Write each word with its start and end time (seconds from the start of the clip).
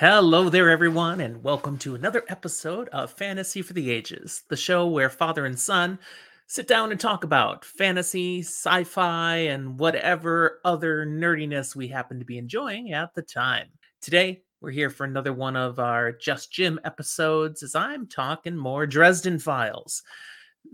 Hello 0.00 0.48
there, 0.48 0.70
everyone, 0.70 1.20
and 1.20 1.42
welcome 1.42 1.76
to 1.78 1.96
another 1.96 2.22
episode 2.28 2.88
of 2.90 3.10
Fantasy 3.14 3.62
for 3.62 3.72
the 3.72 3.90
Ages, 3.90 4.44
the 4.48 4.56
show 4.56 4.86
where 4.86 5.10
father 5.10 5.44
and 5.44 5.58
son 5.58 5.98
sit 6.46 6.68
down 6.68 6.92
and 6.92 7.00
talk 7.00 7.24
about 7.24 7.64
fantasy, 7.64 8.38
sci 8.38 8.84
fi, 8.84 9.34
and 9.38 9.76
whatever 9.76 10.60
other 10.64 11.04
nerdiness 11.04 11.74
we 11.74 11.88
happen 11.88 12.20
to 12.20 12.24
be 12.24 12.38
enjoying 12.38 12.92
at 12.92 13.12
the 13.16 13.22
time. 13.22 13.66
Today, 14.00 14.42
we're 14.60 14.70
here 14.70 14.88
for 14.88 15.02
another 15.02 15.32
one 15.32 15.56
of 15.56 15.80
our 15.80 16.12
Just 16.12 16.52
Jim 16.52 16.78
episodes 16.84 17.64
as 17.64 17.74
I'm 17.74 18.06
talking 18.06 18.56
more 18.56 18.86
Dresden 18.86 19.40
Files. 19.40 20.04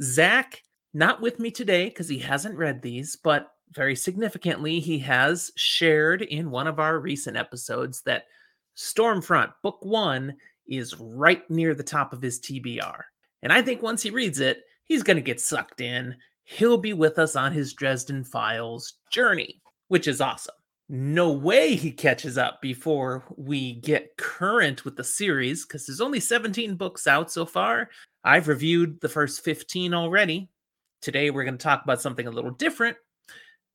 Zach, 0.03 0.63
not 0.93 1.23
with 1.23 1.39
me 1.39 1.51
today 1.51 1.87
because 1.87 2.11
he 2.11 2.19
hasn't 2.19 2.59
read 2.59 2.83
these, 2.83 3.17
but 3.17 3.53
very 3.73 3.97
significantly, 3.97 4.81
he 4.81 4.99
has 4.99 5.51
shared 5.57 6.21
in 6.21 6.51
one 6.51 6.67
of 6.67 6.79
our 6.79 6.99
recent 6.99 7.39
episodes 7.39 8.03
that 8.03 8.25
Stormfront 8.77 9.53
Book 9.63 9.79
One 9.83 10.35
is 10.67 10.99
right 10.99 11.49
near 11.51 11.75
the 11.75 11.83
top 11.83 12.13
of 12.13 12.23
his 12.23 12.41
TBR. 12.41 13.01
And 13.43 13.53
I 13.53 13.63
think 13.63 13.83
once 13.83 14.03
he 14.03 14.11
reads 14.11 14.41
it, 14.41 14.63
he's 14.85 15.03
going 15.03 15.17
to 15.17 15.23
get 15.23 15.41
sucked 15.41 15.81
in. 15.81 16.17
He'll 16.45 16.79
be 16.79 16.93
with 16.93 17.19
us 17.19 17.37
on 17.37 17.53
his 17.53 17.73
Dresden 17.73 18.25
Files 18.25 18.95
journey, 19.11 19.61
which 19.89 20.09
is 20.09 20.21
awesome. 20.21 20.55
No 20.89 21.33
way 21.33 21.75
he 21.75 21.91
catches 21.91 22.37
up 22.37 22.61
before 22.61 23.25
we 23.37 23.75
get 23.75 24.17
current 24.19 24.85
with 24.85 24.97
the 24.97 25.05
series 25.05 25.65
because 25.65 25.87
there's 25.87 26.01
only 26.01 26.21
17 26.21 26.77
books 26.77 27.07
out 27.07 27.31
so 27.31 27.47
far. 27.47 27.89
I've 28.23 28.49
reviewed 28.49 29.01
the 29.01 29.09
first 29.09 29.45
15 29.45 29.95
already. 29.95 30.51
Today, 31.01 31.31
we're 31.31 31.45
going 31.45 31.57
to 31.57 31.63
talk 31.63 31.83
about 31.85 32.03
something 32.03 32.27
a 32.27 32.31
little 32.31 32.51
different 32.51 32.97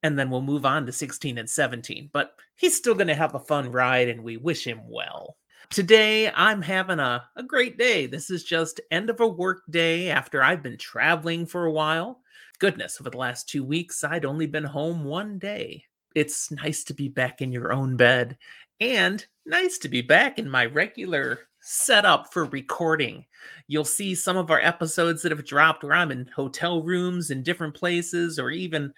and 0.04 0.18
then 0.18 0.30
we'll 0.30 0.42
move 0.42 0.66
on 0.66 0.86
to 0.86 0.92
16 0.92 1.38
and 1.38 1.50
17. 1.50 2.10
But 2.12 2.34
he's 2.56 2.76
still 2.76 2.96
going 2.96 3.08
to 3.08 3.16
have 3.16 3.36
a 3.36 3.40
fun 3.40 3.72
ride, 3.72 4.10
and 4.10 4.24
we 4.24 4.38
wish 4.38 4.66
him 4.66 4.82
well. 4.88 5.38
Today, 5.70 6.32
I'm 6.32 6.62
having 6.62 7.00
a, 7.00 7.24
a 7.36 7.44
great 7.44 7.78
day. 7.78 8.08
This 8.08 8.32
is 8.32 8.44
just 8.44 8.82
end 8.92 9.10
of 9.10 9.20
a 9.20 9.28
work 9.28 9.62
day 9.70 10.10
after 10.10 10.42
I've 10.42 10.64
been 10.64 10.78
traveling 10.78 11.46
for 11.46 11.66
a 11.66 11.72
while. 11.72 12.22
Goodness, 12.60 13.00
over 13.00 13.10
the 13.10 13.18
last 13.18 13.48
two 13.48 13.64
weeks, 13.64 14.04
I'd 14.04 14.26
only 14.26 14.48
been 14.48 14.64
home 14.64 15.04
one 15.04 15.38
day. 15.38 15.84
It's 16.16 16.50
nice 16.52 16.84
to 16.86 16.94
be 16.94 17.08
back 17.08 17.42
in 17.42 17.52
your 17.52 17.72
own 17.72 17.98
bed 17.98 18.38
and 18.80 19.26
nice 19.46 19.78
to 19.80 19.90
be 19.90 20.02
back 20.02 20.40
in 20.40 20.50
my 20.50 20.66
regular 20.66 21.42
setup 21.62 22.34
for 22.34 22.46
recording. 22.46 23.26
You'll 23.68 23.86
see 23.86 24.16
some 24.16 24.38
of 24.38 24.50
our 24.50 24.60
episodes 24.60 25.22
that 25.22 25.32
have 25.32 25.46
dropped 25.46 25.84
where 25.84 25.94
I'm 25.94 26.12
in 26.12 26.30
hotel 26.36 26.82
rooms 26.82 27.32
in 27.32 27.44
different 27.44 27.76
places 27.76 28.40
or 28.40 28.50
even 28.50 28.94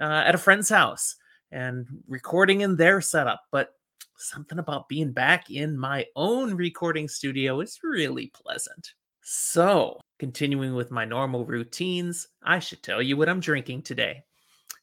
uh, 0.00 0.22
at 0.26 0.34
a 0.34 0.38
friend's 0.38 0.68
house 0.68 1.16
and 1.50 1.86
recording 2.06 2.62
in 2.62 2.76
their 2.76 3.00
setup. 3.00 3.42
But 3.50 3.70
something 4.16 4.58
about 4.58 4.88
being 4.88 5.12
back 5.12 5.50
in 5.50 5.78
my 5.78 6.06
own 6.16 6.54
recording 6.54 7.08
studio 7.08 7.60
is 7.60 7.78
really 7.82 8.32
pleasant. 8.34 8.92
So, 9.22 10.00
continuing 10.18 10.74
with 10.74 10.90
my 10.90 11.04
normal 11.04 11.44
routines, 11.44 12.26
I 12.42 12.58
should 12.58 12.82
tell 12.82 13.02
you 13.02 13.16
what 13.16 13.28
I'm 13.28 13.40
drinking 13.40 13.82
today. 13.82 14.22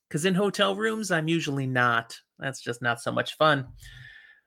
Because 0.08 0.26
in 0.26 0.36
hotel 0.36 0.76
rooms, 0.76 1.12
I'm 1.12 1.28
usually 1.28 1.66
not. 1.66 2.16
That's 2.38 2.62
just 2.62 2.82
not 2.82 3.02
so 3.02 3.12
much 3.12 3.38
fun. 3.38 3.68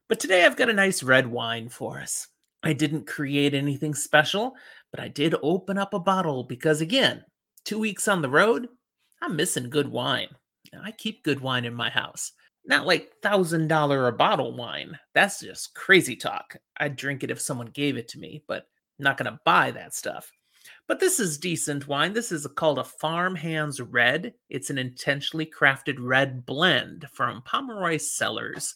But 0.09 0.21
today 0.21 0.47
I've 0.47 0.57
got 0.57 0.71
a 0.71 0.75
nice 0.75 1.03
red 1.03 1.27
wine 1.27 1.69
for 1.69 1.99
us. 2.01 2.29
I 2.63 2.73
didn't 2.73 3.07
create 3.07 3.55
anything 3.55 3.95
special, 3.95 4.55
but 4.91 5.01
I 5.01 5.09
did 5.09 5.35
open 5.43 5.79
up 5.79 5.95
a 5.95 6.01
bottle 6.01 6.45
because, 6.45 6.81
again, 6.81 7.25
two 7.65 7.79
weeks 7.79 8.09
on 8.09 8.23
the 8.23 8.31
road, 8.31 8.69
I'm 9.21 9.37
missing 9.37 9.69
good 9.69 9.89
wine. 9.89 10.29
I 10.83 10.93
keep 10.93 11.25
good 11.25 11.41
wine 11.41 11.65
in 11.65 11.75
my 11.75 11.91
house. 11.91 12.33
Not 12.65 12.87
like 12.87 13.13
thousand 13.23 13.69
dollar 13.69 14.09
a 14.09 14.13
bottle 14.13 14.57
wine. 14.57 14.99
That's 15.15 15.41
just 15.41 15.75
crazy 15.75 16.17
talk. 16.17 16.57
I'd 16.77 16.97
drink 16.97 17.25
it 17.25 17.31
if 17.31 17.41
someone 17.41 17.69
gave 17.69 17.97
it 17.97 18.09
to 18.09 18.19
me, 18.19 18.45
but 18.47 18.67
I'm 18.99 19.05
not 19.05 19.17
gonna 19.17 19.41
buy 19.45 19.71
that 19.71 19.95
stuff. 19.95 20.31
But 20.87 21.01
this 21.01 21.19
is 21.19 21.39
decent 21.39 21.89
wine. 21.89 22.13
This 22.13 22.33
is 22.33 22.47
called 22.57 22.79
a 22.79 22.85
Farm 22.85 23.35
Hands 23.35 23.81
Red. 23.81 24.35
It's 24.51 24.71
an 24.71 24.79
intentionally 24.79 25.47
crafted 25.47 25.97
red 25.99 26.45
blend 26.45 27.07
from 27.13 27.43
Pomeroy 27.43 27.99
Cellars 27.99 28.75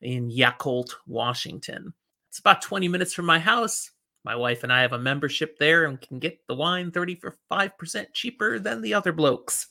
in 0.00 0.30
Yacolt, 0.30 0.94
Washington. 1.06 1.92
It's 2.28 2.38
about 2.38 2.62
20 2.62 2.88
minutes 2.88 3.12
from 3.12 3.26
my 3.26 3.38
house. 3.38 3.90
My 4.24 4.36
wife 4.36 4.64
and 4.64 4.72
I 4.72 4.82
have 4.82 4.92
a 4.92 4.98
membership 4.98 5.58
there 5.58 5.84
and 5.84 6.00
can 6.00 6.18
get 6.18 6.40
the 6.48 6.54
wine 6.54 6.90
35% 6.90 8.06
cheaper 8.12 8.58
than 8.58 8.82
the 8.82 8.94
other 8.94 9.12
blokes 9.12 9.68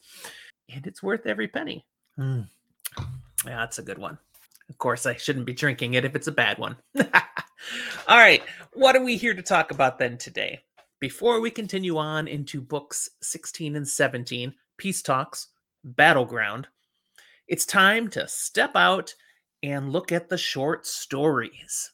and 0.74 0.86
it's 0.88 1.04
worth 1.04 1.26
every 1.26 1.48
penny. 1.48 1.86
Mm. 2.18 2.48
Yeah, 3.46 3.58
that's 3.58 3.80
a 3.80 3.84
good 3.84 3.98
one. 3.98 4.18
Of 4.70 4.78
course, 4.78 5.06
I 5.06 5.16
shouldn't 5.16 5.46
be 5.46 5.54
drinking 5.54 5.94
it 5.94 6.06
if 6.06 6.16
it's 6.16 6.28
a 6.28 6.32
bad 6.32 6.58
one. 6.58 6.76
All 8.08 8.18
right, 8.18 8.44
what 8.74 8.96
are 8.96 9.04
we 9.04 9.18
here 9.18 9.34
to 9.34 9.42
talk 9.42 9.72
about 9.72 10.00
then 10.00 10.18
today? 10.18 10.62
Before 11.00 11.40
we 11.40 11.52
continue 11.52 11.98
on 11.98 12.28
into 12.28 12.62
books 12.62 13.10
16 13.22 13.76
and 13.76 13.88
17, 13.88 14.54
Peace 14.78 15.02
Talks, 15.02 15.48
Battleground, 15.84 16.68
it's 17.48 17.66
time 17.66 18.10
to 18.10 18.28
step 18.28 18.72
out 18.76 19.14
and 19.62 19.92
look 19.92 20.12
at 20.12 20.30
the 20.30 20.38
short 20.38 20.88
stories. 20.88 21.92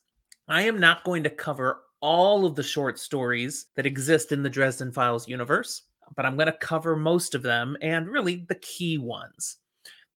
I 0.48 0.64
am 0.64 0.80
not 0.80 1.04
going 1.04 1.24
to 1.24 1.30
cover 1.30 1.82
all 2.00 2.46
of 2.46 2.56
the 2.56 2.64
short 2.64 3.00
stories 3.00 3.68
that 3.76 3.86
exist 3.86 4.32
in 4.32 4.44
the 4.44 4.50
Dresden 4.50 4.92
Files 4.92 5.28
universe 5.28 5.84
but 6.16 6.26
I'm 6.26 6.36
going 6.36 6.48
to 6.48 6.54
cover 6.54 6.96
most 6.96 7.36
of 7.36 7.42
them 7.42 7.78
and 7.82 8.08
really 8.08 8.46
the 8.48 8.56
key 8.56 8.98
ones. 8.98 9.58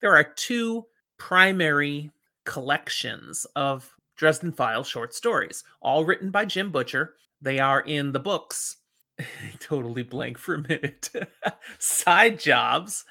There 0.00 0.14
are 0.14 0.24
two 0.24 0.86
primary 1.18 2.10
collections 2.44 3.46
of 3.56 3.90
Dresden 4.16 4.52
Files 4.52 4.88
short 4.88 5.14
stories, 5.14 5.64
all 5.80 6.04
written 6.04 6.30
by 6.30 6.44
Jim 6.44 6.70
Butcher. 6.70 7.14
They 7.40 7.58
are 7.58 7.80
in 7.80 8.12
the 8.12 8.20
books. 8.20 8.76
totally 9.60 10.02
blank 10.02 10.38
for 10.38 10.54
a 10.54 10.62
minute. 10.62 11.10
Side 11.78 12.38
jobs. 12.38 13.04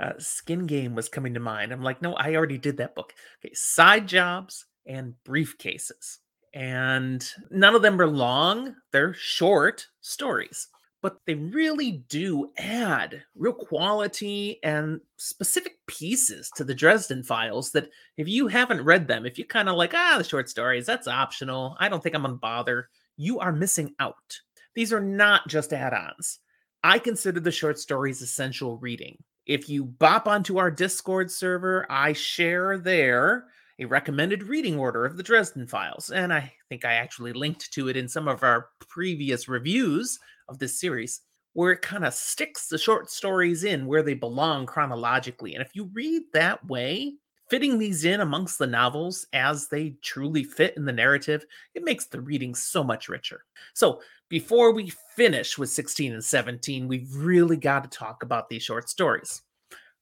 Uh, 0.00 0.12
Skin 0.18 0.66
Game 0.66 0.94
was 0.94 1.08
coming 1.08 1.34
to 1.34 1.40
mind. 1.40 1.72
I'm 1.72 1.82
like, 1.82 2.02
no, 2.02 2.14
I 2.14 2.34
already 2.34 2.58
did 2.58 2.78
that 2.78 2.96
book. 2.96 3.14
Okay, 3.38 3.54
side 3.54 4.08
jobs 4.08 4.64
and 4.84 5.14
briefcases. 5.24 6.18
And 6.54 7.24
none 7.50 7.76
of 7.76 7.82
them 7.82 8.00
are 8.00 8.08
long, 8.08 8.74
they're 8.90 9.14
short 9.14 9.86
stories 10.00 10.66
but 11.02 11.18
they 11.26 11.34
really 11.34 12.04
do 12.08 12.50
add 12.56 13.22
real 13.34 13.52
quality 13.52 14.60
and 14.62 15.00
specific 15.16 15.78
pieces 15.88 16.50
to 16.54 16.62
the 16.62 16.74
Dresden 16.74 17.24
files 17.24 17.72
that 17.72 17.90
if 18.16 18.28
you 18.28 18.46
haven't 18.46 18.84
read 18.84 19.08
them, 19.08 19.26
if 19.26 19.36
you 19.36 19.44
kind 19.44 19.68
of 19.68 19.76
like, 19.76 19.92
ah, 19.94 20.14
the 20.16 20.24
short 20.24 20.48
stories, 20.48 20.86
that's 20.86 21.08
optional. 21.08 21.76
I 21.80 21.88
don't 21.88 22.02
think 22.02 22.14
I'm 22.14 22.22
going 22.22 22.34
to 22.34 22.38
bother. 22.38 22.88
You 23.16 23.40
are 23.40 23.52
missing 23.52 23.94
out. 23.98 24.40
These 24.74 24.92
are 24.92 25.00
not 25.00 25.48
just 25.48 25.72
add 25.72 25.92
ons. 25.92 26.38
I 26.84 27.00
consider 27.00 27.40
the 27.40 27.50
short 27.50 27.78
stories 27.78 28.22
essential 28.22 28.78
reading. 28.78 29.18
If 29.44 29.68
you 29.68 29.84
bop 29.84 30.28
onto 30.28 30.58
our 30.58 30.70
Discord 30.70 31.30
server, 31.32 31.84
I 31.90 32.12
share 32.12 32.78
there 32.78 33.46
a 33.80 33.84
recommended 33.86 34.44
reading 34.44 34.78
order 34.78 35.04
of 35.04 35.16
the 35.16 35.22
Dresden 35.22 35.66
Files. 35.66 36.10
And 36.10 36.32
I 36.32 36.52
think 36.68 36.84
I 36.84 36.94
actually 36.94 37.32
linked 37.32 37.72
to 37.72 37.88
it 37.88 37.96
in 37.96 38.08
some 38.08 38.28
of 38.28 38.44
our 38.44 38.68
previous 38.88 39.48
reviews 39.48 40.18
of 40.48 40.58
this 40.58 40.78
series 40.78 41.20
where 41.54 41.72
it 41.72 41.82
kind 41.82 42.04
of 42.04 42.14
sticks 42.14 42.68
the 42.68 42.78
short 42.78 43.10
stories 43.10 43.64
in 43.64 43.86
where 43.86 44.02
they 44.02 44.14
belong 44.14 44.66
chronologically. 44.66 45.54
And 45.54 45.62
if 45.62 45.74
you 45.74 45.90
read 45.92 46.22
that 46.32 46.64
way, 46.66 47.14
fitting 47.50 47.78
these 47.78 48.06
in 48.06 48.20
amongst 48.20 48.58
the 48.58 48.66
novels 48.66 49.26
as 49.34 49.68
they 49.68 49.94
truly 50.02 50.44
fit 50.44 50.74
in 50.76 50.86
the 50.86 50.92
narrative, 50.92 51.44
it 51.74 51.84
makes 51.84 52.06
the 52.06 52.20
reading 52.20 52.54
so 52.54 52.82
much 52.82 53.08
richer. 53.08 53.44
So, 53.74 54.00
before 54.30 54.72
we 54.72 54.90
finish 55.14 55.58
with 55.58 55.68
16 55.68 56.14
and 56.14 56.24
17, 56.24 56.88
we've 56.88 57.14
really 57.14 57.58
got 57.58 57.84
to 57.84 57.98
talk 57.98 58.22
about 58.22 58.48
these 58.48 58.62
short 58.62 58.88
stories. 58.88 59.42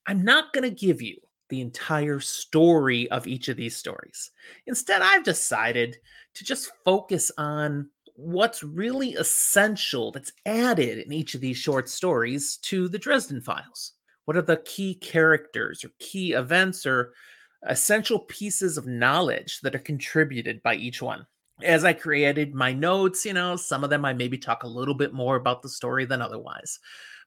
I'm 0.06 0.22
not 0.22 0.52
going 0.52 0.62
to 0.62 0.70
give 0.70 1.02
you 1.02 1.16
the 1.48 1.60
entire 1.60 2.20
story 2.20 3.10
of 3.10 3.26
each 3.26 3.48
of 3.48 3.56
these 3.56 3.76
stories. 3.76 4.31
Instead, 4.69 5.02
I've 5.02 5.25
decided 5.25 5.96
to 6.34 6.44
just 6.44 6.70
focus 6.84 7.32
on 7.36 7.90
what's 8.20 8.62
really 8.62 9.14
essential 9.14 10.12
that's 10.12 10.32
added 10.44 10.99
in 10.99 11.12
each 11.12 11.34
of 11.34 11.40
these 11.40 11.56
short 11.56 11.88
stories 11.88 12.58
to 12.58 12.88
the 12.88 12.99
Dresden 12.99 13.40
Files. 13.40 13.93
What 14.26 14.37
are 14.37 14.43
the 14.43 14.58
key 14.58 14.94
characters 14.94 15.84
or 15.84 15.90
key 15.99 16.32
events 16.32 16.84
or 16.84 17.14
essential 17.67 18.20
pieces 18.20 18.76
of 18.76 18.87
knowledge 18.87 19.61
that 19.62 19.75
are 19.75 19.81
contributed 19.81 20.62
by 20.62 20.75
each 20.75 21.00
one? 21.00 21.26
As 21.62 21.84
I 21.84 21.93
created 21.93 22.55
my 22.55 22.72
notes, 22.72 23.25
you 23.25 23.32
know, 23.32 23.56
some 23.56 23.84
of 23.84 23.90
them 23.90 24.05
I 24.05 24.12
maybe 24.12 24.38
talk 24.38 24.62
a 24.62 24.69
little 24.69 24.94
bit 24.94 25.12
more 25.12 25.37
about 25.37 25.62
the 25.62 25.69
story 25.69 26.05
than 26.05 26.22
otherwise. 26.22 26.78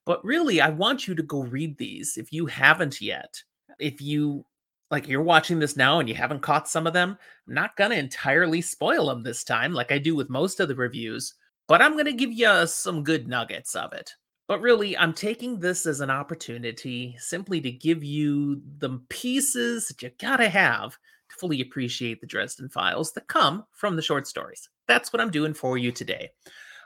But 0.05 0.23
really, 0.23 0.61
I 0.61 0.69
want 0.69 1.07
you 1.07 1.15
to 1.15 1.23
go 1.23 1.43
read 1.43 1.77
these 1.77 2.17
if 2.17 2.31
you 2.31 2.45
haven't 2.45 3.01
yet. 3.01 3.41
If 3.79 4.01
you 4.01 4.45
like 4.93 5.07
you're 5.07 5.23
watching 5.23 5.57
this 5.57 5.75
now 5.75 5.99
and 5.99 6.07
you 6.07 6.13
haven't 6.13 6.43
caught 6.43 6.69
some 6.69 6.85
of 6.85 6.93
them, 6.93 7.17
I'm 7.47 7.53
not 7.55 7.75
going 7.75 7.89
to 7.89 7.97
entirely 7.97 8.61
spoil 8.61 9.07
them 9.07 9.23
this 9.23 9.43
time 9.43 9.73
like 9.73 9.91
I 9.91 9.97
do 9.97 10.15
with 10.15 10.29
most 10.29 10.59
of 10.59 10.67
the 10.67 10.75
reviews, 10.75 11.33
but 11.67 11.81
I'm 11.81 11.93
going 11.93 12.05
to 12.05 12.13
give 12.13 12.31
you 12.31 12.67
some 12.67 13.03
good 13.03 13.27
nuggets 13.27 13.75
of 13.75 13.91
it. 13.93 14.13
But 14.47 14.61
really, 14.61 14.95
I'm 14.95 15.13
taking 15.13 15.59
this 15.59 15.87
as 15.87 15.99
an 15.99 16.11
opportunity 16.11 17.15
simply 17.17 17.59
to 17.61 17.71
give 17.71 18.03
you 18.03 18.61
the 18.77 18.99
pieces 19.09 19.87
that 19.87 20.03
you 20.03 20.11
got 20.19 20.37
to 20.37 20.47
have 20.47 20.91
to 20.91 21.35
fully 21.37 21.61
appreciate 21.61 22.21
the 22.21 22.27
Dresden 22.27 22.69
Files 22.69 23.13
that 23.13 23.27
come 23.27 23.65
from 23.71 23.95
the 23.95 24.01
short 24.03 24.27
stories. 24.27 24.69
That's 24.87 25.11
what 25.11 25.21
I'm 25.21 25.31
doing 25.31 25.55
for 25.55 25.75
you 25.75 25.91
today. 25.91 26.29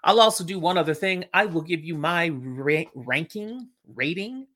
I'll 0.05 0.21
also 0.21 0.45
do 0.45 0.59
one 0.59 0.77
other 0.77 0.93
thing. 0.93 1.25
I 1.33 1.45
will 1.45 1.61
give 1.61 1.83
you 1.83 1.97
my 1.97 2.29
ra- 2.29 2.83
ranking, 2.95 3.67
rating 3.93 4.47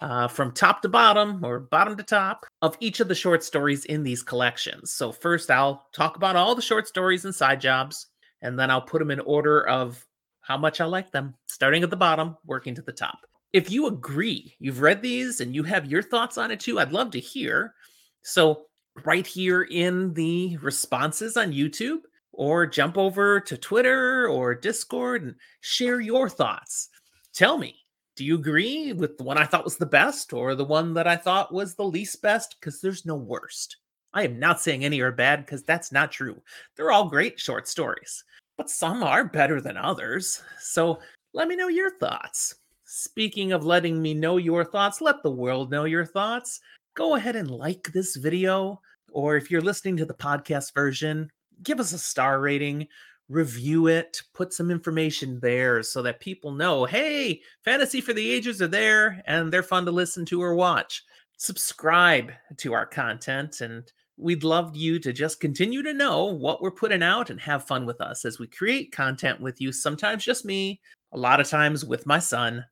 uh, 0.00 0.28
from 0.28 0.52
top 0.52 0.82
to 0.82 0.88
bottom 0.88 1.44
or 1.44 1.60
bottom 1.60 1.96
to 1.96 2.02
top 2.02 2.46
of 2.62 2.76
each 2.80 3.00
of 3.00 3.08
the 3.08 3.14
short 3.14 3.42
stories 3.42 3.84
in 3.86 4.02
these 4.02 4.22
collections. 4.22 4.92
So, 4.92 5.12
first, 5.12 5.50
I'll 5.50 5.86
talk 5.94 6.16
about 6.16 6.36
all 6.36 6.54
the 6.54 6.62
short 6.62 6.88
stories 6.88 7.24
and 7.24 7.34
side 7.34 7.60
jobs, 7.60 8.06
and 8.42 8.58
then 8.58 8.70
I'll 8.70 8.82
put 8.82 8.98
them 8.98 9.10
in 9.10 9.20
order 9.20 9.66
of 9.66 10.04
how 10.40 10.56
much 10.56 10.80
I 10.80 10.84
like 10.84 11.10
them, 11.10 11.34
starting 11.46 11.82
at 11.82 11.90
the 11.90 11.96
bottom, 11.96 12.36
working 12.44 12.74
to 12.74 12.82
the 12.82 12.92
top. 12.92 13.18
If 13.52 13.70
you 13.70 13.86
agree, 13.86 14.54
you've 14.58 14.80
read 14.80 15.00
these 15.00 15.40
and 15.40 15.54
you 15.54 15.62
have 15.62 15.90
your 15.90 16.02
thoughts 16.02 16.38
on 16.38 16.50
it 16.50 16.60
too, 16.60 16.80
I'd 16.80 16.92
love 16.92 17.10
to 17.12 17.20
hear. 17.20 17.74
So, 18.22 18.66
right 19.04 19.26
here 19.26 19.62
in 19.62 20.12
the 20.14 20.56
responses 20.58 21.36
on 21.36 21.52
YouTube, 21.52 22.00
or 22.36 22.66
jump 22.66 22.98
over 22.98 23.40
to 23.40 23.56
Twitter 23.56 24.28
or 24.28 24.54
Discord 24.54 25.22
and 25.22 25.34
share 25.60 26.00
your 26.00 26.28
thoughts. 26.28 26.88
Tell 27.32 27.58
me, 27.58 27.76
do 28.16 28.24
you 28.24 28.36
agree 28.36 28.92
with 28.92 29.18
the 29.18 29.24
one 29.24 29.38
I 29.38 29.44
thought 29.44 29.64
was 29.64 29.76
the 29.76 29.86
best 29.86 30.32
or 30.32 30.54
the 30.54 30.64
one 30.64 30.94
that 30.94 31.06
I 31.06 31.16
thought 31.16 31.52
was 31.52 31.74
the 31.74 31.84
least 31.84 32.22
best? 32.22 32.56
Because 32.58 32.80
there's 32.80 33.04
no 33.04 33.16
worst. 33.16 33.78
I 34.12 34.22
am 34.24 34.38
not 34.38 34.60
saying 34.60 34.84
any 34.84 35.00
are 35.00 35.10
bad 35.10 35.44
because 35.44 35.64
that's 35.64 35.90
not 35.90 36.12
true. 36.12 36.40
They're 36.76 36.92
all 36.92 37.08
great 37.08 37.40
short 37.40 37.66
stories, 37.66 38.22
but 38.56 38.70
some 38.70 39.02
are 39.02 39.24
better 39.24 39.60
than 39.60 39.76
others. 39.76 40.42
So 40.60 41.00
let 41.32 41.48
me 41.48 41.56
know 41.56 41.66
your 41.68 41.98
thoughts. 41.98 42.54
Speaking 42.84 43.50
of 43.50 43.64
letting 43.64 44.00
me 44.00 44.14
know 44.14 44.36
your 44.36 44.64
thoughts, 44.64 45.00
let 45.00 45.22
the 45.24 45.30
world 45.30 45.72
know 45.72 45.84
your 45.84 46.06
thoughts. 46.06 46.60
Go 46.94 47.16
ahead 47.16 47.34
and 47.34 47.50
like 47.50 47.92
this 47.92 48.14
video, 48.14 48.80
or 49.10 49.36
if 49.36 49.50
you're 49.50 49.60
listening 49.60 49.96
to 49.96 50.06
the 50.06 50.14
podcast 50.14 50.72
version, 50.74 51.28
give 51.64 51.80
us 51.80 51.92
a 51.92 51.98
star 51.98 52.40
rating, 52.40 52.86
review 53.28 53.86
it, 53.86 54.20
put 54.34 54.52
some 54.52 54.70
information 54.70 55.38
there 55.40 55.82
so 55.82 56.02
that 56.02 56.20
people 56.20 56.52
know 56.52 56.84
hey, 56.84 57.40
Fantasy 57.64 58.00
for 58.00 58.12
the 58.12 58.30
Ages 58.32 58.60
are 58.60 58.68
there 58.68 59.22
and 59.26 59.52
they're 59.52 59.62
fun 59.62 59.84
to 59.86 59.90
listen 59.90 60.24
to 60.26 60.42
or 60.42 60.54
watch. 60.54 61.02
Subscribe 61.36 62.32
to 62.58 62.72
our 62.72 62.86
content, 62.86 63.60
and 63.60 63.90
we'd 64.16 64.44
love 64.44 64.76
you 64.76 64.98
to 65.00 65.12
just 65.12 65.40
continue 65.40 65.82
to 65.82 65.92
know 65.92 66.26
what 66.26 66.62
we're 66.62 66.70
putting 66.70 67.02
out 67.02 67.28
and 67.28 67.40
have 67.40 67.66
fun 67.66 67.84
with 67.84 68.00
us 68.00 68.24
as 68.24 68.38
we 68.38 68.46
create 68.46 68.92
content 68.92 69.40
with 69.40 69.60
you. 69.60 69.72
Sometimes 69.72 70.24
just 70.24 70.44
me, 70.44 70.80
a 71.12 71.18
lot 71.18 71.40
of 71.40 71.48
times 71.48 71.84
with 71.84 72.06
my 72.06 72.20
son, 72.20 72.64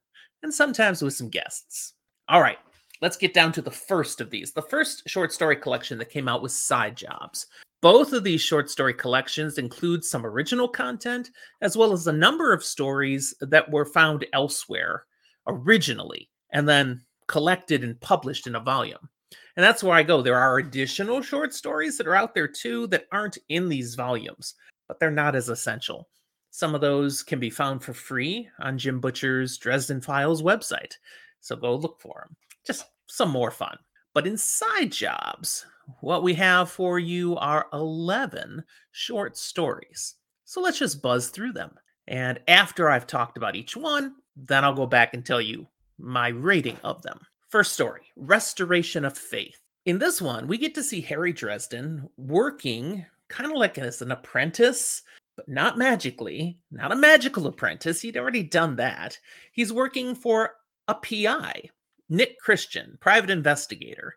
and 0.45 0.55
sometimes 0.55 1.03
with 1.03 1.15
some 1.15 1.29
guests. 1.29 1.95
All 2.29 2.41
right, 2.41 2.59
let's 3.01 3.17
get 3.17 3.35
down 3.35 3.51
to 3.53 3.63
the 3.63 3.71
first 3.71 4.21
of 4.21 4.31
these. 4.31 4.53
The 4.53 4.63
first 4.63 5.09
short 5.09 5.33
story 5.33 5.57
collection 5.57 5.99
that 5.99 6.11
came 6.11 6.29
out 6.29 6.43
was 6.43 6.55
Side 6.55 6.97
Jobs. 6.97 7.49
Both 7.83 8.13
of 8.13 8.23
these 8.23 8.41
short 8.41 8.71
story 8.71 8.95
collections 8.95 9.59
include 9.59 10.05
some 10.05 10.25
original 10.25 10.69
content, 10.69 11.31
as 11.61 11.77
well 11.77 11.93
as 11.93 12.07
a 12.07 12.13
number 12.13 12.53
of 12.53 12.65
stories 12.65 13.35
that 13.41 13.71
were 13.71 13.85
found 13.85 14.25
elsewhere 14.33 15.05
originally 15.49 16.31
and 16.53 16.69
then 16.69 17.03
collected 17.27 17.83
and 17.83 18.01
published 18.01 18.47
in 18.47 18.55
a 18.55 18.61
volume. 18.61 19.09
And 19.57 19.65
that's 19.65 19.83
where 19.83 19.97
I 19.97 20.05
go. 20.05 20.23
There 20.23 20.39
are 20.39 20.59
additional 20.59 21.23
short 21.23 21.53
stories 21.53 21.99
that 21.99 22.07
are 22.07 22.15
out 22.15 22.35
there 22.35 22.47
too 22.47 22.87
that 22.87 23.07
aren't 23.11 23.39
in 23.49 23.69
these 23.69 23.97
volumes, 23.97 24.55
but 24.87 25.01
they're 25.01 25.11
not 25.11 25.35
as 25.35 25.49
essential. 25.49 26.09
Some 26.51 26.77
of 26.77 26.81
those 26.81 27.23
can 27.23 27.41
be 27.41 27.51
found 27.51 27.83
for 27.83 27.95
free 27.95 28.49
on 28.61 28.79
Jim 28.79 29.01
Butcher's 29.01 29.59
Dresden 29.59 30.01
Files 30.01 30.41
website. 30.41 30.95
So 31.41 31.57
go 31.57 31.75
look 31.75 32.01
for 32.01 32.27
them. 32.29 32.37
Just 32.65 32.85
some 33.09 33.31
more 33.31 33.51
fun. 33.51 33.77
But 34.15 34.27
in 34.27 34.37
side 34.37 34.93
jobs, 34.93 35.67
what 36.01 36.23
we 36.23 36.35
have 36.35 36.71
for 36.71 36.99
you 36.99 37.37
are 37.37 37.67
11 37.73 38.65
short 38.91 39.37
stories. 39.37 40.17
So 40.45 40.61
let's 40.61 40.79
just 40.79 41.03
buzz 41.03 41.31
through 41.31 41.53
them. 41.53 41.75
And 42.07 42.41
after 42.49 42.91
I've 42.91 43.07
talked 43.07 43.37
about 43.37 43.57
each 43.57 43.77
one, 43.77 44.15
then 44.37 44.65
I'll 44.65 44.75
go 44.75 44.87
back 44.87 45.15
and 45.15 45.25
tell 45.25 45.41
you 45.41 45.67
my 45.99 46.29
rating 46.29 46.77
of 46.85 47.03
them. 47.03 47.21
First 47.49 47.73
story 47.73 48.03
Restoration 48.17 49.05
of 49.05 49.17
Faith. 49.17 49.59
In 49.85 49.99
this 49.99 50.21
one, 50.21 50.47
we 50.47 50.59
get 50.59 50.75
to 50.77 50.83
see 50.83 51.01
Harry 51.01 51.33
Dresden 51.33 52.09
working 52.17 53.05
kind 53.29 53.51
of 53.51 53.57
like 53.57 53.79
as 53.79 54.03
an 54.03 54.13
apprentice, 54.13 55.03
but 55.37 55.49
not 55.49 55.79
magically, 55.79 56.59
not 56.71 56.93
a 56.93 56.97
magical 56.97 57.47
apprentice. 57.47 58.01
He'd 58.01 58.17
already 58.17 58.43
done 58.43 58.77
that. 58.77 59.19
He's 59.53 59.73
working 59.73 60.15
for 60.15 60.53
a 60.87 60.95
PI, 60.95 61.71
Nick 62.13 62.39
Christian, 62.39 62.99
private 63.01 63.31
investigator, 63.31 64.15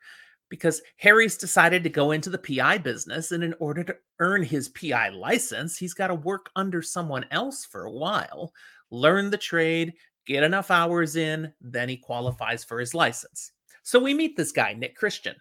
because 0.50 0.82
Harry's 0.98 1.38
decided 1.38 1.82
to 1.84 1.90
go 1.90 2.12
into 2.12 2.30
the 2.30 2.38
PI 2.38 2.80
business. 2.80 3.32
And 3.32 3.44
in 3.44 3.56
order 3.60 3.84
to 3.86 3.96
earn 4.20 4.44
his 4.44 4.70
PI 4.70 5.10
license, 5.10 5.78
he's 5.78 5.94
got 5.94 6.08
to 6.08 6.16
work 6.16 6.50
under 6.56 6.82
someone 6.82 7.26
else 7.32 7.66
for 7.66 7.86
a 7.86 7.92
while, 7.92 8.54
learn 8.92 9.30
the 9.30 9.38
trade, 9.38 9.94
get 10.28 10.44
enough 10.44 10.72
hours 10.72 11.16
in, 11.16 11.54
then 11.62 11.88
he 11.88 11.98
qualifies 11.98 12.64
for 12.64 12.80
his 12.80 12.94
license. 12.94 13.52
So 13.84 14.00
we 14.00 14.14
meet 14.14 14.36
this 14.36 14.52
guy, 14.52 14.74
Nick 14.74 14.96
Christian. 14.96 15.36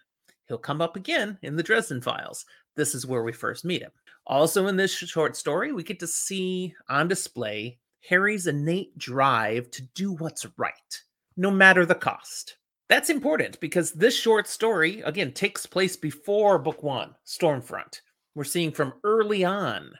He'll 0.47 0.57
come 0.57 0.81
up 0.81 0.95
again 0.95 1.37
in 1.41 1.55
the 1.55 1.63
Dresden 1.63 2.01
Files. 2.01 2.45
This 2.75 2.95
is 2.95 3.05
where 3.05 3.23
we 3.23 3.33
first 3.33 3.65
meet 3.65 3.81
him. 3.81 3.91
Also, 4.27 4.67
in 4.67 4.77
this 4.77 4.93
short 4.93 5.35
story, 5.35 5.71
we 5.71 5.83
get 5.83 5.99
to 5.99 6.07
see 6.07 6.73
on 6.87 7.07
display 7.07 7.79
Harry's 8.07 8.47
innate 8.47 8.97
drive 8.97 9.69
to 9.71 9.81
do 9.95 10.13
what's 10.13 10.45
right, 10.57 11.01
no 11.37 11.51
matter 11.51 11.85
the 11.85 11.95
cost. 11.95 12.57
That's 12.87 13.09
important 13.09 13.59
because 13.59 13.91
this 13.91 14.15
short 14.15 14.47
story, 14.47 15.01
again, 15.01 15.31
takes 15.31 15.65
place 15.65 15.95
before 15.95 16.59
book 16.59 16.83
one, 16.83 17.15
Stormfront. 17.25 18.01
We're 18.35 18.43
seeing 18.43 18.71
from 18.71 18.93
early 19.03 19.43
on, 19.43 19.91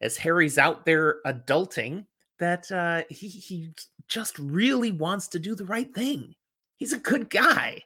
as 0.00 0.18
Harry's 0.18 0.58
out 0.58 0.84
there 0.84 1.16
adulting, 1.26 2.04
that 2.38 2.70
uh, 2.70 3.02
he, 3.08 3.28
he 3.28 3.70
just 4.08 4.38
really 4.38 4.92
wants 4.92 5.28
to 5.28 5.38
do 5.38 5.54
the 5.54 5.64
right 5.64 5.92
thing. 5.94 6.34
He's 6.76 6.92
a 6.92 6.98
good 6.98 7.30
guy. 7.30 7.82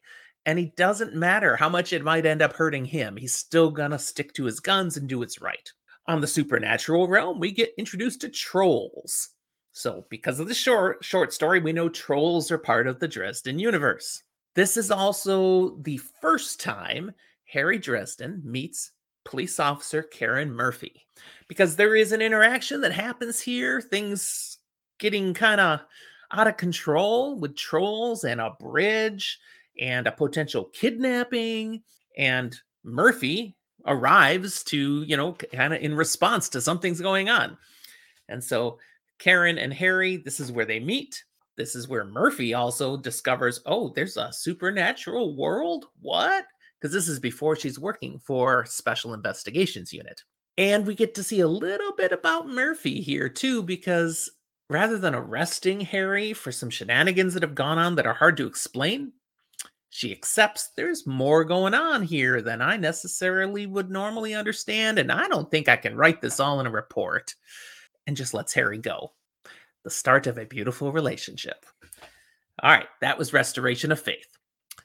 And 0.47 0.59
he 0.59 0.73
doesn't 0.77 1.15
matter 1.15 1.55
how 1.55 1.69
much 1.69 1.93
it 1.93 2.03
might 2.03 2.27
end 2.27 2.43
up 2.43 2.55
hurting 2.55 2.87
him, 2.87 3.17
he's 3.17 3.35
still 3.35 3.71
gonna 3.71 3.99
stick 3.99 4.33
to 4.35 4.45
his 4.45 4.59
guns 4.59 4.97
and 4.97 5.09
do 5.09 5.19
what's 5.19 5.41
right. 5.41 5.71
On 6.07 6.21
the 6.21 6.27
supernatural 6.27 7.07
realm, 7.07 7.39
we 7.39 7.53
get 7.53 7.75
introduced 7.79 8.23
to 8.23 8.29
trolls. 8.29 9.29
So, 9.73 10.05
because 10.11 10.41
of 10.41 10.49
the 10.49 10.55
short 10.55 11.05
short 11.05 11.33
story, 11.33 11.61
we 11.61 11.73
know 11.73 11.89
trolls 11.89 12.51
are 12.51 12.59
part 12.59 12.87
of 12.87 12.99
the 12.99 13.09
Dresden 13.09 13.59
universe. 13.59 14.23
This 14.55 14.77
is 14.77 14.91
also 14.91 15.77
the 15.83 16.01
first 16.21 16.61
time 16.61 17.13
Harry 17.45 17.79
Dresden 17.79 18.43
meets 18.45 18.93
police 19.25 19.61
officer 19.61 20.03
Karen 20.03 20.53
Murphy 20.53 21.07
because 21.49 21.77
there 21.77 21.95
is 21.95 22.13
an 22.13 22.23
interaction 22.23 22.81
that 22.81 22.93
happens 22.93 23.41
here, 23.41 23.81
things 23.81 24.59
getting 24.99 25.35
kind 25.35 25.61
of 25.61 25.81
out 26.33 26.49
of 26.49 26.57
control 26.57 27.39
with 27.39 27.57
trolls 27.57 28.25
and 28.25 28.41
a 28.41 28.51
bridge 28.61 29.39
and 29.81 30.07
a 30.07 30.13
potential 30.13 30.65
kidnapping 30.65 31.83
and 32.17 32.59
Murphy 32.85 33.57
arrives 33.87 34.63
to, 34.65 35.03
you 35.03 35.17
know, 35.17 35.33
kind 35.33 35.75
of 35.75 35.81
in 35.81 35.95
response 35.95 36.49
to 36.51 36.61
something's 36.61 37.01
going 37.01 37.29
on. 37.29 37.57
And 38.29 38.43
so 38.43 38.79
Karen 39.21 39.59
and 39.59 39.73
Harry, 39.73 40.17
this 40.17 40.41
is 40.41 40.51
where 40.51 40.65
they 40.65 40.81
meet. 40.81 41.23
This 41.57 41.77
is 41.77 41.87
where 41.87 42.05
Murphy 42.05 42.55
also 42.55 42.97
discovers, 42.97 43.61
oh, 43.67 43.91
there's 43.91 44.17
a 44.17 44.33
supernatural 44.33 45.37
world. 45.37 45.87
What? 46.01 46.47
Because 46.81 46.93
this 46.93 47.07
is 47.07 47.21
before 47.21 47.55
she's 47.55 47.79
working 47.79 48.19
for 48.19 48.65
Special 48.65 49.15
Investigations 49.15 49.93
Unit. 49.93 50.23
And 50.57 50.87
we 50.87 50.95
get 50.95 51.15
to 51.15 51.23
see 51.23 51.41
a 51.41 51.49
little 51.49 51.93
bit 51.93 52.13
about 52.13 52.49
Murphy 52.49 53.01
here 53.01 53.29
too, 53.29 53.63
because 53.63 54.31
rather 54.71 54.99
than 54.99 55.15
arresting 55.15 55.81
Harry 55.81 56.33
for 56.33 56.51
some 56.51 56.71
shenanigans 56.71 57.35
that 57.35 57.43
have 57.43 57.55
gone 57.55 57.79
on 57.79 57.95
that 57.97 58.07
are 58.07 58.15
hard 58.15 58.39
to 58.39 58.47
explain, 58.47 59.13
she 59.91 60.13
accepts 60.13 60.71
there's 60.77 61.07
more 61.07 61.45
going 61.45 61.75
on 61.75 62.03
here 62.03 62.41
than 62.41 62.63
I 62.63 62.77
necessarily 62.77 63.67
would 63.67 63.91
normally 63.91 64.35
understand, 64.35 64.99
and 64.99 65.11
I 65.11 65.29
don't 65.29 65.51
think 65.51 65.69
I 65.69 65.77
can 65.77 65.97
write 65.97 66.21
this 66.23 66.41
all 66.41 66.61
in 66.61 66.67
a 66.67 66.71
report, 66.71 67.35
and 68.11 68.17
just 68.17 68.35
lets 68.35 68.53
Harry 68.53 68.77
go 68.77 69.13
the 69.85 69.91
start 69.91 70.27
of 70.27 70.37
a 70.37 70.45
beautiful 70.45 70.91
relationship. 70.91 71.65
All 72.61 72.73
right, 72.73 72.89
that 73.01 73.17
was 73.17 73.33
Restoration 73.33 73.93
of 73.93 74.01
Faith. 74.01 74.37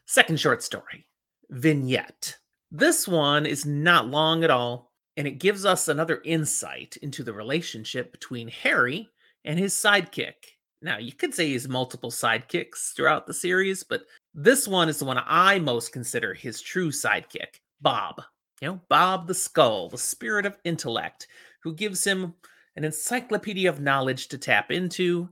Second 0.06 0.40
short 0.40 0.62
story, 0.62 1.08
Vignette. 1.50 2.38
This 2.70 3.08
one 3.08 3.48
is 3.48 3.66
not 3.66 4.10
long 4.10 4.44
at 4.44 4.52
all, 4.52 4.92
and 5.18 5.26
it 5.26 5.40
gives 5.40 5.66
us 5.66 5.88
another 5.88 6.22
insight 6.24 6.98
into 7.02 7.24
the 7.24 7.34
relationship 7.34 8.12
between 8.12 8.48
Harry 8.48 9.10
and 9.44 9.58
his 9.58 9.74
sidekick. 9.74 10.36
Now, 10.84 11.00
you 11.00 11.12
could 11.12 11.34
say 11.34 11.48
he's 11.48 11.68
multiple 11.68 12.12
sidekicks 12.12 12.94
throughout 12.94 13.26
the 13.26 13.34
series, 13.34 13.84
but 13.84 14.04
this 14.36 14.68
one 14.68 14.88
is 14.88 15.00
the 15.00 15.06
one 15.06 15.20
I 15.26 15.58
most 15.58 15.92
consider 15.92 16.36
his 16.36 16.62
true 16.62 16.92
sidekick, 16.92 17.60
Bob. 17.82 18.22
You 18.62 18.68
know, 18.68 18.82
Bob 18.88 19.26
the 19.28 19.34
Skull, 19.34 19.90
the 19.90 19.98
spirit 19.98 20.46
of 20.46 20.60
intellect, 20.64 21.28
who 21.64 21.74
gives 21.74 22.04
him 22.04 22.36
an 22.76 22.84
encyclopedia 22.84 23.70
of 23.70 23.80
knowledge 23.80 24.28
to 24.30 24.38
tap 24.38 24.72
into, 24.72 25.30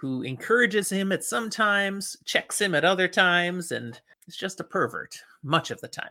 who 0.00 0.22
encourages 0.22 0.90
him 0.90 1.12
at 1.12 1.24
some 1.24 1.48
times, 1.48 2.16
checks 2.24 2.60
him 2.60 2.74
at 2.74 2.84
other 2.84 3.08
times, 3.08 3.72
and 3.72 4.00
is 4.26 4.36
just 4.36 4.60
a 4.60 4.64
pervert 4.64 5.18
much 5.42 5.70
of 5.70 5.80
the 5.80 5.88
time. 5.88 6.10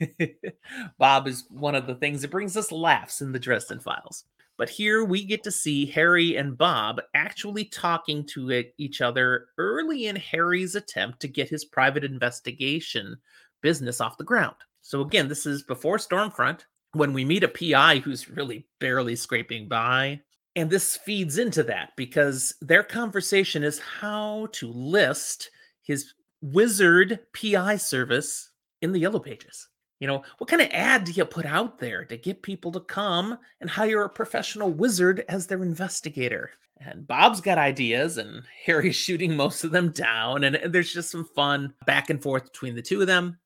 Bob 0.98 1.26
is 1.26 1.44
one 1.50 1.74
of 1.74 1.86
the 1.86 1.94
things 1.96 2.22
that 2.22 2.30
brings 2.30 2.56
us 2.56 2.72
laughs 2.72 3.20
in 3.20 3.32
the 3.32 3.38
Dresden 3.38 3.80
Files. 3.80 4.24
But 4.56 4.68
here 4.68 5.04
we 5.04 5.24
get 5.24 5.44
to 5.44 5.52
see 5.52 5.86
Harry 5.86 6.36
and 6.36 6.58
Bob 6.58 7.00
actually 7.14 7.64
talking 7.66 8.24
to 8.26 8.64
each 8.76 9.00
other 9.00 9.46
early 9.56 10.06
in 10.06 10.16
Harry's 10.16 10.74
attempt 10.74 11.20
to 11.20 11.28
get 11.28 11.48
his 11.48 11.64
private 11.64 12.02
investigation 12.02 13.16
business 13.60 14.00
off 14.00 14.18
the 14.18 14.24
ground. 14.24 14.56
So, 14.82 15.00
again, 15.00 15.28
this 15.28 15.46
is 15.46 15.62
before 15.62 15.98
Stormfront 15.98 16.62
when 16.92 17.12
we 17.12 17.24
meet 17.24 17.44
a 17.44 17.48
PI 17.48 17.98
who's 17.98 18.28
really 18.28 18.66
barely 18.80 19.16
scraping 19.16 19.68
by. 19.68 20.20
And 20.56 20.70
this 20.70 20.96
feeds 20.96 21.38
into 21.38 21.62
that 21.64 21.90
because 21.96 22.54
their 22.60 22.82
conversation 22.82 23.62
is 23.62 23.78
how 23.78 24.48
to 24.52 24.72
list 24.72 25.50
his 25.82 26.14
wizard 26.40 27.20
PI 27.32 27.76
service 27.76 28.50
in 28.82 28.92
the 28.92 28.98
Yellow 28.98 29.20
Pages. 29.20 29.68
You 30.00 30.06
know, 30.06 30.22
what 30.38 30.48
kind 30.48 30.62
of 30.62 30.68
ad 30.70 31.04
do 31.04 31.12
you 31.12 31.24
put 31.24 31.44
out 31.44 31.78
there 31.78 32.04
to 32.04 32.16
get 32.16 32.42
people 32.42 32.70
to 32.72 32.80
come 32.80 33.38
and 33.60 33.68
hire 33.68 34.02
a 34.02 34.08
professional 34.08 34.70
wizard 34.70 35.24
as 35.28 35.46
their 35.46 35.62
investigator? 35.62 36.50
And 36.80 37.06
Bob's 37.08 37.40
got 37.40 37.58
ideas, 37.58 38.18
and 38.18 38.42
Harry's 38.64 38.94
shooting 38.96 39.36
most 39.36 39.64
of 39.64 39.72
them 39.72 39.90
down. 39.90 40.44
And 40.44 40.72
there's 40.72 40.92
just 40.92 41.10
some 41.10 41.24
fun 41.24 41.74
back 41.86 42.10
and 42.10 42.22
forth 42.22 42.52
between 42.52 42.76
the 42.76 42.82
two 42.82 43.00
of 43.00 43.08
them. 43.08 43.38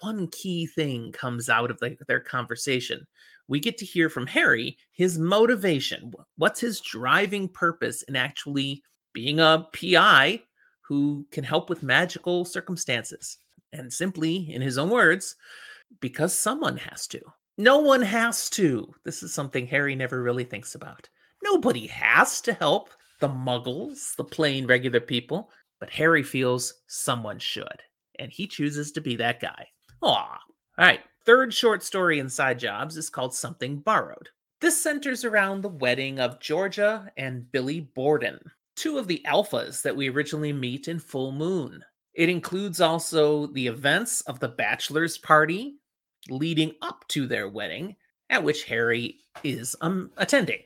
One 0.00 0.28
key 0.28 0.66
thing 0.66 1.12
comes 1.12 1.48
out 1.48 1.70
of 1.70 1.78
the, 1.78 1.96
their 2.06 2.20
conversation. 2.20 3.06
We 3.48 3.60
get 3.60 3.78
to 3.78 3.84
hear 3.84 4.08
from 4.08 4.26
Harry 4.26 4.76
his 4.92 5.18
motivation. 5.18 6.12
What's 6.36 6.60
his 6.60 6.80
driving 6.80 7.48
purpose 7.48 8.02
in 8.02 8.16
actually 8.16 8.82
being 9.12 9.38
a 9.40 9.66
PI 9.72 10.42
who 10.82 11.26
can 11.30 11.44
help 11.44 11.70
with 11.70 11.82
magical 11.82 12.44
circumstances? 12.44 13.38
And 13.72 13.92
simply, 13.92 14.52
in 14.52 14.62
his 14.62 14.78
own 14.78 14.90
words, 14.90 15.36
because 16.00 16.36
someone 16.36 16.76
has 16.76 17.06
to. 17.08 17.20
No 17.58 17.78
one 17.78 18.02
has 18.02 18.50
to. 18.50 18.92
This 19.04 19.22
is 19.22 19.32
something 19.32 19.66
Harry 19.66 19.94
never 19.94 20.22
really 20.22 20.44
thinks 20.44 20.74
about. 20.74 21.08
Nobody 21.42 21.86
has 21.86 22.40
to 22.42 22.52
help 22.52 22.90
the 23.20 23.28
muggles, 23.28 24.14
the 24.16 24.24
plain 24.24 24.66
regular 24.66 25.00
people, 25.00 25.50
but 25.80 25.90
Harry 25.90 26.22
feels 26.22 26.74
someone 26.86 27.38
should, 27.38 27.82
and 28.18 28.30
he 28.30 28.46
chooses 28.46 28.92
to 28.92 29.00
be 29.00 29.16
that 29.16 29.40
guy. 29.40 29.68
Aw. 30.02 30.08
All 30.78 30.84
right, 30.84 31.00
third 31.24 31.54
short 31.54 31.82
story 31.82 32.18
in 32.18 32.28
Side 32.28 32.58
Jobs 32.58 32.96
is 32.96 33.10
called 33.10 33.34
Something 33.34 33.78
Borrowed. 33.78 34.28
This 34.60 34.80
centers 34.80 35.24
around 35.24 35.62
the 35.62 35.68
wedding 35.68 36.18
of 36.20 36.40
Georgia 36.40 37.10
and 37.16 37.50
Billy 37.50 37.80
Borden, 37.80 38.38
two 38.74 38.98
of 38.98 39.06
the 39.06 39.22
alphas 39.26 39.82
that 39.82 39.96
we 39.96 40.08
originally 40.08 40.52
meet 40.52 40.88
in 40.88 40.98
Full 40.98 41.32
Moon. 41.32 41.82
It 42.14 42.28
includes 42.28 42.80
also 42.80 43.46
the 43.46 43.66
events 43.66 44.22
of 44.22 44.40
the 44.40 44.48
bachelor's 44.48 45.18
party 45.18 45.76
leading 46.28 46.72
up 46.82 47.06
to 47.08 47.26
their 47.26 47.48
wedding, 47.48 47.96
at 48.30 48.42
which 48.42 48.64
Harry 48.64 49.18
is 49.44 49.76
um, 49.80 50.10
attending. 50.16 50.62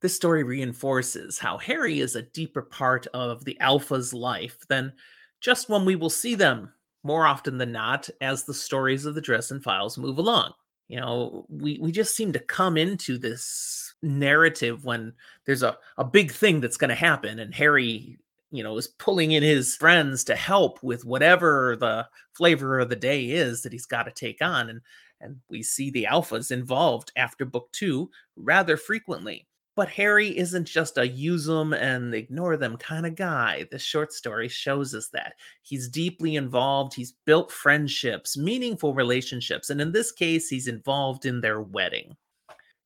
This 0.00 0.16
story 0.16 0.42
reinforces 0.42 1.38
how 1.38 1.58
Harry 1.58 2.00
is 2.00 2.16
a 2.16 2.22
deeper 2.22 2.62
part 2.62 3.06
of 3.08 3.44
the 3.44 3.58
Alpha's 3.60 4.12
life 4.14 4.58
than 4.68 4.92
just 5.40 5.68
when 5.68 5.84
we 5.84 5.96
will 5.96 6.10
see 6.10 6.34
them 6.34 6.72
more 7.02 7.26
often 7.26 7.58
than 7.58 7.72
not 7.72 8.08
as 8.20 8.44
the 8.44 8.54
stories 8.54 9.06
of 9.06 9.14
the 9.14 9.20
Dresden 9.20 9.60
Files 9.60 9.98
move 9.98 10.18
along. 10.18 10.52
You 10.88 11.00
know, 11.00 11.46
we, 11.48 11.78
we 11.80 11.92
just 11.92 12.16
seem 12.16 12.32
to 12.32 12.40
come 12.40 12.76
into 12.76 13.16
this 13.16 13.94
narrative 14.02 14.84
when 14.84 15.12
there's 15.46 15.62
a, 15.62 15.78
a 15.98 16.04
big 16.04 16.32
thing 16.32 16.60
that's 16.60 16.76
going 16.76 16.88
to 16.88 16.94
happen, 16.94 17.38
and 17.38 17.54
Harry 17.54 18.18
you 18.50 18.64
know, 18.64 18.76
is 18.76 18.88
pulling 18.88 19.32
in 19.32 19.42
his 19.42 19.76
friends 19.76 20.24
to 20.24 20.34
help 20.34 20.82
with 20.82 21.04
whatever 21.04 21.76
the 21.78 22.06
flavor 22.34 22.80
of 22.80 22.88
the 22.88 22.96
day 22.96 23.26
is 23.26 23.62
that 23.62 23.72
he's 23.72 23.86
got 23.86 24.04
to 24.04 24.10
take 24.10 24.42
on. 24.42 24.68
And 24.68 24.80
and 25.20 25.36
we 25.50 25.62
see 25.62 25.90
the 25.90 26.08
alphas 26.10 26.50
involved 26.50 27.12
after 27.14 27.44
book 27.44 27.70
two 27.72 28.10
rather 28.36 28.76
frequently. 28.76 29.46
But 29.80 29.88
Harry 29.88 30.36
isn't 30.36 30.66
just 30.66 30.98
a 30.98 31.08
use 31.08 31.46
them 31.46 31.72
and 31.72 32.14
ignore 32.14 32.58
them 32.58 32.76
kind 32.76 33.06
of 33.06 33.14
guy. 33.14 33.66
This 33.70 33.80
short 33.80 34.12
story 34.12 34.46
shows 34.46 34.94
us 34.94 35.08
that. 35.14 35.36
He's 35.62 35.88
deeply 35.88 36.36
involved. 36.36 36.92
He's 36.92 37.14
built 37.24 37.50
friendships, 37.50 38.36
meaningful 38.36 38.92
relationships. 38.92 39.70
And 39.70 39.80
in 39.80 39.90
this 39.90 40.12
case, 40.12 40.50
he's 40.50 40.68
involved 40.68 41.24
in 41.24 41.40
their 41.40 41.62
wedding. 41.62 42.14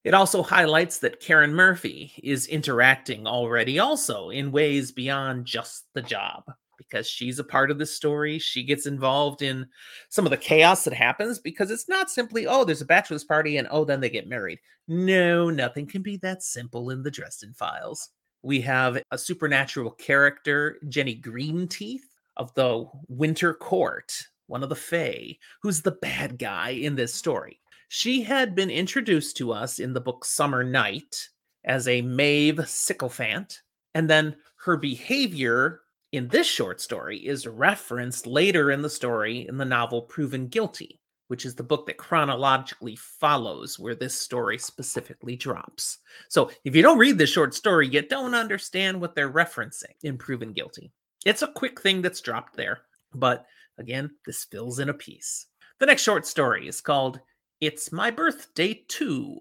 It 0.05 0.15
also 0.15 0.41
highlights 0.41 1.01
that 1.01 1.19
Karen 1.19 1.53
Murphy 1.53 2.13
is 2.23 2.47
interacting 2.47 3.27
already, 3.27 3.81
also 3.81 4.31
in 4.31 4.53
ways 4.53 4.93
beyond 4.93 5.47
just 5.47 5.87
the 5.95 6.03
job, 6.03 6.45
because 6.79 7.09
she's 7.09 7.39
a 7.39 7.45
part 7.45 7.71
of 7.71 7.79
the 7.79 7.87
story. 7.87 8.39
She 8.39 8.63
gets 8.63 8.87
involved 8.87 9.43
in 9.43 9.67
some 10.09 10.27
of 10.27 10.31
the 10.31 10.37
chaos 10.37 10.85
that 10.85 10.95
happens 10.95 11.39
because 11.39 11.71
it's 11.71 11.89
not 11.89 12.11
simply, 12.11 12.47
oh, 12.47 12.65
there's 12.65 12.83
a 12.83 12.87
bachelor's 12.87 13.25
party 13.25 13.57
and 13.57 13.69
oh, 13.71 13.85
then 13.85 14.01
they 14.01 14.11
get 14.11 14.29
married. 14.29 14.59
No, 14.89 15.51
nothing 15.51 15.87
can 15.87 16.03
be 16.03 16.17
that 16.19 16.43
simple 16.43 16.91
in 16.91 17.03
the 17.03 17.11
Dresden 17.11 17.55
Files. 17.55 18.11
We 18.43 18.61
have 18.63 19.03
a 19.11 19.17
supernatural 19.17 19.93
character, 19.93 20.79
Jenny 20.89 21.21
Greenteeth 21.21 22.03
of 22.37 22.53
the 22.55 22.87
Winter 23.09 23.55
Court, 23.55 24.13
one 24.47 24.63
of 24.63 24.69
the 24.69 24.77
Fae, 24.77 25.39
who's 25.63 25.81
the 25.81 25.93
bad 26.03 26.39
guy 26.39 26.71
in 26.71 26.97
this 26.97 27.15
story. 27.15 27.61
She 27.89 28.23
had 28.23 28.55
been 28.55 28.71
introduced 28.71 29.37
to 29.39 29.53
us 29.53 29.79
in 29.79 29.93
the 29.93 30.01
book 30.01 30.25
Summer 30.25 30.65
Night 30.65 31.29
as 31.65 31.89
a 31.89 32.03
Maeve 32.03 32.69
sycophant, 32.69 33.63
and 33.95 34.11
then 34.11 34.37
her 34.65 34.77
behavior 34.77 35.81
in 36.15 36.29
this 36.29 36.47
short 36.47 36.81
story 36.81 37.19
is 37.19 37.45
referenced 37.45 38.25
later 38.25 38.71
in 38.71 38.83
the 38.83 38.89
story 38.89 39.49
in 39.49 39.57
the 39.57 39.65
novel 39.65 40.01
Proven 40.01 40.47
Guilty, 40.47 41.01
which 41.27 41.45
is 41.45 41.57
the 41.57 41.65
book 41.65 41.87
that 41.87 41.97
chronologically 41.97 42.95
follows 42.95 43.81
where 43.81 43.97
this 43.97 44.17
story 44.17 44.57
specifically 44.57 45.35
drops. 45.35 45.99
So 46.29 46.53
if 46.65 46.77
you 46.77 46.83
don't 46.83 46.99
read 46.99 47.19
the 47.19 47.27
short 47.27 47.53
story, 47.53 47.89
you 47.89 48.01
don't 48.01 48.33
understand 48.33 49.01
what 49.01 49.17
they're 49.17 49.33
referencing 49.33 49.97
in 50.05 50.17
Proven 50.17 50.53
Guilty. 50.53 50.93
It's 51.27 51.43
a 51.43 51.49
quick 51.49 51.81
thing 51.81 52.01
that's 52.01 52.21
dropped 52.21 52.57
there, 52.57 52.83
but 53.13 53.45
again, 53.79 54.13
this 54.25 54.45
fills 54.45 54.79
in 54.79 54.91
a 54.91 54.95
piece. 54.95 55.47
The 55.81 55.87
next 55.87 56.03
short 56.03 56.27
story 56.27 56.69
is 56.69 56.81
called 56.81 57.19
it's 57.61 57.91
My 57.91 58.13
Birthday 58.13 58.85
Too. 58.87 59.41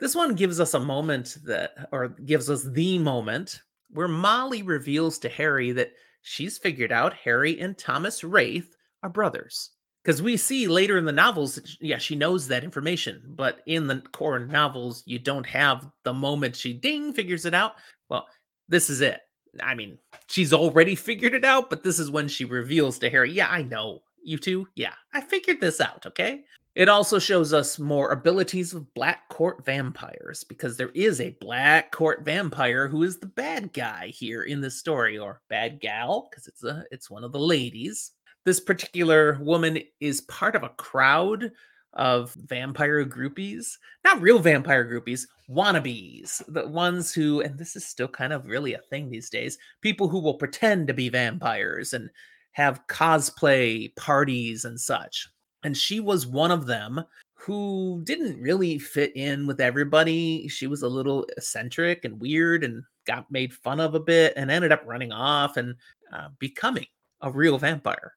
This 0.00 0.16
one 0.16 0.34
gives 0.34 0.58
us 0.58 0.74
a 0.74 0.80
moment 0.80 1.36
that, 1.44 1.88
or 1.92 2.08
gives 2.08 2.50
us 2.50 2.64
the 2.64 2.98
moment 2.98 3.60
where 3.90 4.08
Molly 4.08 4.62
reveals 4.62 5.18
to 5.18 5.28
Harry 5.28 5.72
that 5.72 5.92
she's 6.22 6.58
figured 6.58 6.92
out 6.92 7.14
Harry 7.14 7.60
and 7.60 7.76
Thomas 7.76 8.24
Raith 8.24 8.76
are 9.02 9.10
brothers. 9.10 9.70
Because 10.02 10.20
we 10.20 10.36
see 10.36 10.68
later 10.68 10.98
in 10.98 11.06
the 11.06 11.12
novels, 11.12 11.58
yeah, 11.80 11.96
she 11.96 12.14
knows 12.14 12.46
that 12.48 12.64
information, 12.64 13.22
but 13.26 13.60
in 13.66 13.86
the 13.86 14.02
core 14.12 14.38
novels, 14.38 15.02
you 15.06 15.18
don't 15.18 15.46
have 15.46 15.90
the 16.02 16.12
moment 16.12 16.54
she 16.54 16.74
ding 16.74 17.12
figures 17.14 17.46
it 17.46 17.54
out. 17.54 17.76
Well, 18.10 18.26
this 18.68 18.90
is 18.90 19.00
it. 19.00 19.20
I 19.62 19.74
mean, 19.74 19.96
she's 20.26 20.52
already 20.52 20.94
figured 20.94 21.32
it 21.32 21.44
out, 21.44 21.70
but 21.70 21.82
this 21.82 21.98
is 21.98 22.10
when 22.10 22.28
she 22.28 22.44
reveals 22.44 22.98
to 22.98 23.08
Harry, 23.08 23.32
yeah, 23.32 23.48
I 23.48 23.62
know. 23.62 24.02
You 24.22 24.36
two, 24.36 24.68
yeah, 24.74 24.94
I 25.12 25.20
figured 25.20 25.60
this 25.60 25.80
out, 25.80 26.04
okay? 26.06 26.44
It 26.74 26.88
also 26.88 27.20
shows 27.20 27.52
us 27.52 27.78
more 27.78 28.10
abilities 28.10 28.74
of 28.74 28.92
Black 28.94 29.28
Court 29.28 29.64
vampires 29.64 30.42
because 30.42 30.76
there 30.76 30.90
is 30.92 31.20
a 31.20 31.36
Black 31.40 31.92
Court 31.92 32.24
vampire 32.24 32.88
who 32.88 33.04
is 33.04 33.18
the 33.18 33.26
bad 33.26 33.72
guy 33.72 34.08
here 34.08 34.42
in 34.42 34.60
this 34.60 34.76
story, 34.76 35.16
or 35.16 35.40
bad 35.48 35.80
gal 35.80 36.28
because 36.28 36.48
it's 36.48 36.64
a 36.64 36.84
it's 36.90 37.08
one 37.08 37.22
of 37.22 37.30
the 37.30 37.38
ladies. 37.38 38.10
This 38.44 38.58
particular 38.58 39.38
woman 39.40 39.78
is 40.00 40.22
part 40.22 40.56
of 40.56 40.64
a 40.64 40.70
crowd 40.70 41.52
of 41.92 42.34
vampire 42.34 43.04
groupies, 43.04 43.78
not 44.02 44.20
real 44.20 44.40
vampire 44.40 44.84
groupies, 44.84 45.28
wannabes, 45.48 46.42
the 46.48 46.66
ones 46.66 47.14
who, 47.14 47.40
and 47.40 47.56
this 47.56 47.76
is 47.76 47.86
still 47.86 48.08
kind 48.08 48.32
of 48.32 48.46
really 48.46 48.74
a 48.74 48.82
thing 48.90 49.08
these 49.08 49.30
days, 49.30 49.58
people 49.80 50.08
who 50.08 50.18
will 50.18 50.34
pretend 50.34 50.88
to 50.88 50.94
be 50.94 51.08
vampires 51.08 51.92
and 51.92 52.10
have 52.50 52.84
cosplay 52.88 53.94
parties 53.94 54.64
and 54.64 54.80
such 54.80 55.28
and 55.64 55.76
she 55.76 55.98
was 55.98 56.26
one 56.26 56.50
of 56.50 56.66
them 56.66 57.02
who 57.32 58.02
didn't 58.04 58.40
really 58.40 58.78
fit 58.78 59.14
in 59.16 59.46
with 59.46 59.60
everybody. 59.60 60.46
She 60.48 60.66
was 60.66 60.82
a 60.82 60.88
little 60.88 61.26
eccentric 61.36 62.04
and 62.04 62.20
weird 62.20 62.62
and 62.62 62.84
got 63.06 63.30
made 63.30 63.52
fun 63.52 63.80
of 63.80 63.94
a 63.94 64.00
bit 64.00 64.34
and 64.36 64.50
ended 64.50 64.72
up 64.72 64.82
running 64.86 65.12
off 65.12 65.56
and 65.56 65.74
uh, 66.12 66.28
becoming 66.38 66.86
a 67.20 67.30
real 67.30 67.58
vampire 67.58 68.12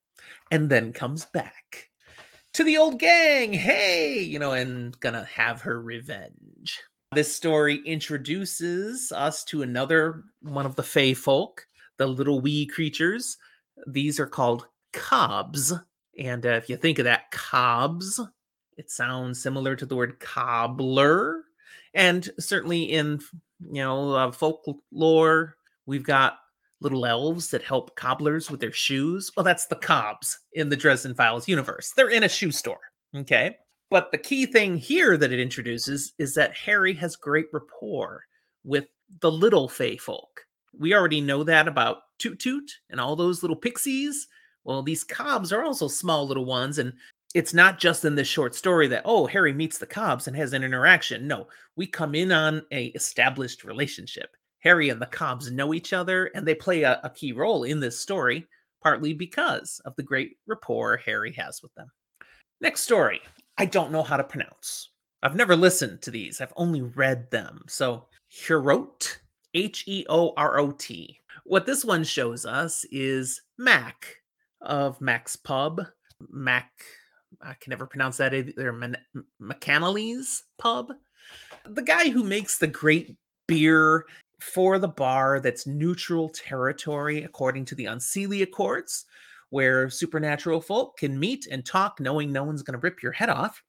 and 0.51 0.69
then 0.69 0.93
comes 0.93 1.25
back 1.25 1.89
to 2.53 2.63
the 2.63 2.77
old 2.77 2.99
gang. 2.99 3.53
Hey, 3.53 4.19
you 4.21 4.39
know, 4.39 4.51
and 4.51 4.97
gonna 4.99 5.25
have 5.25 5.61
her 5.61 5.81
revenge. 5.81 6.81
This 7.13 7.33
story 7.33 7.81
introduces 7.85 9.11
us 9.13 9.43
to 9.45 9.61
another 9.61 10.23
one 10.41 10.65
of 10.65 10.75
the 10.75 10.83
Fey 10.83 11.13
folk, 11.13 11.65
the 11.97 12.07
little 12.07 12.41
wee 12.41 12.65
creatures. 12.65 13.37
These 13.87 14.19
are 14.19 14.27
called 14.27 14.67
cobs 14.93 15.73
and 16.17 16.45
uh, 16.45 16.49
if 16.49 16.69
you 16.69 16.77
think 16.77 16.99
of 16.99 17.05
that, 17.05 17.16
cobs, 17.31 18.19
it 18.77 18.91
sounds 18.91 19.41
similar 19.41 19.75
to 19.75 19.85
the 19.85 19.95
word 19.95 20.19
cobbler. 20.19 21.43
And 21.93 22.29
certainly 22.39 22.83
in, 22.83 23.19
you 23.59 23.81
know, 23.81 24.13
uh, 24.13 24.31
folklore, 24.31 25.55
we've 25.85 26.03
got 26.03 26.37
little 26.79 27.05
elves 27.05 27.49
that 27.49 27.63
help 27.63 27.95
cobblers 27.95 28.51
with 28.51 28.59
their 28.59 28.71
shoes. 28.71 29.31
Well, 29.35 29.43
that's 29.43 29.65
the 29.65 29.75
cobs 29.75 30.37
in 30.53 30.69
the 30.69 30.75
Dresden 30.75 31.15
Files 31.15 31.47
universe. 31.47 31.93
They're 31.95 32.09
in 32.09 32.23
a 32.23 32.29
shoe 32.29 32.51
store. 32.51 32.79
Okay. 33.15 33.57
But 33.89 34.11
the 34.11 34.17
key 34.17 34.45
thing 34.45 34.77
here 34.77 35.17
that 35.17 35.31
it 35.31 35.39
introduces 35.39 36.13
is 36.19 36.35
that 36.35 36.55
Harry 36.55 36.93
has 36.95 37.15
great 37.15 37.47
rapport 37.51 38.23
with 38.63 38.85
the 39.21 39.31
little 39.31 39.69
Fey 39.69 39.97
folk. 39.97 40.45
We 40.77 40.93
already 40.93 41.21
know 41.21 41.43
that 41.45 41.67
about 41.67 41.99
Toot 42.19 42.39
Toot 42.39 42.69
and 42.89 42.99
all 42.99 43.15
those 43.15 43.41
little 43.41 43.55
pixies. 43.55 44.27
Well, 44.65 44.83
these 44.83 45.03
cobs 45.03 45.53
are 45.53 45.63
also 45.63 45.87
small 45.87 46.27
little 46.27 46.45
ones, 46.45 46.77
and 46.77 46.91
it's 47.33 47.53
not 47.53 47.79
just 47.79 48.05
in 48.05 48.15
this 48.15 48.27
short 48.27 48.55
story 48.55 48.87
that 48.87 49.03
oh 49.05 49.25
Harry 49.27 49.53
meets 49.53 49.77
the 49.77 49.85
Cobbs 49.85 50.27
and 50.27 50.35
has 50.35 50.53
an 50.53 50.63
interaction. 50.63 51.27
No, 51.27 51.47
we 51.75 51.85
come 51.85 52.15
in 52.15 52.31
on 52.31 52.63
a 52.71 52.87
established 52.87 53.63
relationship. 53.63 54.35
Harry 54.59 54.89
and 54.89 55.01
the 55.01 55.05
Cobbs 55.05 55.51
know 55.51 55.73
each 55.73 55.93
other, 55.93 56.31
and 56.33 56.47
they 56.47 56.55
play 56.55 56.83
a, 56.83 56.99
a 57.03 57.09
key 57.09 57.31
role 57.31 57.63
in 57.63 57.79
this 57.79 57.99
story, 57.99 58.47
partly 58.81 59.13
because 59.13 59.79
of 59.85 59.95
the 59.95 60.03
great 60.03 60.37
rapport 60.47 60.97
Harry 60.97 61.31
has 61.33 61.61
with 61.61 61.73
them. 61.75 61.87
Next 62.59 62.81
story, 62.81 63.21
I 63.57 63.65
don't 63.65 63.91
know 63.91 64.03
how 64.03 64.17
to 64.17 64.23
pronounce. 64.23 64.89
I've 65.23 65.35
never 65.35 65.55
listened 65.55 66.01
to 66.03 66.11
these. 66.11 66.41
I've 66.41 66.53
only 66.55 66.81
read 66.81 67.29
them. 67.31 67.61
So 67.67 68.05
Heorot, 68.31 69.17
H 69.53 69.83
E 69.87 70.05
O 70.09 70.33
R 70.37 70.59
O 70.59 70.71
T. 70.71 71.19
What 71.43 71.65
this 71.65 71.85
one 71.85 72.03
shows 72.03 72.45
us 72.45 72.85
is 72.91 73.41
Mac 73.57 74.17
of 74.61 74.99
Mac's 75.01 75.35
Pub. 75.35 75.81
Mac, 76.29 76.71
I 77.41 77.53
can 77.59 77.71
never 77.71 77.85
pronounce 77.85 78.17
that 78.17 78.33
either. 78.33 78.73
Man- 78.73 78.97
McAnally's 79.41 80.43
Pub. 80.57 80.93
The 81.65 81.81
guy 81.81 82.09
who 82.09 82.23
makes 82.23 82.57
the 82.57 82.67
great 82.67 83.15
beer 83.47 84.05
for 84.39 84.79
the 84.79 84.87
bar 84.87 85.39
that's 85.39 85.67
neutral 85.67 86.29
territory 86.29 87.23
according 87.23 87.65
to 87.65 87.75
the 87.75 87.85
Unseelie 87.85 88.43
Accords, 88.43 89.05
where 89.49 89.89
supernatural 89.89 90.61
folk 90.61 90.97
can 90.97 91.19
meet 91.19 91.47
and 91.49 91.65
talk 91.65 91.99
knowing 91.99 92.31
no 92.31 92.43
one's 92.43 92.63
going 92.63 92.79
to 92.79 92.83
rip 92.83 93.01
your 93.01 93.11
head 93.11 93.29
off. 93.29 93.63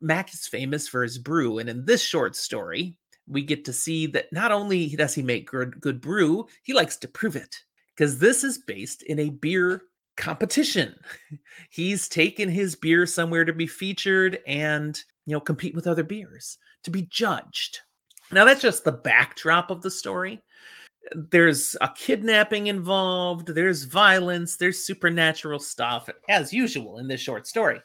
Mac 0.00 0.32
is 0.34 0.46
famous 0.46 0.88
for 0.88 1.02
his 1.02 1.18
brew, 1.18 1.58
and 1.58 1.68
in 1.68 1.84
this 1.84 2.02
short 2.02 2.36
story, 2.36 2.96
we 3.26 3.42
get 3.42 3.64
to 3.64 3.72
see 3.72 4.06
that 4.08 4.32
not 4.32 4.52
only 4.52 4.88
does 4.96 5.14
he 5.14 5.22
make 5.22 5.50
good, 5.50 5.80
good 5.80 6.00
brew, 6.00 6.46
he 6.62 6.74
likes 6.74 6.96
to 6.96 7.08
prove 7.08 7.36
it 7.36 7.56
because 7.96 8.18
this 8.18 8.44
is 8.44 8.58
based 8.58 9.02
in 9.04 9.18
a 9.18 9.30
beer 9.30 9.82
competition. 10.16 10.94
He's 11.70 12.08
taken 12.08 12.48
his 12.48 12.76
beer 12.76 13.06
somewhere 13.06 13.44
to 13.44 13.52
be 13.52 13.66
featured 13.66 14.38
and, 14.46 14.98
you 15.26 15.32
know, 15.32 15.40
compete 15.40 15.74
with 15.74 15.86
other 15.86 16.04
beers 16.04 16.58
to 16.84 16.90
be 16.90 17.02
judged. 17.02 17.80
Now 18.30 18.44
that's 18.44 18.62
just 18.62 18.84
the 18.84 18.92
backdrop 18.92 19.70
of 19.70 19.82
the 19.82 19.90
story. 19.90 20.42
There's 21.12 21.76
a 21.80 21.90
kidnapping 21.94 22.68
involved, 22.68 23.48
there's 23.48 23.84
violence, 23.84 24.56
there's 24.56 24.86
supernatural 24.86 25.58
stuff 25.58 26.08
as 26.28 26.52
usual 26.52 26.98
in 26.98 27.08
this 27.08 27.20
short 27.20 27.46
story. 27.46 27.80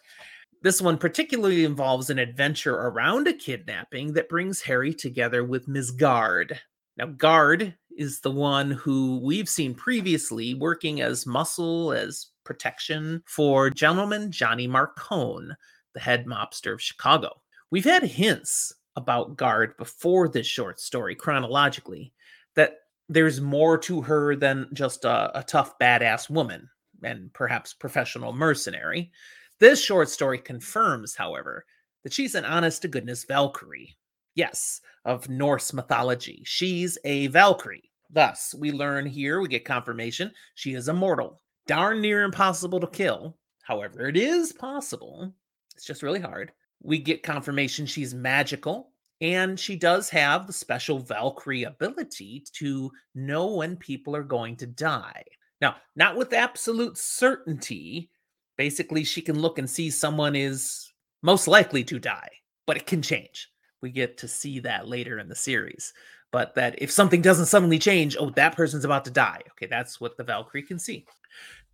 This 0.61 0.81
one 0.81 0.97
particularly 0.97 1.65
involves 1.65 2.09
an 2.09 2.19
adventure 2.19 2.75
around 2.75 3.27
a 3.27 3.33
kidnapping 3.33 4.13
that 4.13 4.29
brings 4.29 4.61
Harry 4.61 4.93
together 4.93 5.43
with 5.43 5.67
Ms. 5.67 5.91
Gard. 5.91 6.59
Now, 6.97 7.07
Gard 7.07 7.75
is 7.97 8.21
the 8.21 8.31
one 8.31 8.71
who 8.71 9.19
we've 9.23 9.49
seen 9.49 9.73
previously 9.73 10.53
working 10.53 11.01
as 11.01 11.25
muscle, 11.25 11.91
as 11.91 12.27
protection 12.43 13.21
for 13.25 13.69
gentleman 13.69 14.31
Johnny 14.31 14.67
Marcone, 14.67 15.55
the 15.93 15.99
head 15.99 16.25
mobster 16.25 16.73
of 16.73 16.81
Chicago. 16.81 17.41
We've 17.71 17.85
had 17.85 18.03
hints 18.03 18.73
about 18.95 19.37
Gard 19.37 19.77
before 19.77 20.27
this 20.27 20.47
short 20.47 20.79
story 20.79 21.15
chronologically 21.15 22.13
that 22.55 22.77
there's 23.07 23.41
more 23.41 23.77
to 23.79 24.01
her 24.01 24.35
than 24.35 24.67
just 24.73 25.05
a, 25.05 25.37
a 25.37 25.43
tough 25.43 25.77
badass 25.79 26.29
woman 26.29 26.69
and 27.03 27.33
perhaps 27.33 27.73
professional 27.73 28.33
mercenary. 28.33 29.11
This 29.59 29.83
short 29.83 30.09
story 30.09 30.37
confirms, 30.37 31.15
however, 31.15 31.65
that 32.03 32.13
she's 32.13 32.35
an 32.35 32.45
honest 32.45 32.81
to 32.83 32.87
goodness 32.87 33.23
Valkyrie. 33.23 33.97
Yes, 34.35 34.81
of 35.05 35.29
Norse 35.29 35.73
mythology. 35.73 36.41
She's 36.45 36.97
a 37.03 37.27
Valkyrie. 37.27 37.91
Thus, 38.09 38.55
we 38.57 38.71
learn 38.71 39.05
here, 39.05 39.39
we 39.39 39.47
get 39.47 39.65
confirmation, 39.65 40.31
she 40.55 40.73
is 40.73 40.87
immortal. 40.87 41.41
Darn 41.67 42.01
near 42.01 42.23
impossible 42.23 42.79
to 42.79 42.87
kill. 42.87 43.37
However, 43.63 44.07
it 44.07 44.17
is 44.17 44.51
possible. 44.51 45.31
It's 45.75 45.85
just 45.85 46.01
really 46.01 46.19
hard. 46.19 46.51
We 46.81 46.97
get 46.97 47.21
confirmation 47.21 47.85
she's 47.85 48.15
magical, 48.15 48.91
and 49.21 49.59
she 49.59 49.75
does 49.75 50.09
have 50.09 50.47
the 50.47 50.53
special 50.53 50.99
Valkyrie 50.99 51.63
ability 51.63 52.45
to 52.53 52.91
know 53.13 53.53
when 53.53 53.75
people 53.75 54.15
are 54.15 54.23
going 54.23 54.55
to 54.57 54.65
die. 54.65 55.23
Now, 55.61 55.75
not 55.95 56.15
with 56.15 56.33
absolute 56.33 56.97
certainty, 56.97 58.09
basically 58.57 59.03
she 59.03 59.21
can 59.21 59.39
look 59.39 59.59
and 59.59 59.69
see 59.69 59.89
someone 59.89 60.35
is 60.35 60.91
most 61.21 61.47
likely 61.47 61.83
to 61.83 61.99
die, 61.99 62.29
but 62.65 62.77
it 62.77 62.87
can 62.87 63.01
change. 63.01 63.49
We 63.81 63.91
get 63.91 64.17
to 64.19 64.27
see 64.27 64.59
that 64.59 64.87
later 64.87 65.19
in 65.19 65.29
the 65.29 65.35
series. 65.35 65.93
But 66.31 66.55
that 66.55 66.75
if 66.81 66.91
something 66.91 67.21
doesn't 67.21 67.47
suddenly 67.47 67.79
change, 67.79 68.15
oh, 68.19 68.29
that 68.31 68.55
person's 68.55 68.85
about 68.85 69.05
to 69.05 69.11
die. 69.11 69.41
Okay, 69.51 69.65
that's 69.65 69.99
what 69.99 70.15
the 70.15 70.23
Valkyrie 70.23 70.63
can 70.63 70.77
see. 70.77 71.05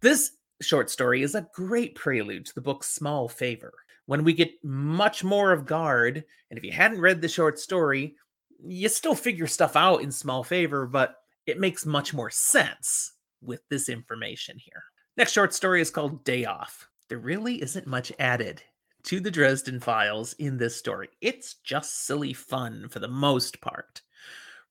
This 0.02 0.32
short 0.62 0.90
story 0.90 1.24
is 1.24 1.36
a 1.36 1.48
great 1.54 1.96
prelude 1.96 2.46
to 2.46 2.56
the 2.56 2.62
book 2.62 2.84
Small 2.84 3.28
Favor. 3.28 3.74
When 4.06 4.24
we 4.24 4.34
get 4.34 4.52
much 4.64 5.24
more 5.24 5.52
of 5.52 5.66
Gard, 5.66 6.24
and 6.50 6.58
if 6.58 6.64
you 6.64 6.72
hadn't 6.72 7.02
read 7.02 7.22
the 7.22 7.28
short 7.28 7.60
story, 7.60 8.16
you 8.64 8.88
still 8.88 9.16
figure 9.16 9.48
stuff 9.48 9.76
out 9.76 10.02
in 10.02 10.12
Small 10.12 10.44
Favor, 10.44 10.86
but 10.86 11.16
it 11.46 11.60
makes 11.60 11.86
much 11.86 12.14
more 12.14 12.30
sense 12.30 13.14
with 13.42 13.62
this 13.70 13.90
information 13.90 14.58
here. 14.58 14.84
Next 15.18 15.32
short 15.32 15.54
story 15.54 15.82
is 15.82 15.92
called 15.92 16.24
Day 16.24 16.46
Off. 16.46 16.88
There 17.10 17.20
really 17.20 17.62
isn't 17.62 17.88
much 17.88 18.12
added 18.20 18.62
to 19.06 19.20
the 19.20 19.32
Dresden 19.32 19.80
Files 19.80 20.34
in 20.34 20.58
this 20.58 20.76
story. 20.76 21.10
It's 21.22 21.56
just 21.64 22.06
silly 22.06 22.34
fun 22.34 22.88
for 22.90 23.00
the 23.00 23.08
most 23.08 23.62
part. 23.62 24.02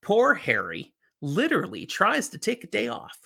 Poor 0.03 0.35
Harry 0.35 0.92
literally 1.20 1.87
tries 1.87 2.29
to 2.31 2.38
take 2.38 2.64
a 2.64 2.68
day 2.68 2.88
off. 2.88 3.16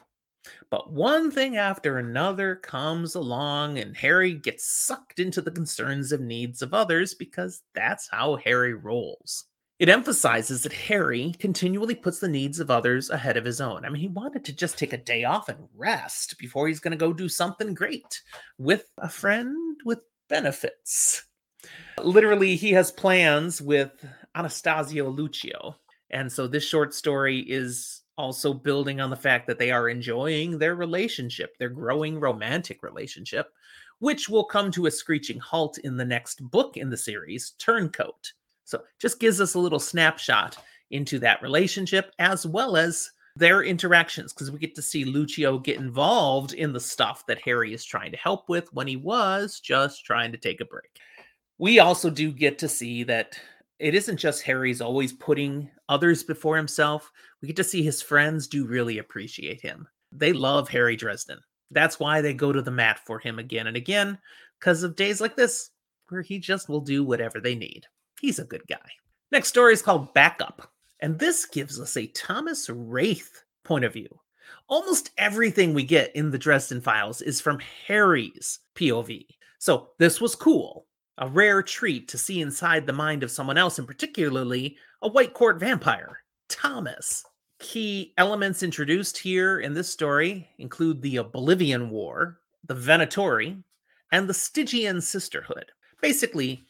But 0.71 0.92
one 0.92 1.31
thing 1.31 1.57
after 1.57 1.99
another 1.99 2.57
comes 2.57 3.14
along, 3.14 3.79
and 3.79 3.97
Harry 3.97 4.35
gets 4.35 4.68
sucked 4.68 5.18
into 5.18 5.40
the 5.40 5.51
concerns 5.51 6.12
and 6.12 6.29
needs 6.29 6.61
of 6.61 6.75
others 6.75 7.14
because 7.14 7.62
that's 7.75 8.09
how 8.11 8.37
Harry 8.37 8.75
rolls. 8.75 9.44
It 9.79 9.88
emphasizes 9.88 10.64
that 10.64 10.73
Harry 10.73 11.35
continually 11.38 11.94
puts 11.94 12.18
the 12.18 12.29
needs 12.29 12.59
of 12.59 12.71
others 12.71 13.11
ahead 13.11 13.37
of 13.37 13.44
his 13.44 13.61
own. 13.61 13.85
I 13.85 13.88
mean, 13.88 14.01
he 14.01 14.09
wanted 14.09 14.44
to 14.44 14.53
just 14.53 14.77
take 14.77 14.92
a 14.92 14.99
day 14.99 15.25
off 15.25 15.49
and 15.49 15.68
rest 15.77 16.37
before 16.38 16.66
he's 16.66 16.81
going 16.81 16.92
to 16.92 16.99
go 16.99 17.12
do 17.12 17.29
something 17.29 17.75
great 17.75 18.23
with 18.59 18.87
a 18.99 19.09
friend 19.09 19.57
with 19.85 20.01
benefits. 20.29 21.25
Literally, 22.03 22.57
he 22.57 22.73
has 22.73 22.93
plans 22.93 23.61
with 23.61 24.05
Anastasia 24.35 25.03
Luccio. 25.03 25.75
And 26.11 26.31
so 26.31 26.47
this 26.47 26.64
short 26.64 26.95
story 26.95 27.41
is 27.41 28.03
also 28.17 28.53
building 28.53 29.01
on 29.01 29.11
the 29.11 29.17
fact 29.17 29.47
that 29.47 29.59
they 29.59 29.71
are 29.71 29.88
enjoying 29.88 30.59
their 30.59 30.75
relationship, 30.75 31.57
their 31.59 31.69
growing 31.69 32.19
romantic 32.19 32.83
relationship, 32.83 33.53
which 34.01 34.29
will 34.29 34.45
come 34.45 34.71
to 34.73 34.87
a 34.87 34.91
screeching 34.91 35.38
halt 35.38 35.79
in 35.79 35.97
the 35.97 36.05
next 36.05 36.43
book 36.51 36.77
in 36.77 36.91
the 36.91 36.97
series, 36.97 37.53
Turncoat. 37.59 38.33
So 38.64 38.83
just 38.99 39.21
gives 39.21 39.41
us 39.41 39.55
a 39.55 39.59
little 39.59 39.79
snapshot 39.79 40.59
into 40.91 41.19
that 41.21 41.43
relationship 41.43 42.12
as 42.19 42.47
well 42.47 42.77
as 42.77 43.11
their 43.38 43.62
interactions 43.62 44.33
because 44.33 44.51
we 44.51 44.59
get 44.59 44.74
to 44.74 44.83
see 44.83 45.05
Luccio 45.05 45.62
get 45.62 45.79
involved 45.79 46.53
in 46.55 46.72
the 46.72 46.81
stuff 46.81 47.24
that 47.27 47.40
Harry 47.40 47.72
is 47.72 47.85
trying 47.85 48.11
to 48.11 48.18
help 48.18 48.48
with 48.48 48.72
when 48.72 48.87
he 48.87 48.96
was 48.96 49.61
just 49.61 50.05
trying 50.05 50.33
to 50.33 50.38
take 50.38 50.61
a 50.61 50.64
break. 50.64 50.90
We 51.59 51.79
also 51.79 52.11
do 52.11 52.33
get 52.33 52.59
to 52.59 52.68
see 52.68 53.05
that 53.05 53.38
it 53.79 53.94
isn't 53.94 54.16
just 54.16 54.42
Harry's 54.42 54.81
always 54.81 55.12
putting 55.12 55.70
others 55.88 56.24
before 56.24 56.57
himself. 56.57 57.11
We 57.40 57.46
get 57.46 57.57
to 57.57 57.64
see 57.64 57.83
his 57.83 58.03
friends 58.03 58.48
do 58.48 58.66
really 58.66 58.98
appreciate 58.98 59.61
him. 59.61 59.87
They 60.11 60.33
love 60.33 60.68
Harry 60.68 60.96
Dresden. 60.96 61.38
That's 61.70 62.01
why 62.01 62.20
they 62.20 62.35
go 62.35 62.51
to 62.51 62.62
the 62.62 62.70
mat 62.70 63.01
for 63.07 63.18
him 63.18 63.38
again 63.38 63.68
and 63.68 63.77
again 63.77 64.18
because 64.59 64.83
of 64.83 64.96
days 64.96 65.20
like 65.20 65.37
this 65.37 65.70
where 66.09 66.22
he 66.22 66.38
just 66.38 66.68
will 66.68 66.81
do 66.81 67.05
whatever 67.05 67.40
they 67.40 67.55
need. 67.55 67.87
He's 68.20 68.38
a 68.38 68.44
good 68.44 68.66
guy. 68.68 68.90
Next 69.31 69.48
story 69.48 69.74
is 69.74 69.83
called 69.83 70.14
Backup, 70.14 70.72
and 71.01 71.19
this 71.19 71.47
gives 71.47 71.81
us 71.81 71.97
a 71.97 72.07
Thomas 72.09 72.69
Raith 72.69 73.45
point 73.65 73.85
of 73.85 73.93
view. 73.93 74.09
Almost 74.69 75.11
everything 75.19 75.75
we 75.75 75.85
get 75.85 76.15
in 76.15 76.31
the 76.31 76.39
Dresden 76.39 76.81
Files 76.81 77.23
is 77.23 77.41
from 77.41 77.61
Harry's 77.87 78.61
POV. 78.75 79.27
So 79.59 79.91
this 79.99 80.21
was 80.21 80.35
cool. 80.35 80.87
A 81.19 81.29
rare 81.29 81.63
treat 81.63 82.09
to 82.09 82.19
see 82.19 82.41
inside 82.41 82.87
the 82.87 82.93
mind 82.93 83.23
of 83.23 83.31
someone 83.31 83.59
else, 83.59 83.79
and 83.79 83.89
particularly 83.89 84.77
a 85.03 85.09
White 85.09 85.35
Court 85.35 85.59
vampire, 85.59 86.21
Thomas. 86.49 87.25
Key 87.59 88.15
elements 88.17 88.63
introduced 88.63 89.19
here 89.19 89.59
in 89.59 89.75
this 89.75 89.93
story 89.93 90.49
include 90.59 91.03
the 91.03 91.17
Oblivion 91.17 91.91
War, 91.91 92.39
the 92.65 92.75
Venatori, 92.75 93.63
and 94.13 94.29
the 94.29 94.35
Stygian 94.35 95.01
Sisterhood. 95.01 95.73
Basically, 96.01 96.67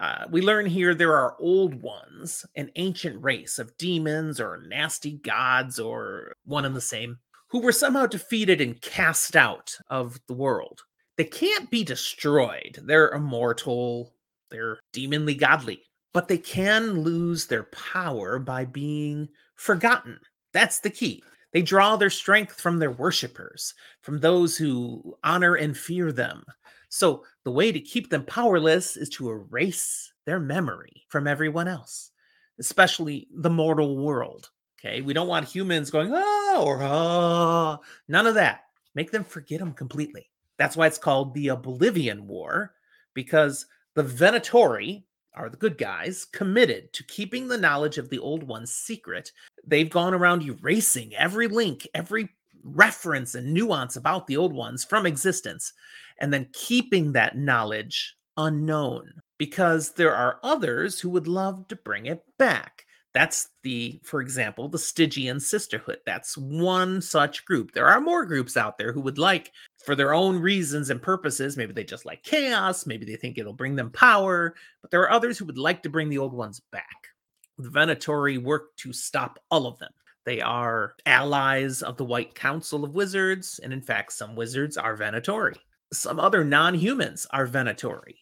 uh, 0.00 0.24
we 0.30 0.42
learn 0.42 0.66
here 0.66 0.94
there 0.94 1.16
are 1.16 1.36
old 1.38 1.80
ones, 1.82 2.44
an 2.54 2.70
ancient 2.76 3.22
race 3.22 3.58
of 3.58 3.76
demons 3.78 4.40
or 4.40 4.62
nasty 4.66 5.12
gods 5.18 5.78
or 5.78 6.34
one 6.44 6.64
and 6.64 6.76
the 6.76 6.80
same, 6.80 7.18
who 7.48 7.60
were 7.60 7.72
somehow 7.72 8.06
defeated 8.06 8.60
and 8.60 8.80
cast 8.80 9.36
out 9.36 9.74
of 9.88 10.20
the 10.26 10.34
world. 10.34 10.82
They 11.16 11.24
can't 11.24 11.70
be 11.70 11.82
destroyed. 11.82 12.78
They're 12.82 13.10
immortal, 13.10 14.12
they're 14.50 14.78
demonly 14.92 15.34
godly, 15.34 15.82
but 16.12 16.28
they 16.28 16.38
can 16.38 17.00
lose 17.00 17.46
their 17.46 17.64
power 17.64 18.38
by 18.38 18.64
being 18.66 19.28
forgotten. 19.54 20.18
That's 20.52 20.80
the 20.80 20.90
key. 20.90 21.22
They 21.52 21.62
draw 21.62 21.96
their 21.96 22.10
strength 22.10 22.60
from 22.60 22.78
their 22.78 22.90
worshippers, 22.90 23.72
from 24.02 24.20
those 24.20 24.58
who 24.58 25.16
honor 25.24 25.54
and 25.54 25.76
fear 25.76 26.12
them. 26.12 26.44
So, 26.88 27.24
the 27.44 27.50
way 27.50 27.72
to 27.72 27.80
keep 27.80 28.10
them 28.10 28.24
powerless 28.24 28.96
is 28.96 29.08
to 29.10 29.30
erase 29.30 30.12
their 30.24 30.40
memory 30.40 31.04
from 31.08 31.26
everyone 31.26 31.68
else, 31.68 32.10
especially 32.58 33.28
the 33.32 33.50
mortal 33.50 33.96
world. 33.96 34.50
Okay, 34.78 35.00
we 35.00 35.14
don't 35.14 35.28
want 35.28 35.48
humans 35.48 35.90
going, 35.90 36.10
oh, 36.12 36.62
or 36.64 36.82
oh, 36.82 37.78
none 38.08 38.26
of 38.26 38.34
that. 38.34 38.62
Make 38.94 39.10
them 39.10 39.24
forget 39.24 39.58
them 39.58 39.72
completely. 39.72 40.30
That's 40.58 40.76
why 40.76 40.86
it's 40.86 40.98
called 40.98 41.34
the 41.34 41.48
Oblivion 41.48 42.26
War, 42.26 42.74
because 43.14 43.66
the 43.94 44.04
Venatori 44.04 45.04
are 45.34 45.50
the 45.50 45.56
good 45.56 45.76
guys 45.76 46.24
committed 46.24 46.92
to 46.94 47.04
keeping 47.04 47.46
the 47.46 47.58
knowledge 47.58 47.98
of 47.98 48.08
the 48.08 48.18
old 48.18 48.42
ones 48.42 48.72
secret. 48.72 49.32
They've 49.66 49.90
gone 49.90 50.14
around 50.14 50.42
erasing 50.42 51.14
every 51.14 51.46
link, 51.46 51.86
every 51.94 52.30
reference 52.66 53.34
and 53.34 53.52
nuance 53.52 53.96
about 53.96 54.26
the 54.26 54.36
old 54.36 54.52
ones 54.52 54.84
from 54.84 55.06
existence, 55.06 55.72
and 56.20 56.32
then 56.32 56.48
keeping 56.52 57.12
that 57.12 57.36
knowledge 57.36 58.16
unknown 58.36 59.12
because 59.38 59.92
there 59.92 60.14
are 60.14 60.40
others 60.42 61.00
who 61.00 61.10
would 61.10 61.28
love 61.28 61.68
to 61.68 61.76
bring 61.76 62.06
it 62.06 62.22
back. 62.38 62.84
That's 63.14 63.48
the, 63.62 63.98
for 64.04 64.20
example, 64.20 64.68
the 64.68 64.78
Stygian 64.78 65.40
Sisterhood. 65.40 66.00
That's 66.04 66.36
one 66.36 67.00
such 67.00 67.46
group. 67.46 67.72
There 67.72 67.86
are 67.86 67.98
more 67.98 68.26
groups 68.26 68.58
out 68.58 68.76
there 68.76 68.92
who 68.92 69.00
would 69.00 69.16
like, 69.16 69.52
for 69.86 69.94
their 69.94 70.12
own 70.12 70.38
reasons 70.38 70.90
and 70.90 71.00
purposes, 71.00 71.56
maybe 71.56 71.72
they 71.72 71.84
just 71.84 72.04
like 72.04 72.22
chaos, 72.24 72.86
maybe 72.86 73.06
they 73.06 73.16
think 73.16 73.38
it'll 73.38 73.54
bring 73.54 73.74
them 73.74 73.90
power, 73.90 74.54
but 74.82 74.90
there 74.90 75.00
are 75.00 75.10
others 75.10 75.38
who 75.38 75.46
would 75.46 75.56
like 75.56 75.82
to 75.82 75.88
bring 75.88 76.10
the 76.10 76.18
old 76.18 76.34
ones 76.34 76.60
back. 76.72 77.08
The 77.56 77.70
Venatori 77.70 78.42
work 78.42 78.76
to 78.78 78.92
stop 78.92 79.38
all 79.50 79.66
of 79.66 79.78
them. 79.78 79.92
They 80.26 80.40
are 80.40 80.96
allies 81.06 81.82
of 81.82 81.96
the 81.96 82.04
White 82.04 82.34
Council 82.34 82.84
of 82.84 82.96
Wizards, 82.96 83.60
and 83.62 83.72
in 83.72 83.80
fact, 83.80 84.12
some 84.12 84.34
wizards 84.34 84.76
are 84.76 84.96
Venatori. 84.96 85.54
Some 85.92 86.18
other 86.18 86.44
non 86.44 86.74
humans 86.74 87.28
are 87.30 87.46
Venatori. 87.46 88.16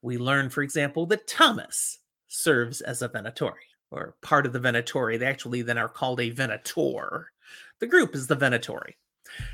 We 0.00 0.16
learn, 0.16 0.48
for 0.48 0.62
example, 0.62 1.04
that 1.06 1.28
Thomas 1.28 1.98
serves 2.28 2.80
as 2.80 3.02
a 3.02 3.10
Venatori 3.10 3.68
or 3.90 4.16
part 4.22 4.46
of 4.46 4.54
the 4.54 4.60
Venatori. 4.60 5.18
They 5.18 5.26
actually 5.26 5.60
then 5.60 5.76
are 5.76 5.88
called 5.88 6.18
a 6.18 6.30
Venator. 6.30 7.30
The 7.78 7.86
group 7.86 8.14
is 8.14 8.26
the 8.26 8.36
Venatori. 8.36 8.94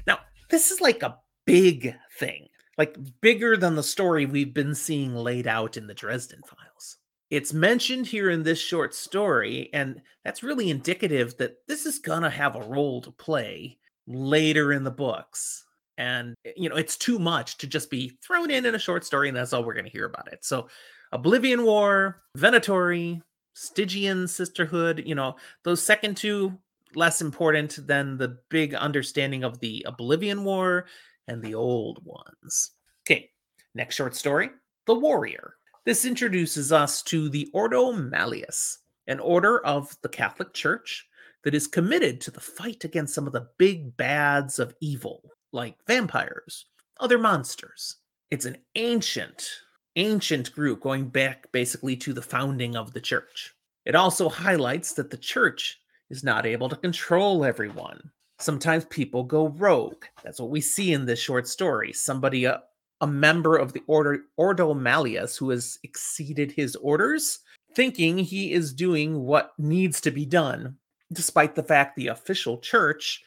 Now, 0.06 0.20
this 0.48 0.70
is 0.70 0.80
like 0.80 1.02
a 1.02 1.18
big 1.44 1.96
thing, 2.20 2.46
like 2.78 2.96
bigger 3.20 3.56
than 3.56 3.74
the 3.74 3.82
story 3.82 4.26
we've 4.26 4.54
been 4.54 4.76
seeing 4.76 5.16
laid 5.16 5.48
out 5.48 5.76
in 5.76 5.88
the 5.88 5.94
Dresden 5.94 6.40
files. 6.46 6.98
It's 7.30 7.52
mentioned 7.52 8.06
here 8.06 8.30
in 8.30 8.42
this 8.42 8.60
short 8.60 8.94
story, 8.94 9.70
and 9.72 10.00
that's 10.24 10.42
really 10.42 10.70
indicative 10.70 11.36
that 11.38 11.56
this 11.66 11.84
is 11.84 11.98
going 11.98 12.22
to 12.22 12.30
have 12.30 12.54
a 12.54 12.62
role 12.62 13.00
to 13.02 13.10
play 13.10 13.78
later 14.06 14.72
in 14.72 14.84
the 14.84 14.90
books. 14.90 15.64
And, 15.98 16.34
eh, 16.44 16.52
you 16.56 16.68
know, 16.68 16.76
it's 16.76 16.96
too 16.96 17.18
much 17.18 17.58
to 17.58 17.66
just 17.66 17.90
be 17.90 18.16
thrown 18.24 18.50
in 18.50 18.66
in 18.66 18.74
a 18.74 18.78
short 18.78 19.04
story, 19.04 19.28
and 19.28 19.36
that's 19.36 19.52
all 19.52 19.64
we're 19.64 19.74
going 19.74 19.86
to 19.86 19.90
hear 19.90 20.06
about 20.06 20.32
it. 20.32 20.44
So, 20.44 20.68
Oblivion 21.12 21.64
War, 21.64 22.22
Venatori, 22.36 23.22
Stygian 23.54 24.28
sisterhood, 24.28 25.02
you 25.06 25.14
know, 25.14 25.36
those 25.64 25.82
second 25.82 26.16
two 26.16 26.58
less 26.94 27.20
important 27.20 27.86
than 27.86 28.16
the 28.16 28.38
big 28.48 28.74
understanding 28.74 29.44
of 29.44 29.58
the 29.60 29.84
Oblivion 29.88 30.44
War 30.44 30.86
and 31.28 31.42
the 31.42 31.54
old 31.54 32.00
ones. 32.04 32.72
Okay, 33.04 33.30
next 33.74 33.96
short 33.96 34.14
story 34.14 34.50
The 34.86 34.94
Warrior. 34.94 35.54
This 35.86 36.04
introduces 36.04 36.72
us 36.72 37.00
to 37.04 37.28
the 37.28 37.48
Ordo 37.52 37.92
Malleus, 37.92 38.78
an 39.06 39.20
order 39.20 39.64
of 39.64 39.96
the 40.02 40.08
Catholic 40.08 40.52
Church 40.52 41.06
that 41.44 41.54
is 41.54 41.68
committed 41.68 42.20
to 42.22 42.32
the 42.32 42.40
fight 42.40 42.82
against 42.82 43.14
some 43.14 43.28
of 43.28 43.32
the 43.32 43.46
big 43.56 43.96
bads 43.96 44.58
of 44.58 44.74
evil, 44.80 45.22
like 45.52 45.76
vampires, 45.86 46.66
other 46.98 47.18
monsters. 47.18 47.98
It's 48.32 48.46
an 48.46 48.56
ancient 48.74 49.48
ancient 49.94 50.52
group 50.52 50.80
going 50.80 51.08
back 51.08 51.50
basically 51.52 51.94
to 51.98 52.12
the 52.12 52.20
founding 52.20 52.74
of 52.74 52.92
the 52.92 53.00
church. 53.00 53.54
It 53.84 53.94
also 53.94 54.28
highlights 54.28 54.92
that 54.94 55.10
the 55.10 55.16
church 55.16 55.78
is 56.10 56.24
not 56.24 56.46
able 56.46 56.68
to 56.68 56.74
control 56.74 57.44
everyone. 57.44 58.10
Sometimes 58.40 58.86
people 58.86 59.22
go 59.22 59.50
rogue. 59.50 60.04
That's 60.24 60.40
what 60.40 60.50
we 60.50 60.60
see 60.60 60.92
in 60.94 61.06
this 61.06 61.20
short 61.20 61.46
story. 61.46 61.92
Somebody, 61.92 62.44
uh, 62.44 62.58
a, 63.00 63.06
member 63.06 63.56
of 63.56 63.72
the 63.72 63.82
order 63.86 64.20
Ordo 64.36 64.74
Malleus, 64.74 65.36
who 65.36 65.50
has 65.50 65.78
exceeded 65.82 66.52
his 66.52 66.76
orders, 66.76 67.40
thinking 67.74 68.18
he 68.18 68.52
is 68.52 68.72
doing 68.72 69.20
what 69.20 69.52
needs 69.58 70.00
to 70.02 70.10
be 70.10 70.24
done, 70.24 70.76
despite 71.12 71.54
the 71.54 71.62
fact 71.62 71.96
the 71.96 72.08
official 72.08 72.58
church 72.58 73.22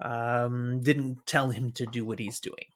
um, 0.00 0.80
didn't 0.82 1.18
tell 1.26 1.50
him 1.50 1.72
to 1.72 1.86
do 1.86 2.04
what 2.04 2.18
he's 2.18 2.40
doing. 2.40 2.66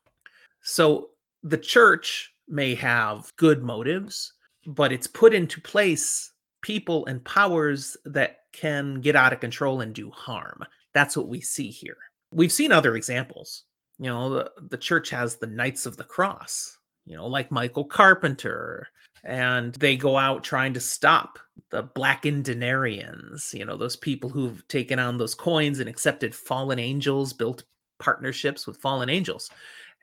So 0.62 1.10
the 1.42 1.58
church 1.58 2.32
may 2.48 2.74
have 2.74 3.32
good 3.36 3.62
motives, 3.62 4.32
but 4.66 4.92
it's 4.92 5.06
put 5.06 5.34
into 5.34 5.60
place 5.60 6.32
people 6.62 7.04
and 7.06 7.24
powers 7.24 7.96
that 8.04 8.38
can 8.52 9.00
get 9.00 9.16
out 9.16 9.32
of 9.32 9.40
control 9.40 9.80
and 9.80 9.94
do 9.94 10.10
harm. 10.10 10.64
That's 10.94 11.16
what 11.16 11.28
we 11.28 11.40
see 11.40 11.68
here. 11.68 11.96
We've 12.30 12.52
seen 12.52 12.72
other 12.72 12.96
examples. 12.96 13.64
You 13.98 14.06
know, 14.06 14.30
the, 14.30 14.50
the 14.70 14.78
church 14.78 15.10
has 15.10 15.36
the 15.36 15.46
Knights 15.46 15.86
of 15.86 15.96
the 15.96 16.04
Cross, 16.04 16.78
you 17.06 17.16
know, 17.16 17.26
like 17.26 17.50
Michael 17.50 17.84
Carpenter, 17.84 18.88
and 19.22 19.74
they 19.76 19.96
go 19.96 20.16
out 20.16 20.44
trying 20.44 20.74
to 20.74 20.80
stop 20.80 21.38
the 21.70 21.82
blackened 21.82 22.44
denarians, 22.44 23.54
you 23.54 23.64
know, 23.64 23.76
those 23.76 23.96
people 23.96 24.28
who've 24.28 24.66
taken 24.68 24.98
on 24.98 25.18
those 25.18 25.34
coins 25.34 25.80
and 25.80 25.88
accepted 25.88 26.34
fallen 26.34 26.78
angels, 26.78 27.32
built 27.32 27.64
partnerships 27.98 28.66
with 28.66 28.76
fallen 28.78 29.08
angels. 29.08 29.50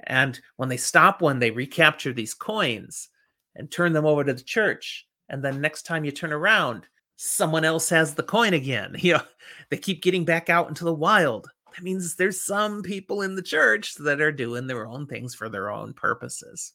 And 0.06 0.40
when 0.56 0.70
they 0.70 0.78
stop 0.78 1.22
one, 1.22 1.40
they 1.40 1.52
recapture 1.52 2.14
these 2.14 2.34
coins 2.34 3.10
and 3.56 3.70
turn 3.70 3.94
them 3.94 4.06
over 4.06 4.24
to 4.24 4.34
the 4.34 4.44
church. 4.44 5.06
And 5.30 5.44
then 5.44 5.62
next 5.62 5.84
time 5.84 6.04
you 6.04 6.12
turn 6.12 6.34
around, 6.34 6.88
someone 7.18 7.64
else 7.64 7.90
has 7.90 8.16
the 8.16 8.24
coin 8.24 8.54
again. 8.54 8.96
You 9.00 9.14
know, 9.14 9.22
they 9.70 9.78
keep 9.78 10.02
getting 10.02 10.26
back 10.26 10.50
out 10.50 10.68
into 10.68 10.84
the 10.84 10.94
wild. 10.94 11.50
That 11.76 11.84
means 11.84 12.16
there's 12.16 12.42
some 12.42 12.82
people 12.82 13.22
in 13.22 13.36
the 13.36 13.42
church 13.42 13.96
that 13.96 14.22
are 14.22 14.32
doing 14.32 14.68
their 14.68 14.88
own 14.88 15.08
things 15.08 15.34
for 15.34 15.50
their 15.50 15.70
own 15.70 15.94
purposes. 15.94 16.74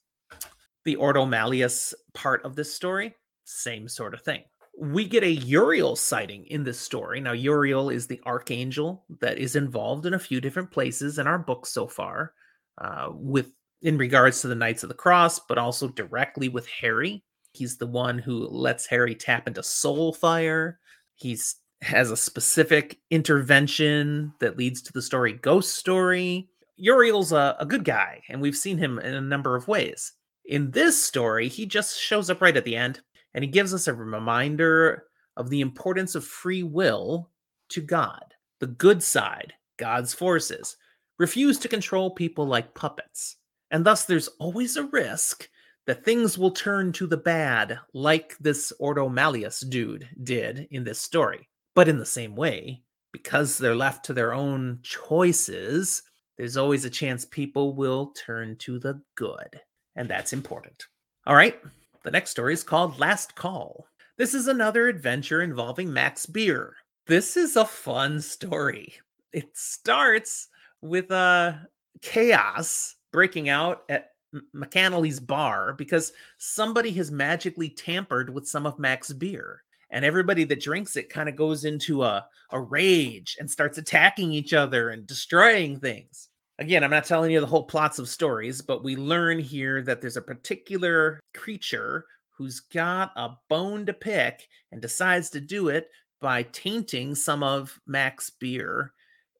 The 0.85 0.97
Ordo 0.97 1.27
Malleus 1.27 1.95
part 2.15 2.45
of 2.45 2.57
this 2.57 2.73
story, 2.73 3.15
same 3.45 3.89
sort 3.89 4.15
of 4.15 4.23
thing. 4.23 4.43
We 4.79 5.07
get 5.07 5.25
a 5.25 5.31
Uriel 5.31 5.97
sighting 5.97 6.47
in 6.47 6.63
this 6.63 6.79
story. 6.79 7.21
Now, 7.21 7.33
Uriel 7.33 7.91
is 7.91 8.07
the 8.07 8.21
archangel 8.27 9.05
that 9.21 9.39
is 9.39 9.57
involved 9.57 10.07
in 10.07 10.15
a 10.15 10.19
few 10.19 10.41
different 10.41 10.71
places 10.71 11.19
in 11.19 11.27
our 11.27 11.39
book 11.39 11.67
so 11.67 11.87
far 11.87 12.33
uh, 12.79 13.09
with 13.13 13.53
in 13.83 13.99
regards 13.99 14.41
to 14.41 14.49
the 14.49 14.55
Knights 14.55 14.83
of 14.83 14.89
the 14.89 14.95
Cross, 14.95 15.41
but 15.49 15.59
also 15.59 15.89
directly 15.89 16.49
with 16.49 16.67
Harry. 16.69 17.23
He's 17.53 17.77
the 17.77 17.87
one 17.87 18.19
who 18.19 18.49
lets 18.49 18.87
Harry 18.87 19.15
tap 19.15 19.47
into 19.47 19.63
soul 19.63 20.13
fire. 20.13 20.79
He's 21.15 21.57
has 21.83 22.11
a 22.11 22.17
specific 22.17 22.99
intervention 23.11 24.33
that 24.41 24.57
leads 24.57 24.83
to 24.83 24.93
the 24.93 25.03
story 25.03 25.35
Ghost 25.35 25.75
Story. 25.75 26.49
Uriel's 26.77 27.33
a, 27.33 27.57
a 27.59 27.67
good 27.67 27.85
guy, 27.85 28.23
and 28.29 28.41
we've 28.41 28.57
seen 28.57 28.79
him 28.79 28.99
in 28.99 29.15
a 29.15 29.21
number 29.21 29.57
of 29.57 29.69
ways. 29.69 30.13
In 30.45 30.71
this 30.71 31.03
story, 31.03 31.49
he 31.49 31.67
just 31.67 31.99
shows 31.99 32.31
up 32.31 32.41
right 32.41 32.57
at 32.57 32.65
the 32.65 32.77
end 32.77 33.01
and 33.35 33.45
he 33.45 33.51
gives 33.51 33.75
us 33.75 33.89
a 33.89 33.95
reminder 33.95 35.05
of 35.37 35.51
the 35.51 35.61
importance 35.61 36.15
of 36.15 36.25
free 36.25 36.63
will 36.63 37.31
to 37.69 37.81
God, 37.81 38.35
the 38.61 38.67
good 38.67 39.03
side, 39.03 39.53
God's 39.77 40.15
forces, 40.15 40.77
refuse 41.19 41.59
to 41.59 41.69
control 41.69 42.11
people 42.11 42.47
like 42.47 42.75
puppets. 42.75 43.37
And 43.71 43.85
thus, 43.85 44.05
there's 44.05 44.29
always 44.39 44.77
a 44.77 44.85
risk 44.85 45.49
that 45.87 46.05
things 46.05 46.39
will 46.39 46.51
turn 46.51 46.93
to 46.93 47.07
the 47.07 47.17
bad, 47.17 47.79
like 47.93 48.37
this 48.39 48.73
Ordo 48.79 49.09
Malleus 49.09 49.61
dude 49.61 50.09
did 50.23 50.69
in 50.71 50.85
this 50.85 50.99
story. 50.99 51.49
But 51.77 51.89
in 51.89 51.99
the 51.99 52.07
same 52.07 52.35
way, 52.35 52.83
because 53.13 53.59
they're 53.59 53.77
left 53.77 54.07
to 54.07 54.15
their 54.15 54.33
own 54.33 54.81
choices, 54.83 56.03
there's 56.39 56.57
always 56.57 56.87
a 56.87 56.91
chance 56.91 57.27
people 57.27 57.77
will 57.77 58.15
turn 58.17 58.57
to 58.61 58.79
the 58.79 59.03
good. 59.15 59.61
And 59.95 60.09
that's 60.09 60.33
important. 60.33 60.87
All 61.27 61.37
right, 61.37 61.61
the 62.03 62.11
next 62.11 62.31
story 62.31 62.55
is 62.55 62.65
called 62.65 62.99
Last 62.99 63.35
Call. 63.35 63.87
This 64.17 64.33
is 64.33 64.49
another 64.49 64.89
adventure 64.89 65.43
involving 65.43 65.93
Mac's 65.93 66.25
Beer. 66.25 66.77
This 67.07 67.37
is 67.37 67.57
a 67.57 67.67
fun 67.67 68.23
story. 68.23 68.95
It 69.35 69.51
starts 69.55 70.49
with 70.81 71.11
uh 71.11 71.53
chaos 72.01 72.97
breaking 73.13 73.51
out 73.51 73.83
at 73.91 74.13
McAnally's 74.55 75.21
bar 75.21 75.75
because 75.75 76.13
somebody 76.39 76.93
has 76.93 77.11
magically 77.11 77.69
tampered 77.69 78.31
with 78.31 78.49
some 78.49 78.65
of 78.65 78.79
Mac's 78.79 79.13
beer. 79.13 79.63
And 79.91 80.05
everybody 80.05 80.45
that 80.45 80.61
drinks 80.61 80.97
it 80.97 81.11
kind 81.11 81.29
of 81.29 81.37
goes 81.37 81.65
into 81.65 82.03
a, 82.03 82.27
a 82.51 82.61
rage 82.61 83.37
and 83.39 83.51
starts 83.51 83.79
attacking 83.79 84.33
each 84.33 84.53
other 84.53 84.91
and 84.91 85.07
destroying 85.07 85.79
things. 85.79 86.29
Again, 86.59 86.83
I'm 86.83 86.91
not 86.91 87.05
telling 87.05 87.31
you 87.31 87.41
the 87.41 87.47
whole 87.47 87.65
plots 87.65 87.99
of 87.99 88.09
stories, 88.09 88.63
but 88.63 88.83
we 88.83 88.97
learn 88.97 89.39
here 89.39 89.83
that 89.83 90.01
there's 90.01 90.17
a 90.17 90.23
particular 90.23 91.21
creature 91.35 92.07
who's 92.31 92.61
got 92.61 93.13
a 93.17 93.31
bone 93.49 93.87
to 93.87 93.93
pick 93.93 94.47
and 94.73 94.81
decides 94.81 95.31
to 95.31 95.41
do 95.41 95.69
it 95.69 95.89
by 96.21 96.43
tainting 96.45 97.15
some 97.15 97.43
of 97.43 97.79
Mac's 97.87 98.31
beer 98.31 98.93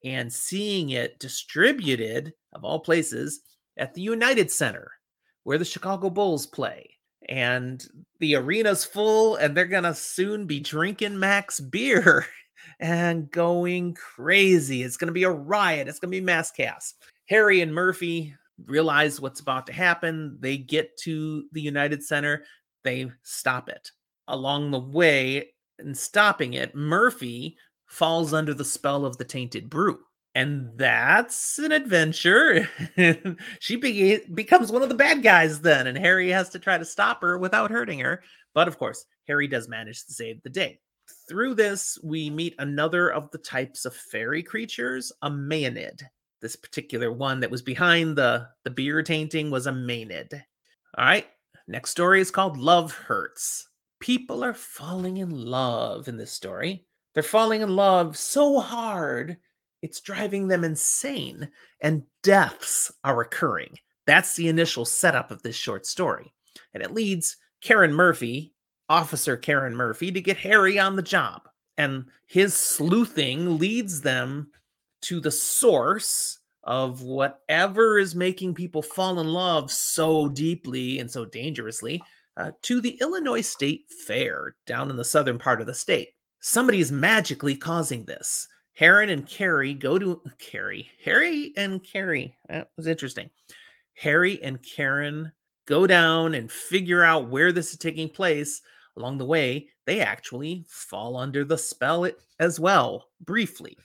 and 0.05 0.33
seeing 0.33 0.91
it 0.91 1.19
distributed, 1.19 2.33
of 2.53 2.65
all 2.65 2.81
places, 2.81 3.41
at 3.77 3.95
the 3.95 4.01
United 4.01 4.51
Center, 4.51 4.93
where 5.43 5.59
the 5.59 5.65
Chicago 5.65 6.11
Bulls 6.11 6.47
play. 6.47 6.96
And 7.29 7.85
the 8.21 8.37
arena's 8.37 8.85
full, 8.85 9.37
and 9.37 9.57
they're 9.57 9.67
to 9.85 9.95
soon 9.95 10.47
be 10.47 10.61
drinking 10.61 11.19
Mac's 11.19 11.61
beer 11.61 12.27
and 12.81 13.31
going 13.31 13.95
crazy. 13.95 14.83
It's 14.83 14.97
to 15.09 15.13
be 15.13 15.25
a 15.25 15.31
riot. 15.31 15.89
It's 15.89 15.99
to 16.13 16.17
be 16.17 16.25
mass 16.25 16.51
chaos. 16.51 16.95
Harry 17.27 17.61
and 17.61 17.75
Murphy 17.75 18.35
realize 18.67 19.21
what's 19.21 19.41
about 19.41 19.67
to 19.67 19.73
happen. 19.73 20.39
They 20.41 20.57
get 20.57 20.97
to 20.99 21.45
the 21.53 21.61
United 21.61 22.03
Center, 22.03 22.45
they 22.85 23.11
stop 23.23 23.69
it. 23.69 23.91
Along 24.29 24.71
the 24.71 24.81
way, 24.81 25.51
in 25.79 25.95
stopping 25.95 26.55
it, 26.55 26.75
Murphy 26.75 27.57
falls 27.87 28.33
under 28.33 28.55
the 28.55 28.65
spell 28.65 29.05
of 29.05 29.17
the 29.17 29.25
tainted 29.25 29.69
brew. 29.71 29.99
And 30.37 30.69
that's 30.77 31.59
an 31.59 31.73
adventure. 31.73 32.69
she 33.59 33.77
be- 33.77 34.21
becomes 34.35 34.71
one 34.71 34.83
of 34.83 34.91
the 34.91 34.95
bad 34.95 35.23
guys 35.23 35.63
then, 35.63 35.87
and 35.87 35.97
Harry 35.97 36.29
has 36.29 36.51
to 36.51 36.59
try 36.59 36.77
to 36.77 36.85
stop 36.85 37.23
her 37.23 37.39
without 37.39 37.71
hurting 37.71 38.01
her. 38.01 38.23
But 38.53 38.69
of 38.69 38.79
course, 38.79 39.07
Harry 39.29 39.49
does 39.49 39.67
manage 39.67 40.05
to 40.05 40.13
save 40.13 40.43
the 40.43 40.51
day. 40.51 40.79
Through 41.27 41.55
this, 41.55 41.99
we 42.05 42.29
meet 42.29 42.55
another 42.59 43.11
of 43.11 43.31
the 43.31 43.39
types 43.39 43.87
of 43.87 43.97
fairy 43.97 44.43
creatures, 44.43 45.11
a 45.23 45.31
Maenad. 45.31 46.03
This 46.43 46.55
particular 46.55 47.11
one 47.11 47.41
that 47.41 47.51
was 47.51 47.63
behind 47.63 48.19
the, 48.19 48.47
the 48.65 48.71
beer 48.71 49.03
tainting 49.03 49.51
was 49.51 49.67
a 49.67 49.73
Maenad. 49.73 50.35
All 50.99 51.07
right, 51.07 51.27
next 51.67 51.93
story 51.93 52.21
is 52.21 52.31
called 52.31 52.59
Love 52.59 52.93
Hurts. 52.93 53.71
People 54.01 54.45
are 54.45 54.53
falling 54.53 55.17
in 55.17 55.31
love 55.31 56.09
in 56.09 56.19
this 56.19 56.31
story. 56.31 56.85
They're 57.15 57.23
falling 57.23 57.63
in 57.63 57.75
love 57.75 58.19
so 58.19 58.61
hard, 58.61 59.39
it's 59.83 60.01
driving 60.01 60.49
them 60.49 60.65
insane, 60.65 61.49
and 61.81 62.03
deaths 62.23 62.93
are 63.05 63.21
occurring. 63.21 63.79
That's 64.07 64.37
the 64.37 64.49
initial 64.49 64.85
setup 64.85 65.31
of 65.31 65.43
this 65.43 65.57
short 65.57 65.87
story. 65.87 66.33
And 66.75 66.83
it 66.83 66.95
leads 66.95 67.37
Karen 67.61 67.93
Murphy, 67.93 68.55
Officer 68.89 69.37
Karen 69.37 69.75
Murphy 69.75 70.13
to 70.13 70.21
get 70.21 70.37
Harry 70.39 70.79
on 70.79 70.97
the 70.97 71.03
job. 71.03 71.43
And 71.77 72.07
his 72.27 72.55
sleuthing 72.55 73.59
leads 73.59 74.01
them 74.01 74.51
to 75.03 75.21
the 75.21 75.31
source 75.31 76.39
of 76.65 77.03
whatever 77.03 77.99
is 77.99 78.15
making 78.15 78.55
people 78.55 78.83
fall 78.83 79.21
in 79.21 79.29
love 79.29 79.71
so 79.71 80.29
deeply 80.29 80.99
and 80.99 81.11
so 81.11 81.25
dangerously 81.25 82.03
uh, 82.37 82.51
to 82.63 82.81
the 82.81 82.99
Illinois 83.01 83.41
State 83.41 83.85
Fair 84.07 84.57
down 84.67 84.91
in 84.91 84.97
the 84.97 85.05
southern 85.05 85.39
part 85.39 85.61
of 85.61 85.67
the 85.67 85.75
state. 85.75 86.11
Somebody 86.41 86.81
is 86.81 86.93
magically 86.93 87.57
causing 87.57 88.05
this. 88.05 88.49
Heron 88.77 89.09
and 89.09 89.27
Carrie 89.27 89.75
go 89.75 89.99
to 89.99 90.21
Carrie. 90.39 90.91
Harry 91.03 91.53
and 91.57 91.83
Carrie. 91.83 92.37
That 92.49 92.71
was 92.77 92.87
interesting. 92.87 93.31
Harry 93.95 94.43
and 94.43 94.63
Karen 94.63 95.33
go 95.67 95.87
down 95.87 96.35
and 96.35 96.53
figure 96.53 97.03
out 97.03 97.29
where 97.29 97.53
this 97.53 97.73
is 97.73 97.79
taking 97.79 98.09
place 98.09 98.61
along 98.97 99.19
the 99.19 99.25
way, 99.25 99.69
they 99.87 100.01
actually 100.01 100.65
fall 100.69 101.17
under 101.17 101.45
the 101.45 101.59
spell 101.59 102.09
as 102.39 102.59
well, 102.61 103.09
briefly. 103.21 103.77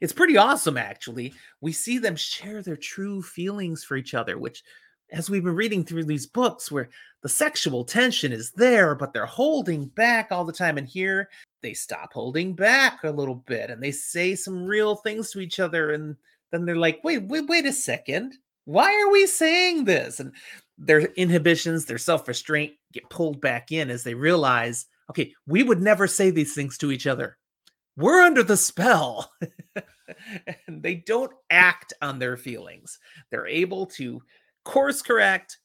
It's 0.00 0.12
pretty 0.12 0.36
awesome, 0.36 0.76
actually. 0.76 1.34
We 1.60 1.72
see 1.72 1.98
them 1.98 2.16
share 2.16 2.62
their 2.62 2.76
true 2.76 3.22
feelings 3.22 3.84
for 3.84 3.96
each 3.96 4.14
other, 4.14 4.38
which, 4.38 4.62
as 5.10 5.30
we've 5.30 5.44
been 5.44 5.54
reading 5.54 5.84
through 5.84 6.04
these 6.04 6.26
books, 6.26 6.70
where 6.70 6.88
the 7.22 7.28
sexual 7.28 7.84
tension 7.84 8.32
is 8.32 8.52
there, 8.52 8.94
but 8.94 9.12
they're 9.12 9.26
holding 9.26 9.86
back 9.86 10.28
all 10.30 10.44
the 10.44 10.52
time. 10.52 10.78
And 10.78 10.86
here 10.86 11.28
they 11.62 11.74
stop 11.74 12.12
holding 12.12 12.54
back 12.54 13.04
a 13.04 13.10
little 13.10 13.34
bit 13.34 13.70
and 13.70 13.82
they 13.82 13.90
say 13.90 14.34
some 14.34 14.64
real 14.64 14.96
things 14.96 15.30
to 15.30 15.40
each 15.40 15.60
other. 15.60 15.92
And 15.92 16.16
then 16.52 16.64
they're 16.64 16.76
like, 16.76 17.00
wait, 17.02 17.24
wait, 17.24 17.46
wait 17.46 17.66
a 17.66 17.72
second. 17.72 18.36
Why 18.64 18.92
are 19.00 19.10
we 19.10 19.26
saying 19.26 19.84
this? 19.84 20.20
And 20.20 20.32
their 20.78 21.00
inhibitions, 21.00 21.84
their 21.84 21.98
self 21.98 22.26
restraint 22.28 22.74
get 22.92 23.08
pulled 23.10 23.40
back 23.40 23.72
in 23.72 23.90
as 23.90 24.04
they 24.04 24.14
realize, 24.14 24.86
okay, 25.10 25.32
we 25.46 25.62
would 25.62 25.80
never 25.80 26.06
say 26.06 26.30
these 26.30 26.54
things 26.54 26.76
to 26.78 26.92
each 26.92 27.06
other. 27.06 27.38
We're 27.96 28.22
under 28.22 28.42
the 28.42 28.56
spell. 28.56 29.32
and 30.66 30.82
they 30.82 30.96
don't 30.96 31.32
act 31.50 31.92
on 32.02 32.18
their 32.18 32.36
feelings. 32.36 32.98
They're 33.30 33.46
able 33.46 33.86
to 33.86 34.22
course 34.66 35.00
correct, 35.00 35.58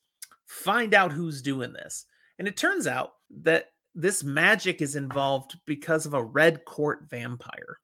find 0.45 0.93
out 0.93 1.11
who's 1.11 1.41
doing 1.41 1.73
this. 1.73 2.05
And 2.39 2.47
it 2.47 2.55
turns 2.55 2.87
out 2.87 3.13
that 3.41 3.65
this 3.93 4.23
magic 4.23 4.81
is 4.81 4.95
involved 4.95 5.59
because 5.65 6.05
of 6.05 6.13
a 6.13 6.23
red 6.23 6.63
court 6.63 7.01
vampire. 7.09 7.79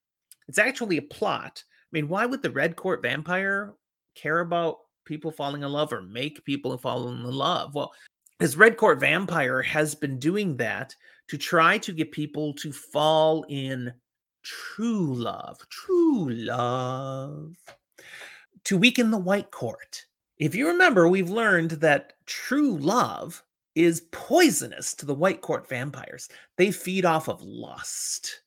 It's 0.48 0.60
actually 0.60 0.98
a 0.98 1.02
plot. 1.02 1.64
I 1.68 1.90
mean, 1.92 2.08
why 2.08 2.26
would 2.26 2.42
the 2.42 2.52
red 2.52 2.76
court 2.76 3.02
vampire 3.02 3.74
care 4.16 4.40
about 4.40 4.78
people 5.08 5.32
falling 5.32 5.64
in 5.64 5.72
love 5.72 5.92
or 5.92 6.02
make 6.02 6.46
people 6.46 6.78
fall 6.78 7.08
in 7.08 7.24
love. 7.24 7.74
Well, 7.74 7.94
his 8.40 8.58
Red 8.58 8.78
Court 8.78 9.00
Vampire 9.00 9.64
has 9.64 9.96
been 9.96 10.20
doing 10.20 10.58
that 10.58 10.94
to 11.30 11.38
try 11.38 11.80
to 11.80 11.94
get 11.94 12.12
people 12.12 12.54
to 12.56 12.72
fall 12.72 13.46
in 13.50 13.92
true 14.44 15.16
love, 15.16 15.58
true 15.70 16.30
love, 16.30 17.56
to 18.66 18.78
weaken 18.78 19.10
the 19.10 19.18
White 19.18 19.50
Court. 19.50 20.06
If 20.40 20.54
you 20.54 20.68
remember, 20.68 21.08
we've 21.08 21.30
learned 21.30 21.72
that 21.72 22.14
true 22.26 22.78
love 22.78 23.44
is 23.74 24.02
poisonous 24.12 24.94
to 24.96 25.06
the 25.06 25.14
White 25.14 25.42
Court 25.42 25.68
vampires. 25.68 26.30
They 26.58 26.72
feed 26.72 27.06
off 27.06 27.28
of 27.28 27.42
lust, 27.42 28.42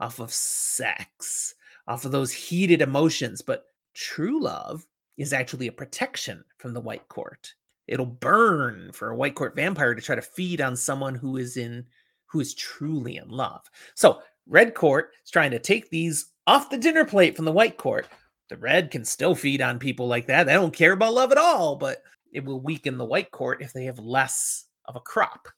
off 0.00 0.18
of 0.18 0.32
sex, 0.32 1.54
off 1.86 2.04
of 2.04 2.12
those 2.12 2.32
heated 2.32 2.82
emotions. 2.82 3.42
But 3.42 3.66
true 3.94 4.40
love 4.40 4.86
is 5.16 5.32
actually 5.32 5.68
a 5.68 5.72
protection 5.72 6.44
from 6.58 6.74
the 6.74 6.80
White 6.80 7.08
Court. 7.08 7.54
It'll 7.86 8.06
burn 8.06 8.90
for 8.92 9.10
a 9.10 9.16
White 9.16 9.36
Court 9.36 9.54
vampire 9.54 9.94
to 9.94 10.02
try 10.02 10.16
to 10.16 10.22
feed 10.22 10.60
on 10.60 10.76
someone 10.76 11.14
who 11.14 11.36
is 11.36 11.56
in 11.56 11.86
who 12.26 12.40
is 12.40 12.54
truly 12.54 13.18
in 13.18 13.28
love. 13.28 13.70
So 13.94 14.20
Red 14.48 14.74
Court 14.74 15.12
is 15.24 15.30
trying 15.30 15.52
to 15.52 15.60
take 15.60 15.90
these 15.90 16.32
off 16.48 16.70
the 16.70 16.76
dinner 16.76 17.04
plate 17.04 17.36
from 17.36 17.44
the 17.44 17.52
White 17.52 17.76
Court. 17.76 18.08
The 18.48 18.56
Red 18.56 18.90
can 18.90 19.04
still 19.04 19.34
feed 19.34 19.60
on 19.60 19.78
people 19.78 20.06
like 20.06 20.26
that. 20.26 20.44
They 20.44 20.52
don't 20.52 20.74
care 20.74 20.92
about 20.92 21.14
love 21.14 21.32
at 21.32 21.38
all, 21.38 21.76
but 21.76 22.02
it 22.32 22.44
will 22.44 22.60
weaken 22.60 22.98
the 22.98 23.04
White 23.04 23.30
Court 23.30 23.62
if 23.62 23.72
they 23.72 23.84
have 23.84 23.98
less 23.98 24.66
of 24.84 24.96
a 24.96 25.00
crop. 25.00 25.48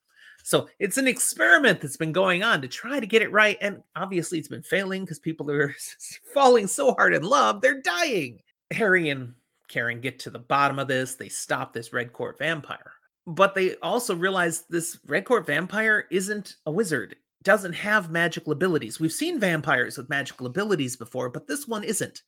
So 0.43 0.69
it's 0.79 0.97
an 0.97 1.07
experiment 1.07 1.81
that's 1.81 1.97
been 1.99 2.13
going 2.13 2.43
on 2.43 2.63
to 2.63 2.69
try 2.69 3.01
to 3.01 3.07
get 3.07 3.21
it 3.21 3.33
right. 3.33 3.59
And 3.61 3.83
obviously 3.97 4.39
it's 4.39 4.49
been 4.49 4.63
failing 4.63 5.05
because 5.05 5.19
people 5.19 5.51
are 5.51 5.75
falling 6.35 6.67
so 6.67 6.95
hard 6.95 7.15
in 7.15 7.23
love, 7.23 7.61
they're 7.61 7.83
dying. 7.83 8.41
Harry 8.71 9.11
and 9.11 9.35
Karen 9.69 10.01
get 10.01 10.19
to 10.21 10.31
the 10.31 10.39
bottom 10.39 10.79
of 10.79 10.89
this. 10.89 11.15
They 11.15 11.29
stop 11.29 11.73
this 11.73 11.93
Red 11.93 12.13
Court 12.13 12.39
vampire. 12.39 12.93
But 13.27 13.55
they 13.55 13.77
also 13.77 14.17
realize 14.17 14.63
this 14.71 14.99
Red 15.07 15.27
Court 15.27 15.47
vampire 15.47 16.07
isn't 16.11 16.57
a 16.65 16.73
wizard, 16.73 17.17
doesn't 17.43 17.73
have 17.73 18.11
magical 18.11 18.53
abilities. 18.53 18.99
We've 18.99 19.13
seen 19.13 19.39
vampires 19.39 19.97
with 19.97 20.09
magical 20.09 20.47
abilities 20.47 20.97
before, 20.97 21.31
but 21.31 21.47
this 21.47 21.69
one 21.69 21.85
isn't. 21.85 22.23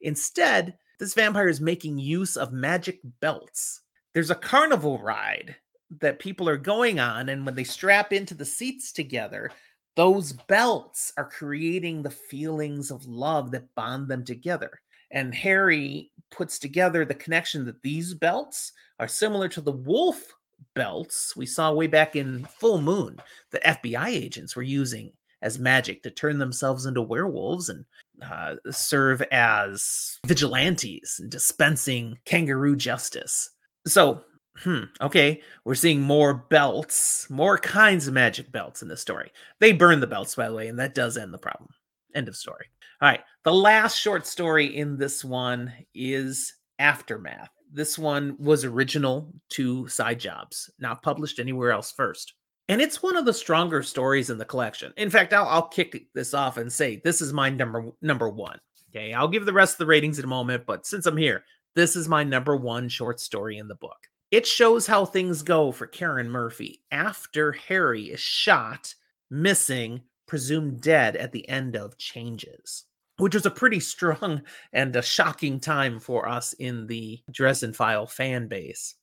Instead, 0.00 0.76
this 0.98 1.14
vampire 1.14 1.48
is 1.48 1.60
making 1.60 1.98
use 1.98 2.36
of 2.36 2.52
magic 2.52 3.00
belts. 3.20 3.82
There's 4.14 4.30
a 4.30 4.36
carnival 4.36 4.98
ride 4.98 5.56
that 6.00 6.18
people 6.18 6.48
are 6.48 6.56
going 6.56 6.98
on, 6.98 7.28
and 7.28 7.44
when 7.44 7.54
they 7.54 7.64
strap 7.64 8.12
into 8.12 8.34
the 8.34 8.44
seats 8.44 8.92
together, 8.92 9.50
those 9.96 10.32
belts 10.32 11.12
are 11.16 11.28
creating 11.28 12.02
the 12.02 12.10
feelings 12.10 12.90
of 12.90 13.06
love 13.06 13.50
that 13.52 13.72
bond 13.74 14.08
them 14.08 14.24
together. 14.24 14.80
And 15.10 15.34
Harry 15.34 16.10
puts 16.30 16.58
together 16.58 17.04
the 17.04 17.14
connection 17.14 17.64
that 17.66 17.82
these 17.82 18.14
belts 18.14 18.72
are 18.98 19.06
similar 19.06 19.48
to 19.50 19.60
the 19.60 19.72
wolf 19.72 20.32
belts 20.74 21.36
we 21.36 21.46
saw 21.46 21.72
way 21.72 21.86
back 21.86 22.16
in 22.16 22.44
Full 22.58 22.80
Moon 22.80 23.18
that 23.50 23.64
FBI 23.64 24.08
agents 24.08 24.56
were 24.56 24.62
using 24.62 25.12
as 25.42 25.58
magic 25.58 26.02
to 26.02 26.10
turn 26.10 26.38
themselves 26.38 26.86
into 26.86 27.02
werewolves 27.02 27.68
and 27.68 27.84
uh, 28.22 28.56
serve 28.70 29.20
as 29.30 30.18
vigilantes 30.26 31.18
and 31.20 31.30
dispensing 31.30 32.18
kangaroo 32.24 32.74
justice. 32.74 33.50
So, 33.86 34.22
hmm, 34.56 34.84
okay, 35.00 35.42
we're 35.64 35.74
seeing 35.74 36.00
more 36.00 36.32
belts, 36.34 37.28
more 37.28 37.58
kinds 37.58 38.08
of 38.08 38.14
magic 38.14 38.50
belts 38.52 38.80
in 38.80 38.88
this 38.88 39.02
story. 39.02 39.30
They 39.60 39.72
burn 39.72 40.00
the 40.00 40.06
belts, 40.06 40.34
by 40.34 40.48
the 40.48 40.54
way, 40.54 40.68
and 40.68 40.78
that 40.78 40.94
does 40.94 41.18
end 41.18 41.34
the 41.34 41.38
problem. 41.38 41.68
End 42.14 42.28
of 42.28 42.36
story. 42.36 42.66
All 43.02 43.08
right. 43.08 43.20
The 43.42 43.52
last 43.52 43.98
short 43.98 44.26
story 44.26 44.74
in 44.76 44.96
this 44.96 45.24
one 45.24 45.72
is 45.94 46.54
Aftermath. 46.78 47.50
This 47.74 47.98
one 47.98 48.36
was 48.38 48.64
original 48.64 49.34
to 49.50 49.88
Side 49.88 50.20
Jobs, 50.20 50.70
not 50.78 51.02
published 51.02 51.40
anywhere 51.40 51.72
else 51.72 51.90
first. 51.90 52.34
And 52.68 52.80
it's 52.80 53.02
one 53.02 53.16
of 53.16 53.24
the 53.26 53.34
stronger 53.34 53.82
stories 53.82 54.30
in 54.30 54.38
the 54.38 54.44
collection. 54.44 54.92
In 54.96 55.10
fact, 55.10 55.32
I'll, 55.32 55.48
I'll 55.48 55.68
kick 55.68 56.06
this 56.14 56.34
off 56.34 56.56
and 56.56 56.72
say 56.72 57.02
this 57.02 57.20
is 57.20 57.32
my 57.32 57.50
number 57.50 57.90
number 58.00 58.28
one. 58.30 58.60
Okay, 58.90 59.12
I'll 59.12 59.26
give 59.26 59.44
the 59.44 59.52
rest 59.52 59.74
of 59.74 59.78
the 59.78 59.86
ratings 59.86 60.20
in 60.20 60.24
a 60.24 60.28
moment, 60.28 60.66
but 60.66 60.86
since 60.86 61.04
I'm 61.04 61.16
here, 61.16 61.42
This 61.74 61.96
is 61.96 62.08
my 62.08 62.22
number 62.22 62.56
one 62.56 62.88
short 62.88 63.18
story 63.18 63.58
in 63.58 63.66
the 63.66 63.74
book. 63.74 63.98
It 64.30 64.46
shows 64.46 64.86
how 64.86 65.04
things 65.04 65.42
go 65.42 65.72
for 65.72 65.86
Karen 65.86 66.30
Murphy 66.30 66.82
after 66.90 67.52
Harry 67.52 68.04
is 68.04 68.20
shot, 68.20 68.94
missing, 69.30 70.02
presumed 70.26 70.80
dead 70.80 71.16
at 71.16 71.32
the 71.32 71.48
end 71.48 71.76
of 71.76 71.98
Changes, 71.98 72.84
which 73.18 73.34
was 73.34 73.46
a 73.46 73.50
pretty 73.50 73.80
strong 73.80 74.42
and 74.72 74.94
a 74.96 75.02
shocking 75.02 75.60
time 75.60 76.00
for 76.00 76.28
us 76.28 76.52
in 76.54 76.86
the 76.86 77.20
Dresden 77.30 77.72
File 77.72 78.06
fan 78.06 78.48
base. 78.48 78.94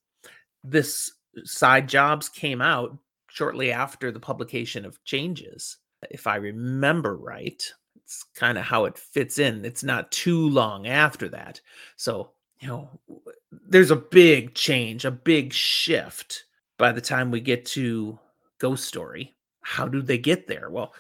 This 0.64 1.12
uh, 1.38 1.42
side 1.46 1.88
jobs 1.88 2.30
came 2.30 2.62
out 2.62 2.98
shortly 3.28 3.72
after 3.72 4.12
the 4.12 4.20
publication 4.20 4.86
of 4.86 5.04
Changes, 5.06 5.78
if 6.10 6.28
I 6.28 6.36
remember 6.36 7.16
right. 7.16 7.64
It's 8.04 8.26
kind 8.36 8.58
of 8.58 8.66
how 8.66 8.86
it 8.86 8.98
fits 8.98 9.40
in. 9.40 9.64
It's 9.64 9.84
not 9.84 10.12
too 10.12 10.50
long 10.50 10.88
after 10.88 11.30
that. 11.30 11.62
So, 11.96 12.32
you 12.60 12.68
know, 12.68 12.90
there's 13.52 13.92
a 13.92 13.96
big 13.96 14.54
change, 14.54 15.06
a 15.06 15.12
big 15.12 15.54
shift 15.54 16.44
by 16.78 16.92
the 16.92 17.00
time 17.00 17.32
we 17.32 17.40
get 17.40 17.66
to 17.68 18.20
Ghost 18.60 18.86
Story. 18.86 19.34
How 19.62 19.88
do 19.88 20.02
they 20.02 20.18
get 20.18 20.48
there? 20.48 20.70
Well, 20.70 20.94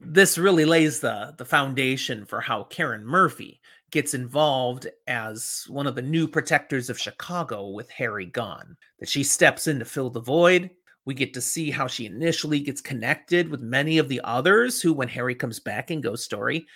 this 0.00 0.38
really 0.38 0.64
lays 0.64 1.00
the 1.00 1.34
the 1.36 1.44
foundation 1.44 2.24
for 2.24 2.40
how 2.40 2.64
Karen 2.64 3.04
Murphy 3.04 3.60
gets 3.90 4.14
involved 4.14 4.86
as 5.06 5.64
one 5.68 5.86
of 5.86 5.94
the 5.94 6.02
new 6.02 6.26
protectors 6.26 6.88
of 6.88 6.98
Chicago 6.98 7.68
with 7.68 7.90
Harry 7.90 8.26
gone. 8.26 8.76
That 8.98 9.08
she 9.08 9.22
steps 9.22 9.66
in 9.66 9.78
to 9.78 9.84
fill 9.84 10.10
the 10.10 10.20
void. 10.20 10.70
We 11.04 11.14
get 11.14 11.34
to 11.34 11.40
see 11.40 11.70
how 11.70 11.86
she 11.86 12.06
initially 12.06 12.60
gets 12.60 12.80
connected 12.80 13.48
with 13.48 13.60
many 13.60 13.98
of 13.98 14.08
the 14.08 14.20
others 14.22 14.80
who, 14.80 14.92
when 14.92 15.08
Harry 15.08 15.34
comes 15.34 15.58
back 15.58 15.90
in 15.90 16.00
Ghost 16.00 16.24
Story, 16.24 16.66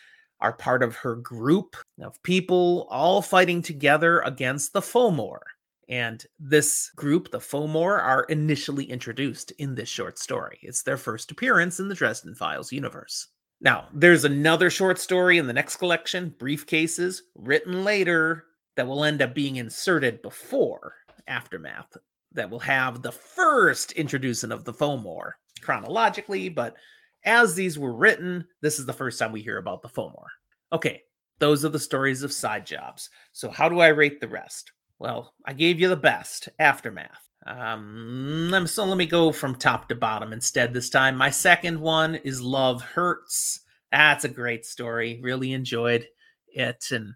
are 0.41 0.53
part 0.53 0.83
of 0.83 0.97
her 0.97 1.17
group 1.17 1.77
of 2.03 2.23
people 2.23 2.87
all 2.91 3.23
fighting 3.23 3.63
together 3.63 4.21
against 4.21 4.73
the 4.73 4.83
Fomor. 4.83 5.41
And 5.89 6.25
this 6.39 6.91
group, 6.97 7.31
the 7.31 7.41
Fomor, 7.41 8.01
are 8.01 8.25
initially 8.25 8.85
introduced 8.85 9.51
in 9.53 9.75
this 9.75 9.89
short 9.89 10.19
story. 10.19 10.59
It's 10.63 10.83
their 10.83 10.97
first 10.97 11.31
appearance 11.31 11.81
in 11.81 11.89
the 11.89 11.95
Dresden 11.95 12.35
Files 12.35 12.73
universe. 12.73 13.29
Now, 13.61 13.89
there's 13.93 14.25
another 14.25 14.71
short 14.71 14.99
story 14.99 15.39
in 15.39 15.47
the 15.47 15.53
next 15.53 15.77
collection, 15.77 16.35
Brief 16.39 16.67
Cases, 16.67 17.23
written 17.35 17.85
later, 17.85 18.45
that 18.77 18.87
will 18.87 19.05
end 19.05 19.23
up 19.23 19.35
being 19.35 19.57
inserted 19.57 20.21
before 20.23 20.95
Aftermath, 21.27 21.97
that 22.33 22.51
will 22.51 22.59
have 22.61 23.01
the 23.01 23.13
first 23.13 23.93
introduction 23.93 24.53
of 24.53 24.65
the 24.65 24.73
Fomor 24.73 25.33
chronologically, 25.63 26.49
but 26.49 26.77
as 27.25 27.55
these 27.55 27.79
were 27.79 27.95
written, 27.95 28.47
this 28.61 28.79
is 28.79 28.87
the 28.87 28.93
first 28.93 29.19
time 29.19 29.33
we 29.33 29.41
hear 29.41 29.59
about 29.59 29.81
the 29.81 29.89
Fomor. 29.89 30.27
Okay, 30.73 31.03
those 31.39 31.65
are 31.65 31.71
the 31.71 31.79
stories 31.79 32.23
of 32.23 32.33
side 32.33 32.67
jobs. 32.67 33.09
So, 33.33 33.51
how 33.51 33.69
do 33.69 33.81
I 33.81 33.89
rate 33.89 34.21
the 34.21 34.29
rest? 34.29 34.73
Well, 34.99 35.35
I 35.45 35.53
gave 35.53 35.81
you 35.81 35.89
the 35.89 35.97
best, 35.97 36.49
Aftermath. 36.59 37.29
Um, 37.47 38.65
so 38.67 38.85
let 38.85 38.97
me 38.97 39.07
go 39.07 39.33
from 39.33 39.55
top 39.55 39.89
to 39.89 39.95
bottom 39.95 40.33
instead 40.33 40.73
this 40.73 40.89
time. 40.89 41.17
My 41.17 41.31
second 41.31 41.79
one 41.79 42.15
is 42.17 42.41
Love 42.41 42.81
Hurts. 42.83 43.61
That's 43.93 44.25
a 44.25 44.29
great 44.29 44.65
story. 44.65 45.21
Really 45.23 45.53
enjoyed 45.53 46.07
it 46.49 46.87
and 46.91 47.15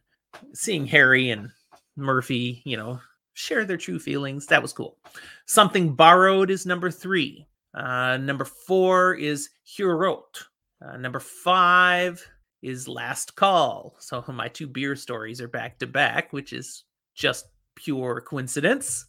seeing 0.52 0.86
Harry 0.86 1.30
and 1.30 1.50
Murphy, 1.96 2.62
you 2.64 2.76
know, 2.76 3.00
share 3.32 3.64
their 3.64 3.76
true 3.76 3.98
feelings. 3.98 4.46
That 4.46 4.62
was 4.62 4.72
cool. 4.72 4.98
Something 5.46 5.94
Borrowed 5.94 6.50
is 6.50 6.66
number 6.66 6.90
three. 6.90 7.46
Uh, 7.74 8.16
number 8.18 8.44
four 8.44 9.14
is 9.14 9.50
Heorot. 9.66 10.44
Uh, 10.84 10.96
number 10.96 11.20
five 11.20 12.24
is 12.62 12.86
Last 12.88 13.34
Call. 13.34 13.96
So 13.98 14.22
my 14.28 14.48
two 14.48 14.66
beer 14.66 14.94
stories 14.96 15.40
are 15.40 15.48
back 15.48 15.78
to 15.78 15.86
back, 15.86 16.32
which 16.32 16.52
is 16.52 16.84
just 17.14 17.46
pure 17.78 18.20
coincidence. 18.20 19.06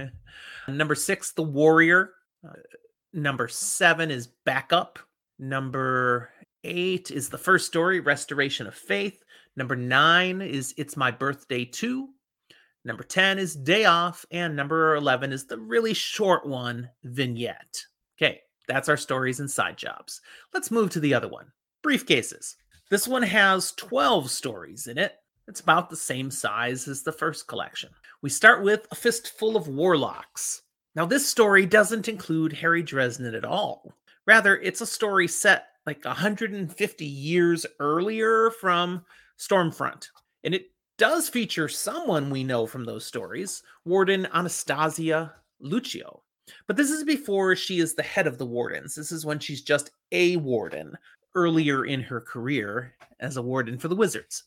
number 0.68 0.94
six, 0.94 1.32
The 1.32 1.42
Warrior. 1.42 2.10
Uh, 2.46 2.52
number 3.12 3.48
seven 3.48 4.10
is 4.10 4.28
Backup. 4.44 4.98
Number 5.38 6.30
eight 6.62 7.10
is 7.10 7.28
the 7.28 7.38
first 7.38 7.66
story, 7.66 8.00
Restoration 8.00 8.66
of 8.66 8.74
Faith. 8.74 9.24
Number 9.56 9.74
nine 9.74 10.42
is 10.42 10.74
It's 10.76 10.96
My 10.96 11.10
Birthday 11.10 11.64
Too. 11.64 12.10
Number 12.84 13.02
10 13.02 13.38
is 13.38 13.56
Day 13.56 13.86
Off. 13.86 14.26
And 14.30 14.54
number 14.54 14.94
11 14.96 15.32
is 15.32 15.46
the 15.46 15.58
really 15.58 15.94
short 15.94 16.46
one, 16.46 16.90
Vignette. 17.02 17.82
Okay, 18.18 18.40
that's 18.68 18.88
our 18.88 18.96
stories 18.96 19.40
and 19.40 19.50
side 19.50 19.78
jobs. 19.78 20.20
Let's 20.52 20.70
move 20.70 20.90
to 20.90 21.00
the 21.00 21.14
other 21.14 21.28
one 21.28 21.46
Brief 21.82 22.06
Cases. 22.06 22.56
This 22.90 23.08
one 23.08 23.22
has 23.22 23.72
12 23.72 24.30
stories 24.30 24.86
in 24.86 24.98
it. 24.98 25.14
It's 25.46 25.60
about 25.60 25.90
the 25.90 25.96
same 25.96 26.30
size 26.30 26.88
as 26.88 27.02
the 27.02 27.12
first 27.12 27.46
collection. 27.46 27.90
We 28.22 28.30
start 28.30 28.62
with 28.62 28.86
A 28.90 28.94
Fistful 28.94 29.58
of 29.58 29.68
Warlocks. 29.68 30.62
Now, 30.94 31.04
this 31.04 31.28
story 31.28 31.66
doesn't 31.66 32.08
include 32.08 32.54
Harry 32.54 32.82
Dresden 32.82 33.34
at 33.34 33.44
all. 33.44 33.92
Rather, 34.26 34.56
it's 34.56 34.80
a 34.80 34.86
story 34.86 35.28
set 35.28 35.66
like 35.84 36.02
150 36.02 37.04
years 37.04 37.66
earlier 37.78 38.52
from 38.52 39.04
Stormfront. 39.38 40.08
And 40.44 40.54
it 40.54 40.70
does 40.96 41.28
feature 41.28 41.68
someone 41.68 42.30
we 42.30 42.42
know 42.42 42.66
from 42.66 42.84
those 42.84 43.04
stories, 43.04 43.62
Warden 43.84 44.26
Anastasia 44.32 45.34
Luccio. 45.62 46.20
But 46.66 46.76
this 46.76 46.90
is 46.90 47.04
before 47.04 47.54
she 47.54 47.80
is 47.80 47.94
the 47.94 48.02
head 48.02 48.26
of 48.26 48.38
the 48.38 48.46
Wardens. 48.46 48.94
This 48.94 49.12
is 49.12 49.26
when 49.26 49.40
she's 49.40 49.60
just 49.60 49.90
a 50.10 50.36
warden 50.36 50.96
earlier 51.34 51.84
in 51.84 52.00
her 52.00 52.20
career 52.22 52.94
as 53.20 53.36
a 53.36 53.42
warden 53.42 53.76
for 53.76 53.88
the 53.88 53.96
Wizards 53.96 54.44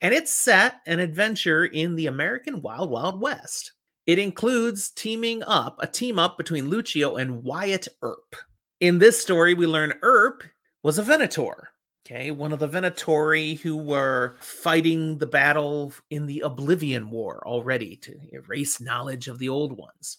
and 0.00 0.14
it's 0.14 0.32
set 0.32 0.80
an 0.86 0.98
adventure 0.98 1.64
in 1.64 1.94
the 1.96 2.06
American 2.06 2.62
Wild 2.62 2.90
Wild 2.90 3.20
West. 3.20 3.72
It 4.06 4.18
includes 4.18 4.90
teaming 4.90 5.42
up, 5.44 5.76
a 5.80 5.86
team 5.86 6.18
up 6.18 6.36
between 6.36 6.70
Luccio 6.70 7.20
and 7.20 7.44
Wyatt 7.44 7.86
Earp. 8.02 8.34
In 8.80 8.98
this 8.98 9.20
story, 9.20 9.54
we 9.54 9.66
learn 9.66 9.92
Earp 10.02 10.42
was 10.82 10.98
a 10.98 11.02
Venator, 11.02 11.70
okay, 12.06 12.30
one 12.30 12.52
of 12.52 12.58
the 12.58 12.68
Venatori 12.68 13.60
who 13.60 13.76
were 13.76 14.36
fighting 14.40 15.18
the 15.18 15.26
battle 15.26 15.92
in 16.08 16.26
the 16.26 16.40
Oblivion 16.40 17.10
War 17.10 17.42
already 17.46 17.96
to 17.96 18.18
erase 18.32 18.80
knowledge 18.80 19.28
of 19.28 19.38
the 19.38 19.50
old 19.50 19.76
ones. 19.76 20.18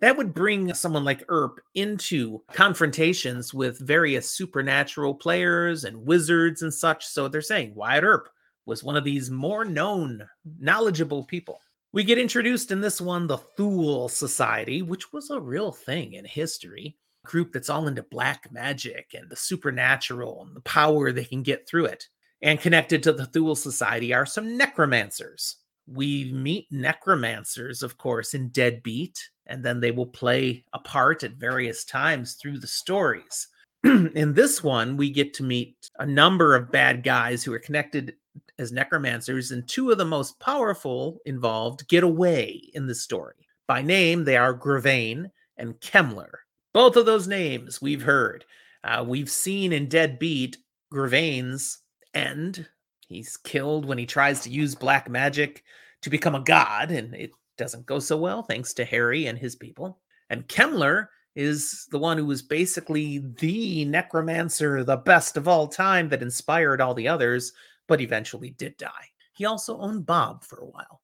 That 0.00 0.16
would 0.16 0.34
bring 0.34 0.74
someone 0.74 1.04
like 1.04 1.22
Earp 1.28 1.60
into 1.74 2.42
confrontations 2.52 3.54
with 3.54 3.78
various 3.78 4.28
supernatural 4.28 5.14
players 5.14 5.84
and 5.84 6.04
wizards 6.04 6.62
and 6.62 6.74
such. 6.74 7.06
So 7.06 7.28
they're 7.28 7.40
saying 7.40 7.74
Wyatt 7.76 8.02
Earp 8.02 8.28
was 8.66 8.84
one 8.84 8.96
of 8.96 9.04
these 9.04 9.30
more 9.30 9.64
known, 9.64 10.26
knowledgeable 10.58 11.24
people. 11.24 11.60
We 11.92 12.04
get 12.04 12.18
introduced 12.18 12.70
in 12.70 12.80
this 12.80 13.00
one 13.00 13.26
the 13.26 13.36
Thule 13.36 14.08
Society, 14.08 14.80
which 14.80 15.12
was 15.12 15.30
a 15.30 15.40
real 15.40 15.72
thing 15.72 16.14
in 16.14 16.24
history. 16.24 16.96
A 17.24 17.28
group 17.28 17.52
that's 17.52 17.68
all 17.68 17.86
into 17.86 18.02
black 18.02 18.50
magic 18.50 19.10
and 19.14 19.30
the 19.30 19.36
supernatural 19.36 20.42
and 20.46 20.56
the 20.56 20.62
power 20.62 21.12
they 21.12 21.24
can 21.24 21.42
get 21.42 21.68
through 21.68 21.86
it. 21.86 22.08
And 22.40 22.60
connected 22.60 23.02
to 23.02 23.12
the 23.12 23.26
Thule 23.26 23.54
Society 23.54 24.14
are 24.14 24.26
some 24.26 24.56
necromancers. 24.56 25.56
We 25.86 26.32
meet 26.32 26.66
necromancers, 26.70 27.82
of 27.82 27.98
course, 27.98 28.34
in 28.34 28.48
Deadbeat, 28.48 29.18
and 29.46 29.64
then 29.64 29.80
they 29.80 29.90
will 29.90 30.06
play 30.06 30.64
a 30.72 30.78
part 30.78 31.22
at 31.24 31.32
various 31.32 31.84
times 31.84 32.34
through 32.34 32.58
the 32.58 32.66
stories. 32.66 33.48
in 33.84 34.32
this 34.32 34.62
one, 34.62 34.96
we 34.96 35.10
get 35.10 35.34
to 35.34 35.42
meet 35.42 35.76
a 35.98 36.06
number 36.06 36.54
of 36.54 36.70
bad 36.70 37.02
guys 37.02 37.42
who 37.42 37.52
are 37.52 37.58
connected 37.58 38.14
as 38.58 38.72
necromancers, 38.72 39.50
and 39.50 39.68
two 39.68 39.90
of 39.90 39.98
the 39.98 40.04
most 40.04 40.38
powerful 40.40 41.18
involved 41.24 41.88
get 41.88 42.04
away 42.04 42.70
in 42.74 42.86
the 42.86 42.94
story. 42.94 43.48
By 43.66 43.82
name, 43.82 44.24
they 44.24 44.36
are 44.36 44.54
Grevane 44.54 45.30
and 45.56 45.78
Kemmler. 45.80 46.32
Both 46.72 46.96
of 46.96 47.06
those 47.06 47.28
names 47.28 47.80
we've 47.82 48.02
heard. 48.02 48.44
Uh, 48.84 49.04
we've 49.06 49.30
seen 49.30 49.72
in 49.72 49.88
Dead 49.88 50.18
Beat 50.18 50.56
Grevane's 50.92 51.78
end. 52.14 52.68
He's 53.06 53.36
killed 53.36 53.84
when 53.84 53.98
he 53.98 54.06
tries 54.06 54.40
to 54.40 54.50
use 54.50 54.74
black 54.74 55.08
magic 55.08 55.62
to 56.02 56.10
become 56.10 56.34
a 56.34 56.40
god, 56.40 56.90
and 56.90 57.14
it 57.14 57.30
doesn't 57.58 57.86
go 57.86 57.98
so 57.98 58.16
well 58.16 58.42
thanks 58.42 58.72
to 58.74 58.84
Harry 58.84 59.26
and 59.26 59.38
his 59.38 59.54
people. 59.54 60.00
And 60.30 60.48
Kemmler 60.48 61.08
is 61.34 61.86
the 61.90 61.98
one 61.98 62.18
who 62.18 62.26
was 62.26 62.42
basically 62.42 63.22
the 63.38 63.84
necromancer, 63.84 64.84
the 64.84 64.96
best 64.96 65.36
of 65.36 65.48
all 65.48 65.68
time 65.68 66.08
that 66.08 66.22
inspired 66.22 66.80
all 66.80 66.94
the 66.94 67.08
others 67.08 67.52
but 67.88 68.00
eventually 68.00 68.50
did 68.50 68.76
die. 68.76 69.08
He 69.32 69.44
also 69.44 69.78
owned 69.78 70.06
Bob 70.06 70.44
for 70.44 70.58
a 70.58 70.66
while. 70.66 71.00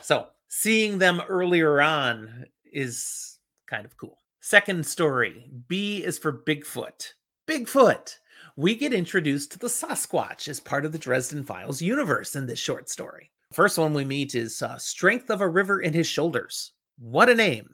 So 0.00 0.28
seeing 0.48 0.98
them 0.98 1.22
earlier 1.28 1.80
on 1.80 2.46
is 2.72 3.38
kind 3.66 3.84
of 3.84 3.96
cool. 3.96 4.18
Second 4.40 4.86
story 4.86 5.50
B 5.66 6.04
is 6.04 6.18
for 6.18 6.32
Bigfoot. 6.32 7.12
Bigfoot! 7.46 8.16
We 8.56 8.74
get 8.74 8.92
introduced 8.92 9.52
to 9.52 9.58
the 9.58 9.68
Sasquatch 9.68 10.48
as 10.48 10.60
part 10.60 10.84
of 10.84 10.92
the 10.92 10.98
Dresden 10.98 11.44
Files 11.44 11.80
universe 11.80 12.36
in 12.36 12.46
this 12.46 12.58
short 12.58 12.88
story. 12.88 13.30
First 13.52 13.78
one 13.78 13.94
we 13.94 14.04
meet 14.04 14.34
is 14.34 14.62
uh, 14.62 14.78
Strength 14.78 15.30
of 15.30 15.40
a 15.40 15.48
River 15.48 15.80
in 15.80 15.92
His 15.92 16.06
Shoulders. 16.06 16.72
What 16.98 17.28
a 17.28 17.34
name! 17.34 17.70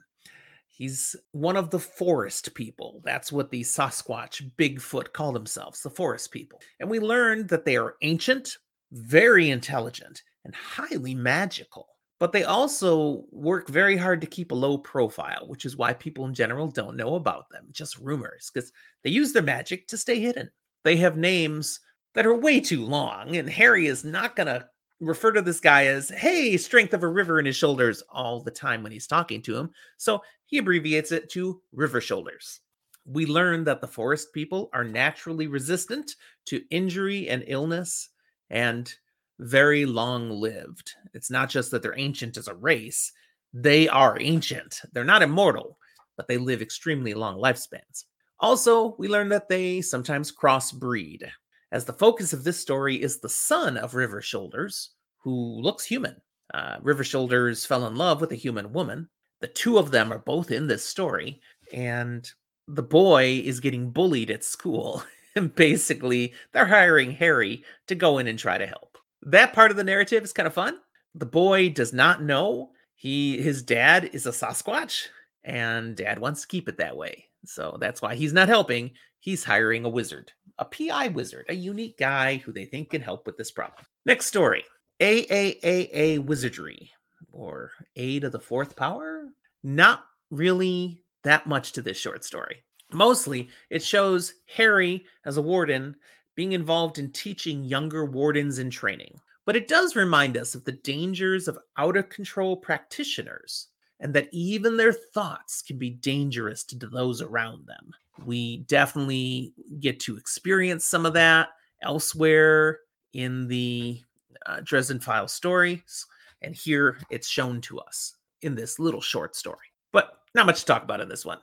He's 0.75 1.15
one 1.31 1.55
of 1.55 1.69
the 1.69 1.79
forest 1.79 2.53
people. 2.53 3.01
That's 3.05 3.31
what 3.31 3.49
the 3.49 3.61
Sasquatch, 3.61 4.51
Bigfoot 4.57 5.13
call 5.13 5.31
themselves, 5.31 5.81
the 5.81 5.89
forest 5.89 6.31
people. 6.31 6.59
And 6.81 6.89
we 6.89 6.99
learned 6.99 7.47
that 7.49 7.63
they 7.63 7.77
are 7.77 7.95
ancient, 8.01 8.57
very 8.91 9.51
intelligent, 9.51 10.21
and 10.43 10.53
highly 10.53 11.15
magical. 11.15 11.87
But 12.19 12.33
they 12.33 12.43
also 12.43 13.23
work 13.31 13.69
very 13.69 13.95
hard 13.95 14.19
to 14.21 14.27
keep 14.27 14.51
a 14.51 14.55
low 14.55 14.77
profile, 14.77 15.47
which 15.47 15.63
is 15.63 15.77
why 15.77 15.93
people 15.93 16.25
in 16.25 16.33
general 16.33 16.67
don't 16.67 16.97
know 16.97 17.15
about 17.15 17.49
them, 17.49 17.67
just 17.71 17.97
rumors, 17.97 18.51
because 18.53 18.71
they 19.03 19.09
use 19.09 19.31
their 19.31 19.43
magic 19.43 19.87
to 19.87 19.97
stay 19.97 20.19
hidden. 20.19 20.49
They 20.83 20.97
have 20.97 21.17
names 21.17 21.79
that 22.15 22.25
are 22.25 22.35
way 22.35 22.59
too 22.59 22.85
long, 22.85 23.37
and 23.37 23.49
Harry 23.49 23.87
is 23.87 24.03
not 24.03 24.35
going 24.35 24.47
to 24.47 24.67
refer 24.99 25.31
to 25.31 25.41
this 25.41 25.59
guy 25.59 25.87
as, 25.87 26.09
hey, 26.09 26.57
strength 26.57 26.93
of 26.93 27.03
a 27.03 27.07
river 27.07 27.39
in 27.39 27.45
his 27.45 27.55
shoulders 27.55 28.03
all 28.09 28.41
the 28.41 28.51
time 28.51 28.83
when 28.83 28.91
he's 28.91 29.07
talking 29.07 29.41
to 29.43 29.55
him. 29.55 29.69
So 29.97 30.21
he 30.45 30.57
abbreviates 30.57 31.11
it 31.11 31.29
to 31.31 31.61
River 31.73 31.99
Shoulders. 32.01 32.61
We 33.05 33.25
learn 33.25 33.63
that 33.65 33.81
the 33.81 33.87
forest 33.87 34.33
people 34.33 34.69
are 34.73 34.83
naturally 34.83 35.47
resistant 35.47 36.15
to 36.45 36.63
injury 36.71 37.29
and 37.29 37.43
illness 37.47 38.09
and 38.49 38.93
very 39.39 39.85
long 39.85 40.29
lived. 40.29 40.93
It's 41.13 41.29
not 41.29 41.49
just 41.49 41.71
that 41.71 41.81
they're 41.81 41.99
ancient 41.99 42.37
as 42.37 42.47
a 42.47 42.55
race, 42.55 43.11
they 43.53 43.87
are 43.87 44.17
ancient. 44.19 44.81
They're 44.91 45.03
not 45.03 45.21
immortal, 45.21 45.77
but 46.17 46.27
they 46.27 46.37
live 46.37 46.61
extremely 46.61 47.13
long 47.13 47.37
lifespans. 47.37 48.05
Also, 48.39 48.95
we 48.97 49.07
learn 49.07 49.29
that 49.29 49.49
they 49.49 49.81
sometimes 49.81 50.31
crossbreed, 50.31 51.29
as 51.75 51.83
the 51.83 51.91
focus 51.91 52.31
of 52.31 52.45
this 52.45 52.57
story 52.57 52.95
is 52.95 53.19
the 53.19 53.27
son 53.27 53.75
of 53.75 53.95
River 53.95 54.21
Shoulders, 54.21 54.91
who 55.17 55.59
looks 55.59 55.83
human. 55.83 56.15
Uh, 56.53 56.77
River 56.81 57.03
Shoulders 57.03 57.65
fell 57.65 57.85
in 57.85 57.97
love 57.97 58.21
with 58.21 58.31
a 58.31 58.35
human 58.35 58.71
woman. 58.71 59.09
The 59.41 59.47
two 59.47 59.77
of 59.77 59.91
them 59.91 60.13
are 60.13 60.19
both 60.19 60.51
in 60.51 60.67
this 60.67 60.85
story, 60.85 61.41
and 61.73 62.25
the 62.69 62.81
boy 62.81 63.41
is 63.43 63.59
getting 63.59 63.91
bullied 63.91 64.31
at 64.31 64.45
school. 64.45 65.03
and 65.35 65.53
basically, 65.53 66.33
they're 66.53 66.65
hiring 66.65 67.11
Harry 67.11 67.65
to 67.87 67.95
go 67.95 68.19
in 68.19 68.27
and 68.27 68.39
try 68.39 68.57
to 68.57 68.65
help. 68.65 68.97
That 69.23 69.51
part 69.51 69.69
of 69.69 69.75
the 69.75 69.83
narrative 69.83 70.23
is 70.23 70.31
kind 70.31 70.47
of 70.47 70.53
fun. 70.53 70.77
The 71.13 71.25
boy 71.25 71.71
does 71.71 71.91
not 71.91 72.23
know 72.23 72.69
he 72.95 73.41
his 73.41 73.61
dad 73.61 74.11
is 74.13 74.25
a 74.25 74.31
Sasquatch, 74.31 75.07
and 75.43 75.97
dad 75.97 76.19
wants 76.19 76.39
to 76.43 76.47
keep 76.47 76.69
it 76.69 76.77
that 76.77 76.95
way. 76.95 77.25
So 77.43 77.77
that's 77.81 78.01
why 78.01 78.15
he's 78.15 78.31
not 78.31 78.47
helping. 78.47 78.91
He's 79.19 79.43
hiring 79.43 79.83
a 79.83 79.89
wizard, 79.89 80.31
a 80.57 80.65
PI 80.65 81.09
wizard, 81.09 81.45
a 81.49 81.55
unique 81.55 81.97
guy 81.97 82.37
who 82.37 82.51
they 82.51 82.65
think 82.65 82.91
can 82.91 83.01
help 83.01 83.25
with 83.25 83.37
this 83.37 83.51
problem. 83.51 83.85
Next 84.05 84.27
story 84.27 84.63
AAAA 84.99 86.19
Wizardry, 86.19 86.91
or 87.31 87.71
A 87.95 88.19
to 88.21 88.29
the 88.29 88.39
fourth 88.39 88.75
power. 88.75 89.29
Not 89.63 90.05
really 90.31 91.01
that 91.23 91.47
much 91.47 91.73
to 91.73 91.81
this 91.81 91.97
short 91.97 92.23
story. 92.23 92.63
Mostly, 92.91 93.49
it 93.69 93.83
shows 93.83 94.33
Harry 94.55 95.05
as 95.25 95.37
a 95.37 95.41
warden 95.41 95.95
being 96.35 96.51
involved 96.51 96.99
in 96.99 97.11
teaching 97.11 97.63
younger 97.63 98.05
wardens 98.05 98.59
in 98.59 98.69
training. 98.69 99.19
But 99.45 99.55
it 99.55 99.67
does 99.67 99.95
remind 99.95 100.37
us 100.37 100.55
of 100.55 100.65
the 100.65 100.71
dangers 100.71 101.47
of 101.47 101.57
out 101.77 101.97
of 101.97 102.09
control 102.09 102.57
practitioners 102.57 103.67
and 103.99 104.13
that 104.13 104.29
even 104.31 104.77
their 104.77 104.93
thoughts 104.93 105.61
can 105.61 105.77
be 105.77 105.89
dangerous 105.89 106.63
to 106.65 106.75
those 106.75 107.21
around 107.21 107.67
them. 107.67 107.91
We 108.23 108.59
definitely 108.67 109.53
get 109.79 109.99
to 110.01 110.17
experience 110.17 110.85
some 110.85 111.05
of 111.05 111.13
that 111.13 111.49
elsewhere 111.81 112.79
in 113.13 113.47
the 113.47 114.01
uh, 114.45 114.61
Dresden 114.63 114.99
Files 114.99 115.33
stories, 115.33 116.05
and 116.41 116.55
here 116.55 116.97
it's 117.09 117.27
shown 117.27 117.61
to 117.61 117.79
us 117.79 118.15
in 118.41 118.55
this 118.55 118.79
little 118.79 119.01
short 119.01 119.35
story. 119.35 119.67
But 119.91 120.19
not 120.33 120.45
much 120.45 120.61
to 120.61 120.65
talk 120.65 120.83
about 120.83 121.01
in 121.01 121.09
this 121.09 121.25
one. 121.25 121.39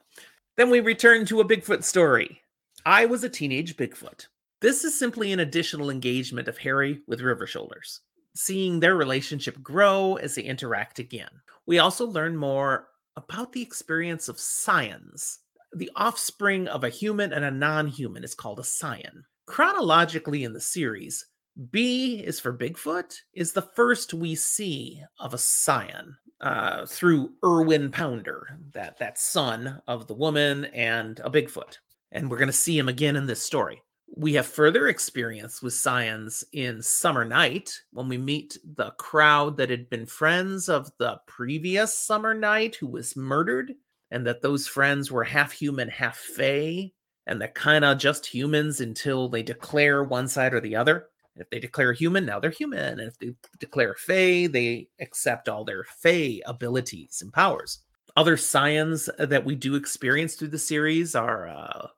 Then 0.56 0.70
we 0.70 0.80
return 0.80 1.26
to 1.26 1.40
a 1.40 1.44
Bigfoot 1.48 1.82
story. 1.82 2.40
I 2.84 3.06
was 3.06 3.24
a 3.24 3.28
teenage 3.28 3.76
Bigfoot. 3.76 4.26
This 4.60 4.84
is 4.84 4.98
simply 4.98 5.32
an 5.32 5.40
additional 5.40 5.90
engagement 5.90 6.48
of 6.48 6.58
Harry 6.58 7.00
with 7.06 7.20
River 7.20 7.46
Shoulders 7.46 8.00
seeing 8.34 8.80
their 8.80 8.96
relationship 8.96 9.62
grow 9.62 10.16
as 10.16 10.34
they 10.34 10.42
interact 10.42 10.98
again. 10.98 11.30
We 11.66 11.78
also 11.78 12.06
learn 12.06 12.36
more 12.36 12.88
about 13.16 13.52
the 13.52 13.62
experience 13.62 14.28
of 14.28 14.40
scions. 14.40 15.40
The 15.74 15.90
offspring 15.96 16.68
of 16.68 16.84
a 16.84 16.90
human 16.90 17.32
and 17.32 17.44
a 17.44 17.50
non 17.50 17.86
human 17.86 18.24
is 18.24 18.34
called 18.34 18.58
a 18.58 18.64
scion. 18.64 19.24
Chronologically 19.46 20.44
in 20.44 20.52
the 20.52 20.60
series, 20.60 21.26
B 21.70 22.16
is 22.16 22.40
for 22.40 22.56
Bigfoot, 22.56 23.14
is 23.34 23.52
the 23.52 23.62
first 23.62 24.14
we 24.14 24.34
see 24.34 25.02
of 25.18 25.34
a 25.34 25.38
scion 25.38 26.16
uh, 26.40 26.86
through 26.86 27.32
Irwin 27.44 27.90
Pounder, 27.90 28.58
that, 28.72 28.98
that 28.98 29.18
son 29.18 29.80
of 29.86 30.06
the 30.06 30.14
woman 30.14 30.66
and 30.66 31.20
a 31.20 31.30
Bigfoot. 31.30 31.78
And 32.10 32.30
we're 32.30 32.38
going 32.38 32.48
to 32.48 32.52
see 32.52 32.76
him 32.76 32.88
again 32.88 33.16
in 33.16 33.26
this 33.26 33.42
story. 33.42 33.82
We 34.14 34.34
have 34.34 34.46
further 34.46 34.88
experience 34.88 35.62
with 35.62 35.72
Scions 35.72 36.44
in 36.52 36.82
Summer 36.82 37.24
Night 37.24 37.80
when 37.92 38.08
we 38.08 38.18
meet 38.18 38.58
the 38.62 38.90
crowd 38.92 39.56
that 39.56 39.70
had 39.70 39.88
been 39.88 40.04
friends 40.04 40.68
of 40.68 40.90
the 40.98 41.18
previous 41.26 41.96
Summer 41.96 42.34
Night 42.34 42.76
who 42.76 42.88
was 42.88 43.16
murdered, 43.16 43.72
and 44.12 44.26
that 44.26 44.42
those 44.42 44.68
friends 44.68 45.10
were 45.10 45.24
half 45.24 45.50
human, 45.50 45.88
half 45.88 46.16
fae, 46.16 46.92
and 47.26 47.40
they're 47.40 47.48
kind 47.48 47.84
of 47.84 47.98
just 47.98 48.26
humans 48.26 48.80
until 48.80 49.28
they 49.28 49.42
declare 49.42 50.04
one 50.04 50.28
side 50.28 50.54
or 50.54 50.60
the 50.60 50.76
other. 50.76 51.08
If 51.34 51.48
they 51.48 51.58
declare 51.58 51.94
human, 51.94 52.26
now 52.26 52.38
they're 52.38 52.50
human. 52.50 53.00
And 53.00 53.08
if 53.08 53.18
they 53.18 53.34
declare 53.58 53.94
Fae, 53.94 54.48
they 54.48 54.88
accept 55.00 55.48
all 55.48 55.64
their 55.64 55.84
Fae 55.84 56.40
abilities 56.44 57.22
and 57.22 57.32
powers. 57.32 57.78
Other 58.16 58.36
scions 58.36 59.08
that 59.18 59.44
we 59.44 59.54
do 59.54 59.74
experience 59.74 60.34
through 60.34 60.48
the 60.48 60.58
series 60.58 61.14
are 61.14 61.48
uh, 61.48 61.88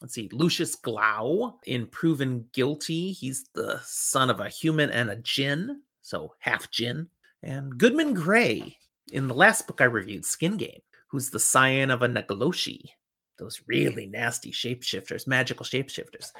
let's 0.00 0.14
see, 0.14 0.28
Lucius 0.32 0.74
Glau 0.74 1.54
in 1.64 1.86
Proven 1.86 2.44
Guilty. 2.52 3.12
He's 3.12 3.44
the 3.54 3.80
son 3.84 4.30
of 4.30 4.40
a 4.40 4.48
human 4.48 4.90
and 4.90 5.10
a 5.10 5.16
jinn, 5.16 5.82
so 6.00 6.34
half 6.40 6.68
jinn. 6.72 7.06
And 7.44 7.78
Goodman 7.78 8.14
Gray 8.14 8.76
in 9.12 9.28
the 9.28 9.34
last 9.34 9.68
book 9.68 9.80
I 9.80 9.84
reviewed, 9.84 10.24
Skin 10.24 10.56
Game, 10.56 10.80
who's 11.12 11.28
the 11.28 11.38
scion 11.38 11.90
of 11.90 12.02
a 12.02 12.08
naagloshii, 12.08 12.86
those 13.38 13.58
mm. 13.58 13.62
really 13.66 14.06
nasty 14.06 14.50
shapeshifters, 14.50 15.26
magical 15.26 15.64
shapeshifters. 15.64 16.30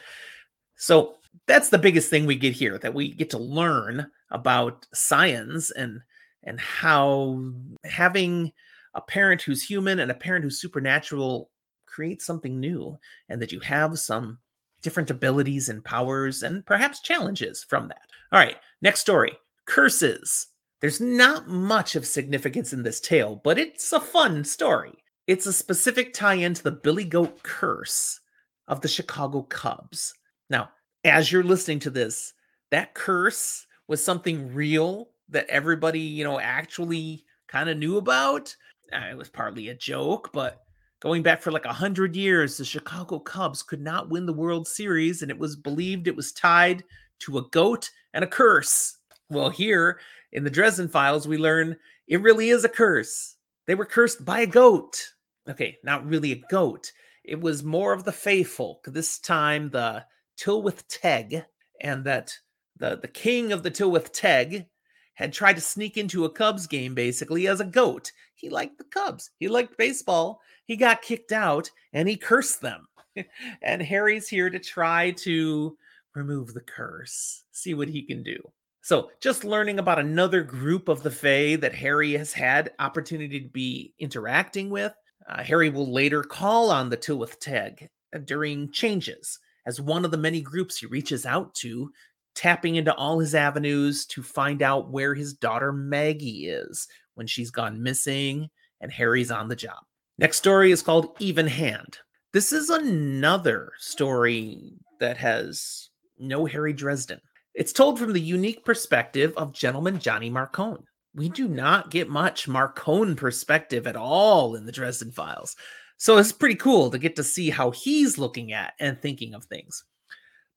So 0.77 1.17
that's 1.47 1.69
the 1.69 1.79
biggest 1.79 2.09
thing 2.09 2.25
we 2.25 2.37
get 2.37 2.55
here 2.55 2.79
that 2.79 2.95
we 2.95 3.13
get 3.13 3.29
to 3.31 3.39
learn 3.39 4.11
about 4.31 4.87
scions 4.95 5.71
and 5.71 6.01
and 6.43 6.59
how 6.59 7.53
having 7.85 8.51
a 8.95 9.01
parent 9.01 9.43
who's 9.43 9.63
human 9.63 10.01
and 10.01 10.11
a 10.11 10.15
parent 10.15 10.43
who's 10.43 10.61
supernatural 10.61 11.51
create 11.87 12.23
something 12.23 12.59
new 12.59 12.99
and 13.29 13.41
that 13.41 13.53
you 13.53 13.61
have 13.61 13.99
some 13.99 14.39
different 14.83 15.11
abilities 15.11 15.69
and 15.69 15.85
powers 15.85 16.43
and 16.43 16.67
perhaps 16.67 17.01
challenges 17.01 17.63
from 17.63 17.89
that. 17.89 18.03
All 18.33 18.41
right, 18.41 18.57
next 18.81 19.01
story 19.01 19.37
Curses. 19.67 20.49
There's 20.83 21.01
not 21.01 21.49
much 21.49 21.97
of 21.97 22.07
significance 22.07 22.75
in 22.75 22.83
this 22.83 23.01
tale, 23.01 23.41
but 23.43 23.59
it's 23.59 23.93
a 23.93 24.01
fun 24.01 24.45
story. 24.45 24.93
It's 25.27 25.47
a 25.47 25.53
specific 25.53 26.13
tie 26.13 26.35
in 26.35 26.53
to 26.53 26.63
the 26.63 26.73
Billy 26.73 27.05
Goat 27.05 27.43
curse 27.43 28.21
of 28.69 28.83
the 28.83 28.89
Chicago 28.89 29.43
Cubs. 29.43 30.13
Now, 30.51 30.71
as 31.05 31.33
you're 31.33 31.45
listening 31.45 31.79
to 31.81 31.91
this, 31.91 32.35
that 32.71 32.93
curse 32.93 33.65
was 33.89 34.05
something 34.05 34.53
real 34.53 35.11
that 35.31 35.49
everybody, 35.49 36.01
you 36.01 36.25
know, 36.25 36.39
actually 36.41 37.25
kind 37.49 37.71
of 37.71 37.79
knew 37.79 37.97
about. 37.97 38.55
Uh, 38.93 39.07
it 39.13 39.17
was 39.17 39.31
partly 39.31 39.69
a 39.69 39.75
joke, 39.75 40.31
but 40.35 40.63
Going 41.03 41.25
back 41.25 41.43
for 41.43 41.51
like 41.51 41.65
a 41.65 41.73
hundred 41.73 42.15
years, 42.15 42.57
the 42.57 42.65
Chicago 42.65 43.19
Cubs 43.19 43.61
could 43.61 43.81
not 43.81 44.09
win 44.09 44.25
the 44.25 44.33
World 44.33 44.69
Series, 44.69 45.21
and 45.21 45.33
it 45.33 45.39
was 45.39 45.57
believed 45.57 46.07
it 46.07 46.15
was 46.15 46.31
tied 46.31 46.85
to 47.19 47.39
a 47.39 47.49
goat 47.49 47.91
and 48.15 48.23
a 48.23 48.29
curse. 48.29 48.99
Well, 49.29 49.51
here 49.51 49.99
in 50.33 50.45
the 50.45 50.51
Dresden 50.51 50.89
Files, 50.89 51.29
we 51.29 51.37
learn 51.37 51.77
it 52.09 52.23
really 52.23 52.51
is 52.51 52.65
a 52.65 52.69
curse. 52.69 53.37
They 53.67 53.75
were 53.75 53.85
cursed 53.85 54.25
by 54.25 54.41
a 54.41 54.47
goat. 54.47 55.13
Okay, 55.49 55.79
not 55.85 56.07
really 56.07 56.33
a 56.33 56.43
goat. 56.51 56.93
It 57.25 57.41
was 57.41 57.63
more 57.63 57.93
of 57.93 58.05
the 58.05 58.13
faithful. 58.13 58.81
This 58.85 59.19
time, 59.19 59.71
the 59.71 60.05
Tylwyth 60.39 60.85
Teg, 60.89 61.45
and 61.81 62.05
that 62.05 62.37
the 62.77 62.97
the 62.97 63.09
king 63.09 63.53
of 63.53 63.63
the 63.63 63.71
Tylwyth 63.71 64.13
Teg 64.13 64.67
had 65.15 65.33
tried 65.33 65.55
to 65.55 65.61
sneak 65.61 65.97
into 65.97 66.25
a 66.25 66.31
Cubs 66.31 66.67
game 66.67 66.95
basically 66.95 67.47
as 67.47 67.61
a 67.61 67.65
goat. 67.65 68.13
He 68.35 68.49
liked 68.49 68.79
the 68.79 68.85
Cubs. 68.85 69.31
He 69.39 69.47
liked 69.47 69.77
baseball, 69.77 70.41
he 70.65 70.77
got 70.77 71.03
kicked 71.03 71.33
out 71.33 71.71
and 71.93 72.09
he 72.09 72.17
cursed 72.17 72.61
them. 72.61 72.87
and 73.63 73.83
Harry's 73.83 74.29
here 74.29 74.51
to 74.51 74.59
try 74.59 75.11
to 75.11 75.77
remove 76.15 76.55
the 76.55 76.61
curse, 76.61 77.45
see 77.53 77.75
what 77.75 77.89
he 77.89 78.03
can 78.03 78.23
do. 78.23 78.39
So, 78.83 79.11
just 79.21 79.45
learning 79.45 79.79
about 79.79 80.01
another 80.01 80.43
group 80.43 80.89
of 80.89 81.05
the 81.05 81.11
Fae 81.11 81.55
that 81.57 81.75
Harry 81.75 82.13
has 82.13 82.33
had 82.33 82.73
opportunity 82.81 83.41
to 83.41 83.49
be 83.49 83.95
interacting 84.01 84.71
with. 84.71 84.93
Uh, 85.29 85.43
Harry 85.45 85.71
will 85.71 85.93
later 85.93 86.25
call 86.25 86.71
on 86.71 86.91
the 86.91 86.97
Tylwyth 86.97 87.39
Teg 87.39 87.89
uh, 88.15 88.19
during 88.19 88.73
changes 88.73 89.39
as 89.67 89.81
one 89.81 90.05
of 90.05 90.11
the 90.11 90.17
many 90.17 90.41
groups 90.41 90.79
he 90.79 90.87
reaches 90.87 91.25
out 91.25 91.55
to, 91.55 91.93
tapping 92.35 92.75
into 92.75 92.93
all 92.95 93.21
his 93.21 93.37
avenues 93.37 94.05
to 94.07 94.21
find 94.21 94.63
out 94.63 94.91
where 94.91 95.15
his 95.15 95.33
daughter 95.33 95.73
Maggie 95.73 96.49
is 96.49 96.89
when 97.15 97.29
she's 97.29 97.53
gone 97.53 97.83
missing 97.83 98.49
and 98.81 98.91
Harry's 98.91 99.31
on 99.31 99.47
the 99.47 99.55
job. 99.55 99.79
Next 100.19 100.39
story 100.39 100.73
is 100.73 100.83
called 100.83 101.15
Even 101.21 101.47
Hand. 101.47 101.99
This 102.33 102.53
is 102.53 102.69
another 102.69 103.73
story 103.79 104.73
that 104.99 105.19
has 105.19 105.91
no 106.19 106.47
Harry 106.47 106.73
Dresden. 106.73 107.21
It's 107.55 107.73
told 107.73 107.99
from 107.99 108.13
the 108.13 108.21
unique 108.21 108.65
perspective 108.65 109.35
of 109.37 109.53
gentleman 109.53 109.99
Johnny 109.99 110.31
Marcone. 110.31 110.85
We 111.15 111.29
do 111.29 111.47
hmm. 111.47 111.55
not 111.55 111.91
get 111.91 112.09
much 112.09 112.49
Marcone 112.49 113.17
perspective 113.17 113.87
at 113.87 113.97
all 113.97 114.55
in 114.55 114.65
the 114.65 114.73
Dresden 114.73 115.13
Files. 115.13 115.57
So 115.99 116.17
it's 116.19 116.33
pretty 116.33 116.57
cool 116.57 116.91
to 116.91 116.99
get 116.99 117.15
to 117.17 117.25
see 117.25 117.51
how 117.51 117.71
he's 117.71 118.19
looking 118.19 118.53
at 118.53 118.75
and 118.81 119.01
thinking 119.01 119.35
of 119.35 119.45
things. 119.45 119.85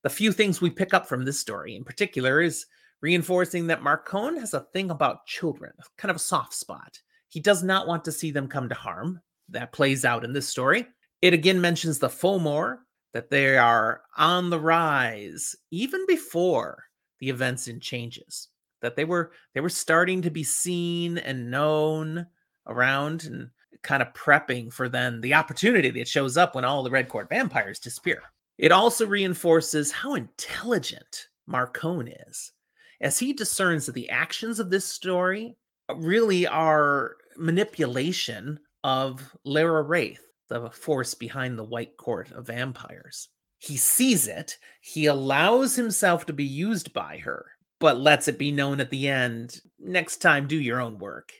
The 0.03 0.09
few 0.09 0.31
things 0.31 0.61
we 0.61 0.69
pick 0.69 0.93
up 0.93 1.07
from 1.07 1.25
this 1.25 1.39
story 1.39 1.75
in 1.75 1.83
particular 1.83 2.41
is 2.41 2.65
reinforcing 3.01 3.67
that 3.67 3.81
Marcone 3.81 4.39
has 4.39 4.53
a 4.53 4.65
thing 4.73 4.89
about 4.89 5.25
children, 5.25 5.73
kind 5.97 6.09
of 6.09 6.15
a 6.15 6.19
soft 6.19 6.53
spot. 6.53 6.99
He 7.29 7.39
does 7.39 7.61
not 7.61 7.87
want 7.87 8.05
to 8.05 8.11
see 8.11 8.31
them 8.31 8.47
come 8.47 8.69
to 8.69 8.75
harm. 8.75 9.19
That 9.49 9.71
plays 9.71 10.05
out 10.05 10.23
in 10.23 10.33
this 10.33 10.47
story. 10.47 10.87
It 11.21 11.33
again 11.33 11.61
mentions 11.61 11.99
the 11.99 12.09
Fomor, 12.09 12.79
that 13.15 13.29
they 13.29 13.57
are 13.57 14.01
on 14.17 14.49
the 14.49 14.59
rise 14.59 15.55
even 15.71 16.05
before 16.05 16.83
the 17.21 17.29
events 17.29 17.69
and 17.69 17.81
changes 17.81 18.49
that 18.81 18.97
they 18.97 19.05
were 19.05 19.31
they 19.53 19.61
were 19.61 19.69
starting 19.69 20.21
to 20.21 20.29
be 20.29 20.43
seen 20.43 21.17
and 21.19 21.49
known 21.49 22.27
around 22.67 23.23
and 23.23 23.49
kind 23.83 24.01
of 24.01 24.11
prepping 24.11 24.71
for 24.71 24.89
then 24.89 25.21
the 25.21 25.33
opportunity 25.33 25.89
that 25.91 26.09
shows 26.09 26.35
up 26.35 26.55
when 26.55 26.65
all 26.65 26.83
the 26.83 26.91
red 26.91 27.07
court 27.07 27.29
vampires 27.29 27.79
disappear. 27.79 28.21
It 28.57 28.73
also 28.73 29.07
reinforces 29.07 29.93
how 29.93 30.15
intelligent 30.15 31.29
marcone 31.49 32.13
is 32.27 32.51
as 32.99 33.17
he 33.17 33.31
discerns 33.31 33.85
that 33.85 33.93
the 33.93 34.09
actions 34.09 34.59
of 34.59 34.69
this 34.69 34.85
story 34.85 35.55
really 35.95 36.45
are 36.47 37.15
manipulation 37.37 38.59
of 38.83 39.33
Lara 39.45 39.83
Raith 39.83 40.19
the 40.49 40.69
force 40.69 41.13
behind 41.13 41.57
the 41.57 41.63
White 41.63 41.97
Court 41.97 42.31
of 42.31 42.47
Vampires. 42.47 43.29
He 43.57 43.77
sees 43.77 44.27
it, 44.27 44.57
he 44.81 45.05
allows 45.07 45.75
himself 45.75 46.25
to 46.27 46.33
be 46.33 46.43
used 46.43 46.93
by 46.93 47.17
her, 47.17 47.45
but 47.79 47.99
lets 47.99 48.27
it 48.27 48.37
be 48.37 48.51
known 48.51 48.79
at 48.79 48.89
the 48.89 49.07
end 49.07 49.59
next 49.79 50.17
time, 50.17 50.47
do 50.47 50.57
your 50.57 50.81
own 50.81 50.97
work. 50.99 51.31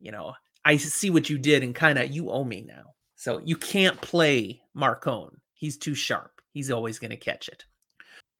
You 0.00 0.12
know, 0.12 0.34
I 0.64 0.76
see 0.76 1.10
what 1.10 1.30
you 1.30 1.38
did 1.38 1.62
and 1.62 1.74
kind 1.74 1.98
of 1.98 2.10
you 2.10 2.30
owe 2.30 2.44
me 2.44 2.62
now. 2.62 2.94
So 3.16 3.40
you 3.44 3.56
can't 3.56 4.00
play 4.00 4.60
Marcone. 4.76 5.36
He's 5.54 5.76
too 5.76 5.94
sharp. 5.94 6.40
He's 6.52 6.70
always 6.70 6.98
going 6.98 7.10
to 7.10 7.16
catch 7.16 7.48
it. 7.48 7.64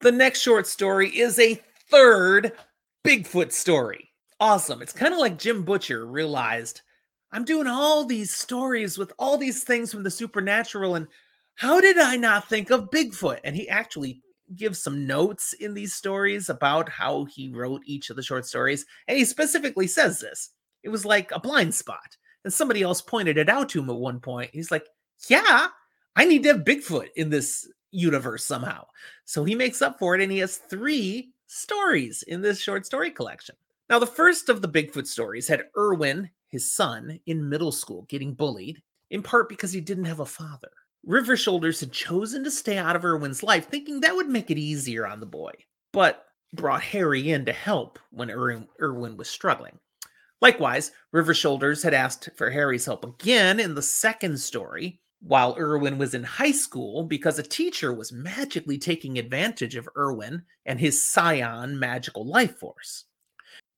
The 0.01 0.11
next 0.11 0.41
short 0.41 0.67
story 0.67 1.09
is 1.09 1.39
a 1.39 1.61
third 1.89 2.51
Bigfoot 3.05 3.51
story. 3.51 4.09
Awesome. 4.39 4.81
It's 4.81 4.93
kind 4.93 5.13
of 5.13 5.19
like 5.19 5.39
Jim 5.39 5.63
Butcher 5.63 6.05
realized 6.05 6.81
I'm 7.33 7.45
doing 7.45 7.65
all 7.65 8.05
these 8.05 8.31
stories 8.31 8.97
with 8.97 9.11
all 9.17 9.37
these 9.37 9.63
things 9.63 9.91
from 9.91 10.03
the 10.03 10.11
supernatural. 10.11 10.93
And 10.93 11.07
how 11.55 11.81
did 11.81 11.97
I 11.97 12.15
not 12.15 12.47
think 12.47 12.69
of 12.69 12.91
Bigfoot? 12.91 13.39
And 13.43 13.55
he 13.55 13.67
actually 13.67 14.21
gives 14.55 14.83
some 14.83 15.07
notes 15.07 15.53
in 15.53 15.73
these 15.73 15.93
stories 15.93 16.49
about 16.49 16.87
how 16.87 17.25
he 17.25 17.51
wrote 17.51 17.81
each 17.85 18.11
of 18.11 18.15
the 18.15 18.21
short 18.21 18.45
stories. 18.45 18.85
And 19.07 19.17
he 19.17 19.25
specifically 19.25 19.87
says 19.87 20.19
this 20.19 20.51
it 20.83 20.89
was 20.89 21.05
like 21.05 21.31
a 21.31 21.39
blind 21.39 21.73
spot. 21.73 22.17
And 22.43 22.53
somebody 22.53 22.83
else 22.83 23.01
pointed 23.01 23.37
it 23.37 23.49
out 23.49 23.69
to 23.69 23.81
him 23.81 23.89
at 23.89 23.95
one 23.95 24.19
point. 24.19 24.51
He's 24.53 24.69
like, 24.69 24.85
Yeah, 25.27 25.69
I 26.15 26.25
need 26.25 26.43
to 26.43 26.49
have 26.49 26.65
Bigfoot 26.65 27.07
in 27.15 27.31
this 27.31 27.67
universe 27.89 28.45
somehow. 28.45 28.85
So 29.25 29.43
he 29.43 29.55
makes 29.55 29.81
up 29.81 29.97
for 29.97 30.13
it 30.13 30.21
and 30.21 30.31
he 30.31 30.39
has 30.39 30.57
three 30.57 31.31
stories 31.47 32.23
in 32.27 32.41
this 32.41 32.59
short 32.59 32.85
story 32.85 33.09
collection. 33.09 33.55
Now, 33.89 33.97
the 33.97 34.05
first 34.05 34.49
of 34.49 34.61
the 34.61 34.69
Bigfoot 34.69 35.07
stories 35.07 35.47
had 35.47 35.65
Irwin 35.77 36.29
his 36.53 36.71
son, 36.71 37.19
in 37.25 37.49
middle 37.49 37.71
school 37.71 38.05
getting 38.07 38.33
bullied, 38.33 38.81
in 39.09 39.21
part 39.21 39.49
because 39.49 39.73
he 39.73 39.81
didn't 39.81 40.05
have 40.05 40.21
a 40.21 40.25
father. 40.25 40.69
River 41.03 41.35
Shoulders 41.35 41.81
had 41.81 41.91
chosen 41.91 42.43
to 42.43 42.51
stay 42.51 42.77
out 42.77 42.95
of 42.95 43.03
Irwin's 43.03 43.43
life, 43.43 43.67
thinking 43.67 43.99
that 43.99 44.15
would 44.15 44.29
make 44.29 44.49
it 44.49 44.57
easier 44.57 45.05
on 45.05 45.19
the 45.19 45.25
boy, 45.25 45.51
but 45.91 46.27
brought 46.53 46.83
Harry 46.83 47.31
in 47.31 47.43
to 47.45 47.51
help 47.51 47.99
when 48.11 48.31
er- 48.31 48.67
Irwin 48.79 49.17
was 49.17 49.27
struggling. 49.27 49.79
Likewise, 50.41 50.91
River 51.11 51.33
Shoulders 51.33 51.81
had 51.81 51.93
asked 51.93 52.29
for 52.35 52.49
Harry's 52.49 52.85
help 52.85 53.03
again 53.03 53.59
in 53.59 53.73
the 53.73 53.81
second 53.81 54.39
story 54.39 55.01
while 55.21 55.55
Irwin 55.57 55.97
was 55.97 56.13
in 56.13 56.23
high 56.23 56.51
school 56.51 57.03
because 57.03 57.39
a 57.39 57.43
teacher 57.43 57.93
was 57.93 58.11
magically 58.11 58.77
taking 58.77 59.17
advantage 59.17 59.75
of 59.75 59.89
Irwin 59.97 60.43
and 60.65 60.79
his 60.79 61.03
scion 61.03 61.79
magical 61.79 62.25
life 62.25 62.59
force. 62.59 63.05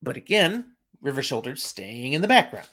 But 0.02 0.16
again, 0.16 0.75
River 1.06 1.22
Shoulders 1.22 1.62
staying 1.62 2.12
in 2.12 2.20
the 2.20 2.28
background. 2.28 2.68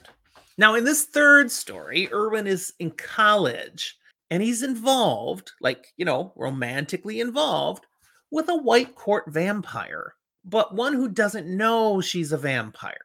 Now, 0.58 0.74
in 0.74 0.84
this 0.84 1.04
third 1.04 1.50
story, 1.50 2.08
Irwin 2.12 2.46
is 2.46 2.72
in 2.78 2.90
college 2.90 3.96
and 4.30 4.42
he's 4.42 4.62
involved, 4.62 5.52
like, 5.60 5.86
you 5.96 6.04
know, 6.04 6.32
romantically 6.36 7.20
involved 7.20 7.86
with 8.30 8.48
a 8.48 8.56
white 8.56 8.94
court 8.96 9.24
vampire, 9.28 10.14
but 10.44 10.74
one 10.74 10.92
who 10.92 11.08
doesn't 11.08 11.46
know 11.46 12.00
she's 12.00 12.32
a 12.32 12.36
vampire. 12.36 12.98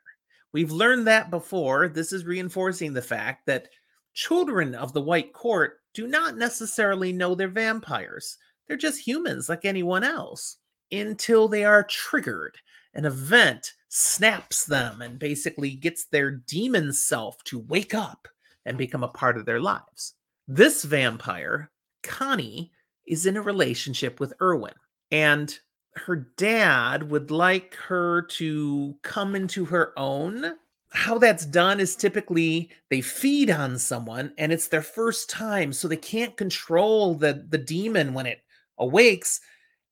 We've 0.52 0.72
learned 0.72 1.06
that 1.08 1.30
before. 1.30 1.88
This 1.88 2.12
is 2.12 2.26
reinforcing 2.26 2.94
the 2.94 3.02
fact 3.02 3.46
that 3.46 3.70
children 4.16 4.74
of 4.74 4.94
the 4.94 5.02
white 5.02 5.32
court 5.34 5.82
do 5.94 6.08
not 6.08 6.38
necessarily 6.38 7.14
know 7.14 7.36
they're 7.36 7.48
vampires. 7.48 8.38
They're 8.68 8.78
just 8.78 9.06
humans 9.06 9.48
like 9.48 9.66
anyone 9.66 10.04
else 10.04 10.58
until 10.92 11.48
they 11.48 11.64
are 11.66 11.84
triggered. 11.84 12.58
An 12.96 13.06
event 13.06 13.74
snaps 13.90 14.66
them 14.66 15.02
and 15.02 15.20
basically 15.20 15.72
gets 15.72 16.06
their 16.06 16.32
demon 16.32 16.94
self 16.94 17.44
to 17.44 17.60
wake 17.60 17.94
up 17.94 18.28
and 18.66 18.78
become 18.78 19.04
a 19.04 19.10
part 19.10 19.38
of 19.38 19.46
their 19.46 19.60
lives. 19.60 20.14
This 20.48 20.84
vampire, 20.84 21.72
Connie, 22.04 22.72
is 23.08 23.26
in 23.26 23.36
a 23.36 23.42
relationship 23.42 24.20
with 24.20 24.34
Irwin, 24.42 24.74
and 25.12 25.58
her 25.96 26.28
dad 26.38 27.10
would 27.10 27.32
like 27.32 27.76
her 27.76 28.22
to 28.22 28.96
come 29.02 29.36
into 29.36 29.66
her 29.66 29.92
own. 29.98 30.54
How 30.92 31.18
that's 31.18 31.46
done 31.46 31.80
is 31.80 31.96
typically 31.96 32.70
they 32.90 33.02
feed 33.02 33.50
on 33.50 33.78
someone 33.78 34.34
and 34.38 34.52
it's 34.52 34.68
their 34.68 34.82
first 34.82 35.30
time, 35.30 35.74
so 35.74 35.88
they 35.88 35.98
can't 35.98 36.38
control 36.38 37.16
the, 37.16 37.46
the 37.50 37.58
demon 37.58 38.14
when 38.14 38.28
it 38.28 38.42
awakes, 38.78 39.42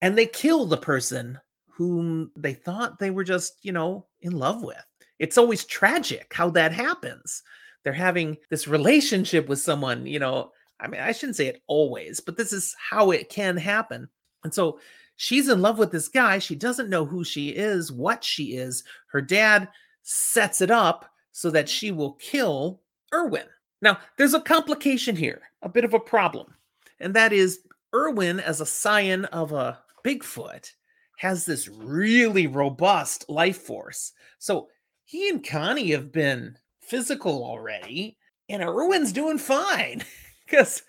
and 0.02 0.18
they 0.18 0.28
kill 0.28 0.66
the 0.66 0.78
person 0.78 1.40
whom 1.78 2.32
they 2.36 2.54
thought 2.54 2.98
they 2.98 3.12
were 3.12 3.24
just, 3.24 3.60
you 3.62 3.72
know, 3.72 4.08
in 4.22 4.32
love 4.32 4.64
with. 4.64 4.84
It's 5.20 5.38
always 5.38 5.64
tragic 5.64 6.34
how 6.34 6.50
that 6.50 6.72
happens. 6.72 7.44
They're 7.84 7.94
having 7.94 8.36
this 8.50 8.68
relationship 8.68 9.48
with 9.48 9.60
someone, 9.60 10.08
you 10.08 10.18
know, 10.18 10.52
I 10.80 10.88
mean, 10.88 11.02
I 11.02 11.12
shouldn't 11.12 11.36
say 11.36 11.46
it 11.46 11.62
always, 11.68 12.20
but 12.20 12.36
this 12.36 12.52
is 12.52 12.76
how 12.80 13.12
it 13.12 13.30
can 13.30 13.58
happen. 13.58 14.10
And 14.44 14.52
so 14.52 14.80
she's 15.18 15.50
in 15.50 15.62
love 15.62 15.78
with 15.78 15.92
this 15.92 16.08
guy. 16.08 16.40
She 16.40 16.56
doesn't 16.56 16.90
know 16.90 17.06
who 17.06 17.24
she 17.24 17.50
is, 17.50 17.92
what 17.92 18.24
she 18.24 18.56
is. 18.56 18.84
Her 19.12 19.22
dad 19.22 19.70
sets 20.02 20.62
it 20.62 20.72
up 20.72 21.12
so 21.32 21.52
that 21.52 21.70
she 21.70 21.92
will 21.92 22.14
kill 22.14 22.82
Irwin. 23.14 23.46
Now, 23.84 24.00
there's 24.18 24.34
a 24.34 24.42
complication 24.42 25.16
here, 25.16 25.44
a 25.62 25.70
bit 25.70 25.86
of 25.86 25.94
a 25.94 26.00
problem. 26.00 26.56
And 27.00 27.14
that 27.14 27.34
is 27.34 27.60
Irwin, 27.94 28.40
as 28.40 28.62
a 28.62 28.66
scion 28.66 29.26
of 29.26 29.52
a 29.52 29.78
Bigfoot, 30.04 30.72
has 31.18 31.46
this 31.46 31.68
really 31.68 32.48
robust 32.48 33.26
life 33.28 33.58
force. 33.58 34.14
So 34.40 34.70
he 35.04 35.30
and 35.30 35.46
Connie 35.46 35.92
have 35.92 36.12
been 36.12 36.56
physical 36.82 37.44
already, 37.44 38.18
and 38.50 38.64
Irwin's 38.64 39.12
doing 39.12 39.38
fine 39.38 40.04
because 40.46 40.84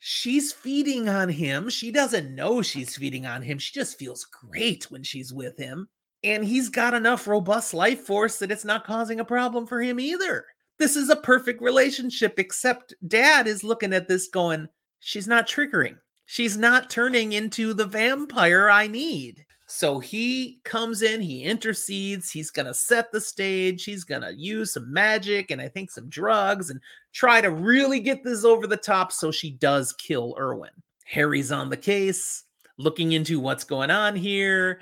she's 0.00 0.52
feeding 0.52 1.08
on 1.08 1.28
him. 1.28 1.70
She 1.70 1.90
doesn't 1.90 2.34
know 2.34 2.60
she's 2.60 2.96
feeding 2.96 3.24
on 3.24 3.40
him. 3.42 3.58
She 3.58 3.72
just 3.72 3.98
feels 3.98 4.24
great 4.24 4.90
when 4.90 5.02
she's 5.02 5.32
with 5.32 5.56
him. 5.56 5.88
And 6.24 6.44
he's 6.44 6.68
got 6.68 6.94
enough 6.94 7.28
robust 7.28 7.72
life 7.72 8.00
force 8.00 8.40
that 8.40 8.50
it's 8.50 8.64
not 8.64 8.84
causing 8.84 9.20
a 9.20 9.24
problem 9.24 9.66
for 9.66 9.80
him 9.80 10.00
either. 10.00 10.44
This 10.78 10.96
is 10.96 11.08
a 11.08 11.16
perfect 11.16 11.62
relationship, 11.62 12.38
except 12.38 12.94
dad 13.06 13.46
is 13.46 13.62
looking 13.62 13.92
at 13.92 14.08
this 14.08 14.28
going, 14.28 14.68
she's 14.98 15.28
not 15.28 15.48
triggering. 15.48 15.96
She's 16.26 16.56
not 16.56 16.90
turning 16.90 17.32
into 17.32 17.72
the 17.72 17.86
vampire 17.86 18.68
I 18.68 18.86
need. 18.88 19.46
So 19.70 19.98
he 19.98 20.60
comes 20.64 21.02
in, 21.02 21.20
he 21.20 21.42
intercedes, 21.42 22.30
he's 22.30 22.50
going 22.50 22.64
to 22.64 22.72
set 22.72 23.12
the 23.12 23.20
stage, 23.20 23.84
he's 23.84 24.02
going 24.02 24.22
to 24.22 24.34
use 24.34 24.72
some 24.72 24.90
magic 24.90 25.50
and 25.50 25.60
I 25.60 25.68
think 25.68 25.90
some 25.90 26.08
drugs 26.08 26.70
and 26.70 26.80
try 27.12 27.42
to 27.42 27.50
really 27.50 28.00
get 28.00 28.24
this 28.24 28.46
over 28.46 28.66
the 28.66 28.78
top 28.78 29.12
so 29.12 29.30
she 29.30 29.50
does 29.50 29.92
kill 29.92 30.34
Irwin. 30.38 30.70
Harry's 31.04 31.52
on 31.52 31.68
the 31.68 31.76
case, 31.76 32.44
looking 32.78 33.12
into 33.12 33.40
what's 33.40 33.64
going 33.64 33.90
on 33.90 34.16
here, 34.16 34.80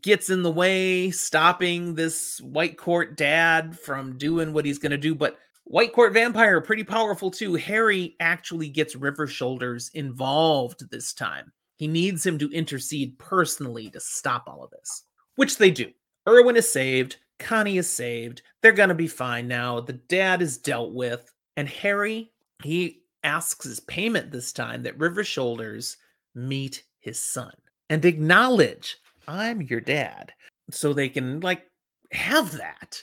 gets 0.00 0.30
in 0.30 0.42
the 0.42 0.50
way, 0.50 1.10
stopping 1.10 1.94
this 1.94 2.40
White 2.40 2.78
Court 2.78 3.18
dad 3.18 3.78
from 3.78 4.16
doing 4.16 4.54
what 4.54 4.64
he's 4.64 4.78
going 4.78 4.92
to 4.92 4.96
do. 4.96 5.14
But 5.14 5.36
White 5.64 5.92
Court 5.92 6.14
Vampire, 6.14 6.62
pretty 6.62 6.84
powerful 6.84 7.30
too. 7.30 7.56
Harry 7.56 8.16
actually 8.20 8.70
gets 8.70 8.96
River 8.96 9.26
Shoulders 9.26 9.90
involved 9.92 10.90
this 10.90 11.12
time. 11.12 11.52
He 11.76 11.88
needs 11.88 12.24
him 12.24 12.38
to 12.38 12.50
intercede 12.50 13.18
personally 13.18 13.90
to 13.90 14.00
stop 14.00 14.44
all 14.46 14.62
of 14.62 14.70
this, 14.70 15.04
which 15.36 15.58
they 15.58 15.70
do. 15.70 15.90
Irwin 16.28 16.56
is 16.56 16.70
saved. 16.70 17.16
Connie 17.38 17.78
is 17.78 17.90
saved. 17.90 18.42
They're 18.62 18.72
going 18.72 18.88
to 18.90 18.94
be 18.94 19.08
fine 19.08 19.48
now. 19.48 19.80
The 19.80 19.94
dad 19.94 20.40
is 20.40 20.56
dealt 20.56 20.92
with. 20.92 21.32
And 21.56 21.68
Harry, 21.68 22.32
he 22.62 23.02
asks 23.24 23.64
his 23.64 23.80
payment 23.80 24.30
this 24.30 24.52
time 24.52 24.82
that 24.84 24.98
River 24.98 25.24
Shoulders 25.24 25.96
meet 26.34 26.84
his 27.00 27.18
son 27.18 27.52
and 27.90 28.04
acknowledge 28.04 28.96
I'm 29.26 29.62
your 29.62 29.80
dad. 29.80 30.32
So 30.70 30.92
they 30.92 31.08
can, 31.08 31.40
like, 31.40 31.64
have 32.12 32.52
that. 32.52 33.02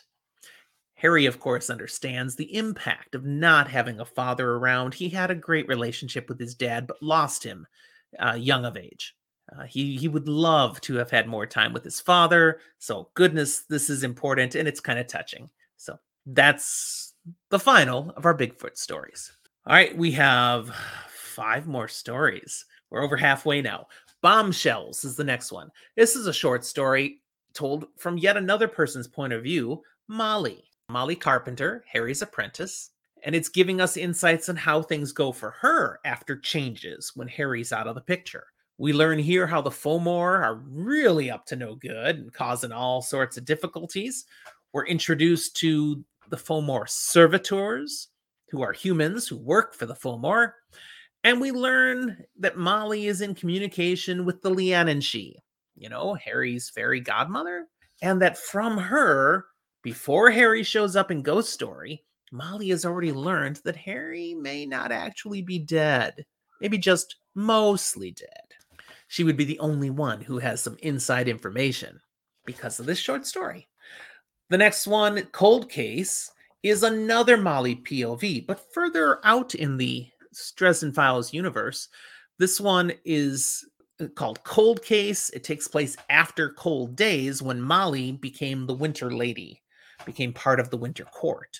Harry, 0.95 1.25
of 1.25 1.39
course, 1.39 1.69
understands 1.69 2.35
the 2.35 2.55
impact 2.55 3.15
of 3.15 3.25
not 3.25 3.67
having 3.67 3.99
a 3.99 4.05
father 4.05 4.51
around. 4.51 4.93
He 4.93 5.09
had 5.09 5.31
a 5.31 5.35
great 5.35 5.67
relationship 5.67 6.29
with 6.29 6.39
his 6.39 6.55
dad, 6.55 6.87
but 6.87 7.01
lost 7.01 7.43
him 7.43 7.67
uh, 8.19 8.33
young 8.33 8.65
of 8.65 8.77
age. 8.77 9.15
Uh, 9.53 9.63
he 9.63 9.97
he 9.97 10.07
would 10.07 10.27
love 10.27 10.79
to 10.81 10.95
have 10.95 11.11
had 11.11 11.27
more 11.27 11.45
time 11.45 11.73
with 11.73 11.83
his 11.83 11.99
father. 11.99 12.59
So 12.79 13.09
goodness, 13.15 13.61
this 13.69 13.89
is 13.89 14.03
important 14.03 14.55
and 14.55 14.67
it's 14.67 14.79
kind 14.79 14.99
of 14.99 15.07
touching. 15.07 15.49
So 15.77 15.97
that's 16.25 17.13
the 17.49 17.59
final 17.59 18.13
of 18.15 18.25
our 18.25 18.37
Bigfoot 18.37 18.77
stories. 18.77 19.31
All 19.67 19.73
right, 19.73 19.95
we 19.95 20.11
have 20.11 20.73
five 21.09 21.67
more 21.67 21.87
stories. 21.87 22.65
We're 22.89 23.03
over 23.03 23.17
halfway 23.17 23.61
now. 23.61 23.87
Bombshells 24.21 25.03
is 25.03 25.15
the 25.15 25.23
next 25.23 25.51
one. 25.51 25.69
This 25.95 26.15
is 26.15 26.27
a 26.27 26.33
short 26.33 26.63
story 26.63 27.21
told 27.53 27.87
from 27.97 28.17
yet 28.17 28.37
another 28.37 28.67
person's 28.67 29.07
point 29.07 29.33
of 29.33 29.43
view, 29.43 29.81
Molly. 30.07 30.63
Molly 30.89 31.15
Carpenter, 31.15 31.83
Harry's 31.91 32.21
apprentice, 32.21 32.90
and 33.23 33.35
it's 33.35 33.49
giving 33.49 33.81
us 33.81 33.97
insights 33.97 34.49
on 34.49 34.55
how 34.55 34.81
things 34.81 35.11
go 35.11 35.31
for 35.31 35.51
her 35.51 35.99
after 36.05 36.37
changes 36.37 37.11
when 37.15 37.27
Harry's 37.27 37.71
out 37.71 37.87
of 37.87 37.95
the 37.95 38.01
picture. 38.01 38.45
We 38.77 38.93
learn 38.93 39.19
here 39.19 39.45
how 39.45 39.61
the 39.61 39.69
Fomor 39.69 40.43
are 40.43 40.55
really 40.55 41.29
up 41.29 41.45
to 41.47 41.55
no 41.55 41.75
good 41.75 42.17
and 42.17 42.33
causing 42.33 42.71
all 42.71 43.01
sorts 43.01 43.37
of 43.37 43.45
difficulties. 43.45 44.25
We're 44.73 44.87
introduced 44.87 45.55
to 45.57 46.03
the 46.29 46.37
Fomor 46.37 46.89
servitors, 46.89 48.07
who 48.49 48.61
are 48.61 48.73
humans 48.73 49.27
who 49.27 49.37
work 49.37 49.75
for 49.75 49.85
the 49.85 49.95
Fomor. 49.95 50.53
And 51.23 51.39
we 51.39 51.51
learn 51.51 52.23
that 52.39 52.57
Molly 52.57 53.07
is 53.07 53.21
in 53.21 53.35
communication 53.35 54.25
with 54.25 54.41
the 54.41 54.49
Leanansidhe, 54.49 55.35
you 55.75 55.89
know, 55.89 56.15
Harry's 56.15 56.69
fairy 56.69 56.99
godmother. 56.99 57.67
And 58.01 58.21
that 58.21 58.37
from 58.37 58.77
her, 58.77 59.45
before 59.83 60.31
Harry 60.31 60.63
shows 60.63 60.95
up 60.95 61.11
in 61.11 61.21
Ghost 61.21 61.53
Story, 61.53 62.03
Molly 62.31 62.69
has 62.69 62.85
already 62.85 63.11
learned 63.11 63.59
that 63.63 63.75
Harry 63.75 64.33
may 64.33 64.65
not 64.65 64.91
actually 64.91 65.41
be 65.41 65.59
dead, 65.59 66.25
maybe 66.59 66.77
just 66.77 67.17
mostly 67.35 68.11
dead 68.11 68.51
she 69.11 69.25
would 69.25 69.35
be 69.35 69.43
the 69.43 69.59
only 69.59 69.89
one 69.89 70.21
who 70.21 70.39
has 70.39 70.61
some 70.61 70.77
inside 70.83 71.27
information 71.27 71.99
because 72.45 72.79
of 72.79 72.85
this 72.85 72.97
short 72.97 73.27
story. 73.27 73.67
The 74.49 74.57
next 74.57 74.87
one, 74.87 75.21
Cold 75.33 75.69
Case, 75.69 76.31
is 76.63 76.83
another 76.83 77.35
Molly 77.35 77.75
POV, 77.75 78.47
but 78.47 78.73
further 78.73 79.19
out 79.25 79.53
in 79.53 79.75
the 79.75 80.07
Dresden 80.55 80.93
Files 80.93 81.33
universe. 81.33 81.89
This 82.39 82.61
one 82.61 82.93
is 83.03 83.65
uh, 83.99 84.07
called 84.15 84.41
Cold 84.45 84.81
Case. 84.81 85.29
It 85.31 85.43
takes 85.43 85.67
place 85.67 85.97
after 86.09 86.51
Cold 86.51 86.95
Days 86.95 87.41
when 87.41 87.61
Molly 87.61 88.13
became 88.13 88.65
the 88.65 88.73
Winter 88.73 89.11
Lady, 89.11 89.61
became 90.05 90.31
part 90.31 90.61
of 90.61 90.69
the 90.69 90.77
Winter 90.77 91.03
Court. 91.03 91.59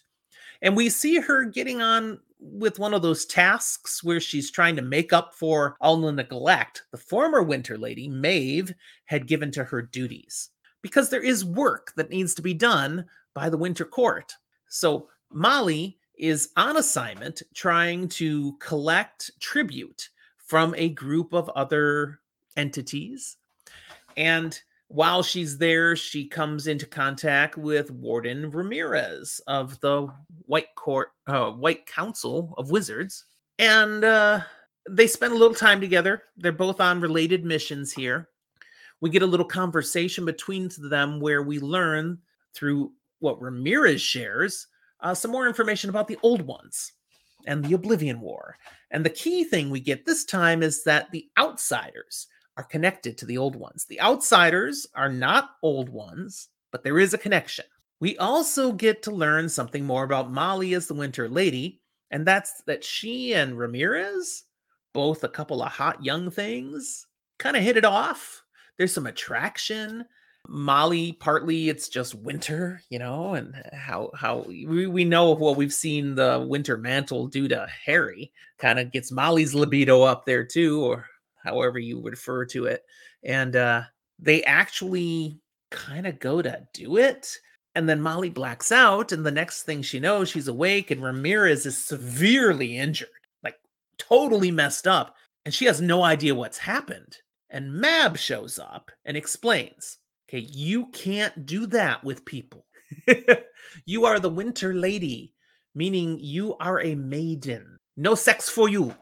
And 0.61 0.75
we 0.75 0.89
see 0.89 1.19
her 1.19 1.43
getting 1.45 1.81
on 1.81 2.19
with 2.39 2.79
one 2.79 2.93
of 2.93 3.01
those 3.01 3.25
tasks 3.25 4.03
where 4.03 4.19
she's 4.19 4.49
trying 4.49 4.75
to 4.75 4.81
make 4.81 5.13
up 5.13 5.33
for 5.33 5.75
all 5.79 5.97
the 5.97 6.11
neglect 6.11 6.83
the 6.91 6.97
former 6.97 7.43
Winter 7.43 7.77
Lady, 7.77 8.07
Maeve, 8.07 8.73
had 9.05 9.27
given 9.27 9.51
to 9.51 9.63
her 9.63 9.81
duties. 9.81 10.49
Because 10.81 11.09
there 11.09 11.21
is 11.21 11.45
work 11.45 11.93
that 11.95 12.09
needs 12.09 12.33
to 12.35 12.41
be 12.41 12.55
done 12.55 13.05
by 13.33 13.49
the 13.49 13.57
Winter 13.57 13.85
Court. 13.85 14.33
So 14.67 15.09
Molly 15.31 15.99
is 16.17 16.49
on 16.57 16.77
assignment 16.77 17.41
trying 17.53 18.07
to 18.07 18.53
collect 18.59 19.31
tribute 19.39 20.09
from 20.37 20.73
a 20.77 20.89
group 20.89 21.33
of 21.33 21.49
other 21.49 22.19
entities. 22.57 23.37
And 24.17 24.59
while 24.93 25.23
she's 25.23 25.57
there, 25.57 25.95
she 25.95 26.27
comes 26.27 26.67
into 26.67 26.85
contact 26.85 27.57
with 27.57 27.91
Warden 27.91 28.51
Ramirez 28.51 29.39
of 29.47 29.79
the 29.79 30.07
White 30.45 30.75
Court, 30.75 31.09
uh, 31.27 31.51
White 31.51 31.85
Council 31.85 32.53
of 32.57 32.71
Wizards, 32.71 33.25
and 33.57 34.03
uh, 34.03 34.41
they 34.89 35.07
spend 35.07 35.31
a 35.31 35.37
little 35.37 35.55
time 35.55 35.79
together. 35.79 36.23
They're 36.35 36.51
both 36.51 36.81
on 36.81 36.99
related 36.99 37.45
missions 37.45 37.93
here. 37.93 38.27
We 38.99 39.09
get 39.09 39.21
a 39.21 39.27
little 39.27 39.45
conversation 39.45 40.25
between 40.25 40.69
them 40.77 41.21
where 41.21 41.41
we 41.41 41.59
learn 41.59 42.19
through 42.53 42.91
what 43.19 43.41
Ramirez 43.41 44.01
shares 44.01 44.67
uh, 44.99 45.13
some 45.13 45.31
more 45.31 45.47
information 45.47 45.89
about 45.89 46.07
the 46.07 46.19
old 46.21 46.41
ones 46.41 46.91
and 47.47 47.63
the 47.63 47.73
Oblivion 47.73 48.19
War. 48.19 48.57
And 48.91 49.05
the 49.05 49.09
key 49.09 49.45
thing 49.45 49.69
we 49.69 49.79
get 49.79 50.05
this 50.05 50.25
time 50.25 50.61
is 50.61 50.83
that 50.83 51.09
the 51.11 51.27
outsiders 51.39 52.27
are 52.57 52.63
connected 52.63 53.17
to 53.17 53.25
the 53.25 53.37
old 53.37 53.55
ones. 53.55 53.85
The 53.85 54.01
outsiders 54.01 54.87
are 54.95 55.09
not 55.09 55.51
old 55.63 55.89
ones, 55.89 56.49
but 56.71 56.83
there 56.83 56.99
is 56.99 57.13
a 57.13 57.17
connection. 57.17 57.65
We 57.99 58.17
also 58.17 58.71
get 58.71 59.03
to 59.03 59.11
learn 59.11 59.47
something 59.47 59.85
more 59.85 60.03
about 60.03 60.31
Molly 60.31 60.73
as 60.73 60.87
the 60.87 60.93
Winter 60.93 61.29
Lady, 61.29 61.81
and 62.09 62.25
that's 62.25 62.63
that 62.65 62.83
she 62.83 63.33
and 63.33 63.57
Ramirez, 63.57 64.43
both 64.93 65.23
a 65.23 65.29
couple 65.29 65.61
of 65.61 65.71
hot 65.71 66.03
young 66.03 66.31
things, 66.31 67.05
kind 67.37 67.55
of 67.55 67.63
hit 67.63 67.77
it 67.77 67.85
off. 67.85 68.43
There's 68.77 68.93
some 68.93 69.07
attraction. 69.07 70.05
Molly, 70.47 71.13
partly 71.13 71.69
it's 71.69 71.87
just 71.87 72.15
winter, 72.15 72.81
you 72.89 72.97
know, 72.97 73.35
and 73.35 73.53
how 73.73 74.09
how 74.15 74.39
we, 74.47 74.87
we 74.87 75.05
know 75.05 75.31
what 75.31 75.55
we've 75.55 75.73
seen 75.73 76.15
the 76.15 76.43
winter 76.49 76.77
mantle 76.77 77.27
do 77.27 77.47
to 77.47 77.67
Harry. 77.85 78.33
Kind 78.57 78.79
of 78.79 78.91
gets 78.91 79.11
Molly's 79.11 79.53
libido 79.53 80.01
up 80.01 80.25
there 80.25 80.43
too, 80.43 80.83
or 80.83 81.05
however 81.43 81.79
you 81.79 82.01
refer 82.01 82.45
to 82.45 82.65
it. 82.65 82.83
And 83.23 83.55
uh, 83.55 83.83
they 84.19 84.43
actually 84.43 85.39
kind 85.69 86.05
of 86.05 86.19
go 86.19 86.41
to 86.41 86.67
do 86.73 86.97
it. 86.97 87.37
And 87.73 87.87
then 87.87 88.01
Molly 88.01 88.29
blacks 88.29 88.71
out, 88.71 89.13
and 89.13 89.25
the 89.25 89.31
next 89.31 89.63
thing 89.63 89.81
she 89.81 89.99
knows, 89.99 90.29
she's 90.29 90.49
awake, 90.49 90.91
and 90.91 91.01
Ramirez 91.01 91.65
is 91.65 91.77
severely 91.77 92.77
injured, 92.77 93.07
like 93.43 93.55
totally 93.97 94.51
messed 94.51 94.87
up, 94.87 95.15
and 95.45 95.53
she 95.53 95.65
has 95.65 95.79
no 95.79 96.03
idea 96.03 96.35
what's 96.35 96.57
happened. 96.57 97.17
And 97.49 97.73
Mab 97.73 98.17
shows 98.17 98.59
up 98.59 98.91
and 99.05 99.15
explains, 99.15 99.99
okay, 100.27 100.39
you 100.39 100.87
can't 100.87 101.45
do 101.45 101.65
that 101.67 102.03
with 102.03 102.25
people. 102.25 102.65
you 103.85 104.05
are 104.05 104.19
the 104.19 104.29
winter 104.29 104.73
lady, 104.73 105.33
meaning 105.73 106.19
you 106.19 106.55
are 106.57 106.81
a 106.81 106.95
maiden. 106.95 107.79
No 107.95 108.15
sex 108.15 108.49
for 108.49 108.67
you 108.67 108.93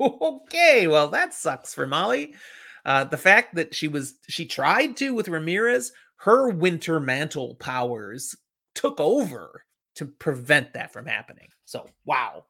okay, 0.00 0.86
well 0.86 1.08
that 1.08 1.34
sucks 1.34 1.74
for 1.74 1.86
Molly. 1.86 2.34
Uh, 2.84 3.04
the 3.04 3.16
fact 3.16 3.54
that 3.56 3.74
she 3.74 3.88
was 3.88 4.14
she 4.28 4.46
tried 4.46 4.96
to 4.96 5.12
with 5.12 5.28
Ramirez, 5.28 5.92
her 6.18 6.50
winter 6.50 7.00
mantle 7.00 7.56
powers 7.56 8.36
took 8.74 9.00
over 9.00 9.64
to 9.96 10.06
prevent 10.06 10.72
that 10.74 10.92
from 10.92 11.06
happening. 11.06 11.48
So 11.64 11.88
wow. 12.04 12.44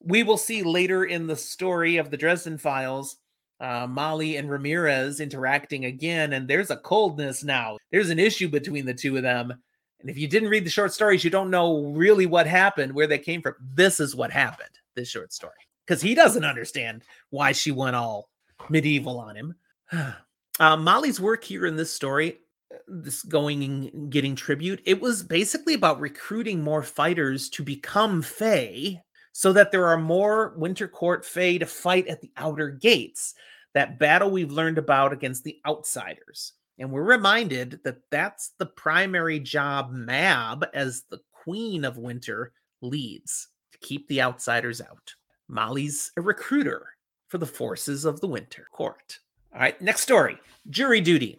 We 0.00 0.22
will 0.22 0.36
see 0.36 0.62
later 0.62 1.04
in 1.04 1.26
the 1.26 1.36
story 1.36 1.96
of 1.96 2.10
the 2.10 2.18
Dresden 2.18 2.58
Files, 2.58 3.16
uh, 3.58 3.86
Molly 3.86 4.36
and 4.36 4.50
Ramirez 4.50 5.18
interacting 5.18 5.86
again, 5.86 6.34
and 6.34 6.46
there's 6.46 6.70
a 6.70 6.76
coldness 6.76 7.42
now. 7.42 7.78
There's 7.90 8.10
an 8.10 8.18
issue 8.18 8.48
between 8.48 8.84
the 8.84 8.92
two 8.92 9.16
of 9.16 9.22
them. 9.22 9.54
And 10.00 10.10
if 10.10 10.18
you 10.18 10.28
didn't 10.28 10.50
read 10.50 10.66
the 10.66 10.70
short 10.70 10.92
stories, 10.92 11.24
you 11.24 11.30
don't 11.30 11.48
know 11.48 11.84
really 11.84 12.26
what 12.26 12.46
happened, 12.46 12.92
where 12.92 13.06
they 13.06 13.18
came 13.18 13.40
from. 13.40 13.54
This 13.74 13.98
is 13.98 14.14
what 14.14 14.30
happened, 14.30 14.78
this 14.94 15.08
short 15.08 15.32
story 15.32 15.63
because 15.86 16.02
he 16.02 16.14
doesn't 16.14 16.44
understand 16.44 17.02
why 17.30 17.52
she 17.52 17.70
went 17.70 17.96
all 17.96 18.30
medieval 18.68 19.18
on 19.18 19.36
him. 19.36 19.54
uh, 20.60 20.76
Molly's 20.76 21.20
work 21.20 21.44
here 21.44 21.66
in 21.66 21.76
this 21.76 21.92
story, 21.92 22.38
uh, 22.72 22.78
this 22.88 23.22
going 23.22 23.62
and 23.64 24.10
getting 24.10 24.34
tribute, 24.34 24.82
it 24.84 25.00
was 25.00 25.22
basically 25.22 25.74
about 25.74 26.00
recruiting 26.00 26.62
more 26.62 26.82
fighters 26.82 27.48
to 27.50 27.62
become 27.62 28.22
Fae 28.22 29.00
so 29.32 29.52
that 29.52 29.72
there 29.72 29.86
are 29.86 29.98
more 29.98 30.54
Winter 30.56 30.88
Court 30.88 31.24
Fae 31.24 31.58
to 31.58 31.66
fight 31.66 32.06
at 32.06 32.20
the 32.20 32.30
outer 32.36 32.70
gates. 32.70 33.34
That 33.74 33.98
battle 33.98 34.30
we've 34.30 34.52
learned 34.52 34.78
about 34.78 35.12
against 35.12 35.42
the 35.42 35.60
outsiders. 35.66 36.52
And 36.78 36.90
we're 36.90 37.02
reminded 37.02 37.80
that 37.84 37.98
that's 38.10 38.52
the 38.58 38.66
primary 38.66 39.40
job 39.40 39.90
Mab, 39.92 40.66
as 40.72 41.02
the 41.10 41.18
Queen 41.32 41.84
of 41.84 41.98
Winter, 41.98 42.52
leads 42.80 43.48
to 43.72 43.78
keep 43.78 44.06
the 44.06 44.22
outsiders 44.22 44.80
out. 44.80 45.14
Molly's 45.48 46.12
a 46.16 46.20
recruiter 46.20 46.86
for 47.28 47.38
the 47.38 47.46
forces 47.46 48.04
of 48.04 48.20
the 48.20 48.26
Winter 48.26 48.66
Court. 48.72 49.18
All 49.52 49.60
right, 49.60 49.80
next 49.80 50.02
story 50.02 50.38
jury 50.70 51.00
duty. 51.00 51.38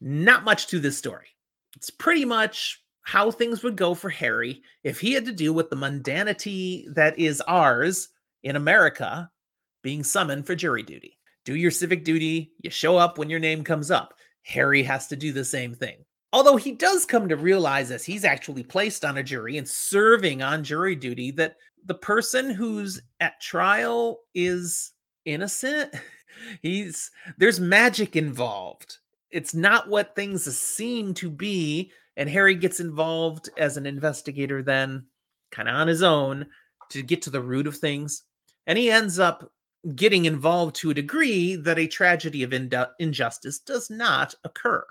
Not 0.00 0.44
much 0.44 0.66
to 0.68 0.78
this 0.78 0.98
story. 0.98 1.28
It's 1.76 1.90
pretty 1.90 2.24
much 2.24 2.82
how 3.02 3.30
things 3.30 3.62
would 3.62 3.76
go 3.76 3.94
for 3.94 4.10
Harry 4.10 4.62
if 4.82 5.00
he 5.00 5.12
had 5.12 5.24
to 5.26 5.32
deal 5.32 5.52
with 5.52 5.70
the 5.70 5.76
mundanity 5.76 6.92
that 6.94 7.18
is 7.18 7.40
ours 7.42 8.08
in 8.42 8.56
America 8.56 9.30
being 9.82 10.02
summoned 10.02 10.46
for 10.46 10.54
jury 10.54 10.82
duty. 10.82 11.18
Do 11.44 11.54
your 11.54 11.70
civic 11.70 12.04
duty, 12.04 12.52
you 12.62 12.70
show 12.70 12.96
up 12.96 13.18
when 13.18 13.30
your 13.30 13.38
name 13.38 13.62
comes 13.62 13.90
up. 13.90 14.14
Harry 14.42 14.82
has 14.82 15.06
to 15.06 15.16
do 15.16 15.32
the 15.32 15.44
same 15.44 15.74
thing. 15.74 15.98
Although 16.32 16.56
he 16.56 16.72
does 16.72 17.04
come 17.04 17.28
to 17.28 17.36
realize 17.36 17.90
as 17.90 18.04
he's 18.04 18.24
actually 18.24 18.64
placed 18.64 19.04
on 19.04 19.18
a 19.18 19.22
jury 19.22 19.56
and 19.56 19.68
serving 19.68 20.42
on 20.42 20.64
jury 20.64 20.96
duty 20.96 21.30
that 21.32 21.56
the 21.86 21.94
person 21.94 22.50
who's 22.50 23.00
at 23.20 23.40
trial 23.40 24.20
is 24.34 24.92
innocent. 25.24 25.94
He's 26.62 27.10
there's 27.38 27.58
magic 27.58 28.14
involved 28.14 28.98
it's 29.30 29.54
not 29.54 29.88
what 29.88 30.14
things 30.14 30.44
seem 30.56 31.14
to 31.14 31.30
be. 31.30 31.92
And 32.16 32.28
Harry 32.28 32.54
gets 32.54 32.80
involved 32.80 33.50
as 33.58 33.76
an 33.76 33.84
investigator 33.84 34.62
then, 34.62 35.04
kind 35.50 35.68
of 35.68 35.74
on 35.74 35.88
his 35.88 36.02
own, 36.02 36.46
to 36.90 37.02
get 37.02 37.20
to 37.22 37.30
the 37.30 37.42
root 37.42 37.66
of 37.66 37.76
things. 37.76 38.22
And 38.66 38.78
he 38.78 38.90
ends 38.90 39.18
up 39.18 39.52
getting 39.94 40.24
involved 40.24 40.74
to 40.76 40.90
a 40.90 40.94
degree 40.94 41.56
that 41.56 41.78
a 41.78 41.86
tragedy 41.86 42.42
of 42.42 42.54
injustice 42.98 43.58
does 43.58 43.90
not 43.90 44.34
occur. 44.44 44.84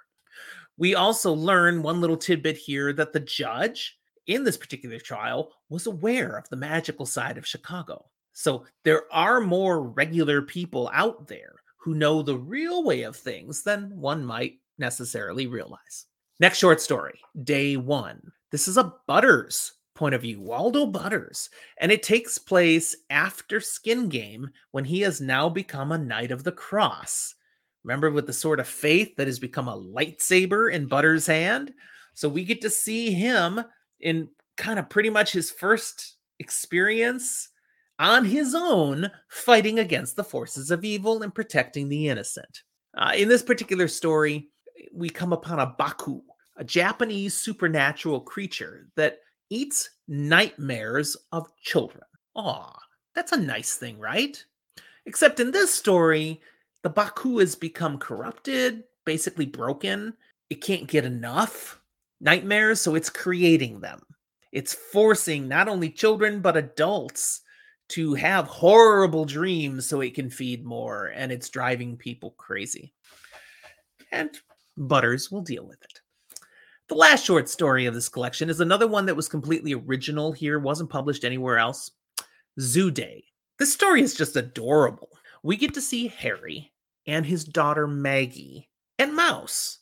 We 0.78 0.94
also 0.94 1.34
learn 1.34 1.82
one 1.82 2.00
little 2.00 2.18
tidbit 2.18 2.58
here 2.58 2.94
that 2.94 3.14
the 3.14 3.22
judge 3.22 3.98
in 4.28 4.44
this 4.44 4.58
particular 4.58 5.00
trial 5.00 5.52
was 5.70 5.88
aware 5.88 6.38
of 6.38 6.48
the 6.50 6.56
magical 6.56 7.06
side 7.06 7.38
of 7.38 7.48
Chicago. 7.48 8.06
So 8.34 8.66
there 8.84 9.04
are 9.12 9.40
more 9.40 9.82
regular 9.82 10.42
people 10.42 10.90
out 10.94 11.28
there 11.28 11.54
who 11.78 11.96
know 11.96 12.22
the 12.22 12.38
real 12.38 12.84
way 12.84 13.04
of 13.04 13.16
things 13.16 13.64
than 13.64 13.96
one 13.96 14.26
might 14.26 14.60
necessarily 14.78 15.48
realize. 15.48 16.06
Next 16.40 16.58
short 16.58 16.82
story, 16.82 17.20
day 17.44 17.78
one. 17.78 18.32
This 18.52 18.68
is 18.68 18.78
a 18.78 18.94
Butters 19.08 19.72
point 19.96 20.14
of 20.14 20.22
view, 20.22 20.42
Waldo 20.42 20.86
Butters, 20.86 21.50
and 21.80 21.92
it 21.92 22.04
takes 22.04 22.38
place 22.38 22.96
after 23.10 23.62
Skin 23.62 24.10
Game 24.10 24.50
when 24.72 24.84
he 24.84 25.02
has 25.02 25.22
now 25.22 25.48
become 25.48 25.92
a 25.92 25.98
Knight 25.98 26.32
of 26.32 26.44
the 26.44 26.52
Cross. 26.52 27.36
Remember, 27.84 28.12
with 28.12 28.28
the 28.28 28.34
sword 28.34 28.60
of 28.60 28.68
faith 28.68 29.16
that 29.16 29.28
has 29.28 29.40
become 29.40 29.68
a 29.68 29.78
lightsaber 29.78 30.74
in 30.74 30.88
Butters' 30.88 31.28
hand? 31.28 31.72
So 32.16 32.28
we 32.28 32.44
get 32.44 32.62
to 32.62 32.70
see 32.70 33.12
him 33.12 33.62
in 34.00 34.30
kind 34.58 34.80
of 34.80 34.90
pretty 34.90 35.10
much 35.10 35.32
his 35.32 35.52
first 35.52 36.18
experience 36.40 37.50
on 38.00 38.26
his 38.26 38.54
own 38.54 39.10
fighting 39.30 39.80
against 39.80 40.16
the 40.16 40.24
forces 40.24 40.72
of 40.72 40.84
evil 40.84 41.24
and 41.24 41.34
protecting 41.34 41.88
the 41.88 42.10
innocent. 42.10 42.64
Uh, 42.98 43.12
in 43.16 43.28
this 43.28 43.44
particular 43.44 43.88
story, 43.88 44.50
we 44.94 45.10
come 45.10 45.34
upon 45.34 45.60
a 45.60 45.74
Baku, 45.78 46.22
a 46.58 46.64
Japanese 46.64 47.34
supernatural 47.34 48.22
creature 48.22 48.88
that 48.96 49.20
eats 49.50 49.90
nightmares 50.08 51.16
of 51.32 51.48
children. 51.62 52.04
Aw, 52.36 52.78
that's 53.14 53.32
a 53.32 53.38
nice 53.38 53.76
thing, 53.76 54.00
right? 54.00 54.44
Except 55.06 55.40
in 55.40 55.52
this 55.52 55.74
story, 55.74 56.42
the 56.84 56.90
Baku 56.90 57.40
has 57.40 57.56
become 57.56 57.98
corrupted, 57.98 58.84
basically 59.06 59.46
broken. 59.46 60.14
It 60.50 60.62
can't 60.62 60.88
get 60.88 61.06
enough 61.06 61.82
nightmares, 62.22 62.82
so 62.82 62.96
it's 62.96 63.10
creating 63.10 63.80
them. 63.80 64.02
It's 64.52 64.74
forcing 64.74 65.48
not 65.48 65.68
only 65.68 65.90
children, 65.90 66.42
but 66.42 66.58
adults 66.58 67.42
to 67.90 68.14
have 68.16 68.48
horrible 68.48 69.26
dreams 69.26 69.86
so 69.88 70.02
it 70.02 70.16
can 70.16 70.30
feed 70.30 70.66
more, 70.66 71.08
and 71.08 71.32
it's 71.32 71.50
driving 71.50 71.98
people 71.98 72.32
crazy. 72.38 72.94
And 74.12 74.38
Butters 74.78 75.32
will 75.32 75.42
deal 75.42 75.66
with 75.66 75.82
it. 75.84 76.02
The 76.88 76.96
last 76.96 77.26
short 77.26 77.50
story 77.50 77.86
of 77.86 77.94
this 77.94 78.10
collection 78.10 78.50
is 78.50 78.60
another 78.60 78.88
one 78.88 79.06
that 79.08 79.16
was 79.16 79.28
completely 79.28 79.74
original 79.74 80.32
here, 80.32 80.60
wasn't 80.60 80.90
published 80.90 81.24
anywhere 81.24 81.58
else. 81.58 81.92
Zoo 82.60 82.92
Day. 82.92 83.24
This 83.58 83.74
story 83.74 84.02
is 84.02 84.14
just 84.14 84.36
adorable. 84.36 85.10
We 85.44 85.58
get 85.58 85.74
to 85.76 85.82
see 85.82 86.08
Harry 86.08 86.72
and 87.08 87.26
his 87.26 87.44
daughter 87.44 87.88
Maggie 87.88 88.70
and 89.00 89.16
Mouse 89.16 89.80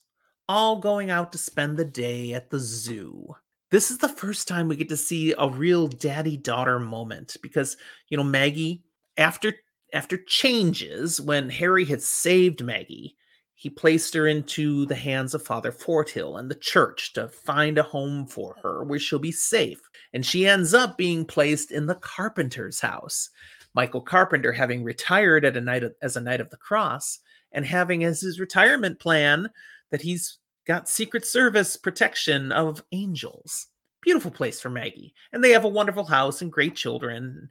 all 0.47 0.77
going 0.77 1.09
out 1.09 1.31
to 1.31 1.37
spend 1.37 1.77
the 1.77 1.85
day 1.85 2.33
at 2.33 2.49
the 2.49 2.59
zoo. 2.59 3.35
This 3.71 3.89
is 3.89 3.97
the 3.97 4.09
first 4.09 4.47
time 4.47 4.67
we 4.67 4.75
get 4.75 4.89
to 4.89 4.97
see 4.97 5.33
a 5.37 5.49
real 5.49 5.87
daddy 5.87 6.37
daughter 6.37 6.79
moment 6.79 7.37
because 7.41 7.77
you 8.09 8.17
know 8.17 8.23
Maggie 8.23 8.83
after 9.17 9.53
after 9.93 10.17
changes 10.17 11.19
when 11.19 11.49
Harry 11.49 11.85
had 11.85 12.01
saved 12.01 12.63
Maggie 12.63 13.15
he 13.63 13.69
placed 13.69 14.13
her 14.13 14.27
into 14.27 14.85
the 14.87 14.95
hands 14.95 15.33
of 15.33 15.41
Father 15.41 15.71
Forthill 15.71 16.37
and 16.37 16.51
the 16.51 16.55
church 16.55 17.13
to 17.13 17.29
find 17.29 17.77
a 17.77 17.83
home 17.83 18.27
for 18.27 18.57
her 18.61 18.83
where 18.83 18.99
she'll 18.99 19.19
be 19.19 19.31
safe. 19.31 19.79
And 20.11 20.25
she 20.25 20.45
ends 20.45 20.73
up 20.73 20.97
being 20.97 21.23
placed 21.23 21.71
in 21.71 21.85
the 21.85 21.95
carpenter's 21.95 22.81
house. 22.81 23.29
Michael 23.73 24.01
Carpenter 24.01 24.51
having 24.51 24.83
retired 24.83 25.45
at 25.45 25.55
a 25.55 25.61
knight 25.61 25.83
of, 25.83 25.95
as 26.01 26.17
a 26.17 26.21
knight 26.21 26.41
of 26.41 26.49
the 26.49 26.57
cross 26.57 27.19
and 27.53 27.65
having 27.65 28.03
as 28.03 28.19
his 28.19 28.37
retirement 28.37 28.99
plan 28.99 29.49
that 29.93 30.01
he's 30.01 30.39
got 30.65 30.89
Secret 30.89 31.23
Service 31.23 31.77
protection 31.77 32.51
of 32.51 32.83
angels. 32.93 33.67
Beautiful 34.01 34.31
place 34.31 34.59
for 34.59 34.71
Maggie. 34.71 35.13
And 35.31 35.43
they 35.43 35.51
have 35.51 35.65
a 35.65 35.69
wonderful 35.69 36.03
house 36.03 36.41
and 36.41 36.51
great 36.51 36.75
children. 36.75 37.47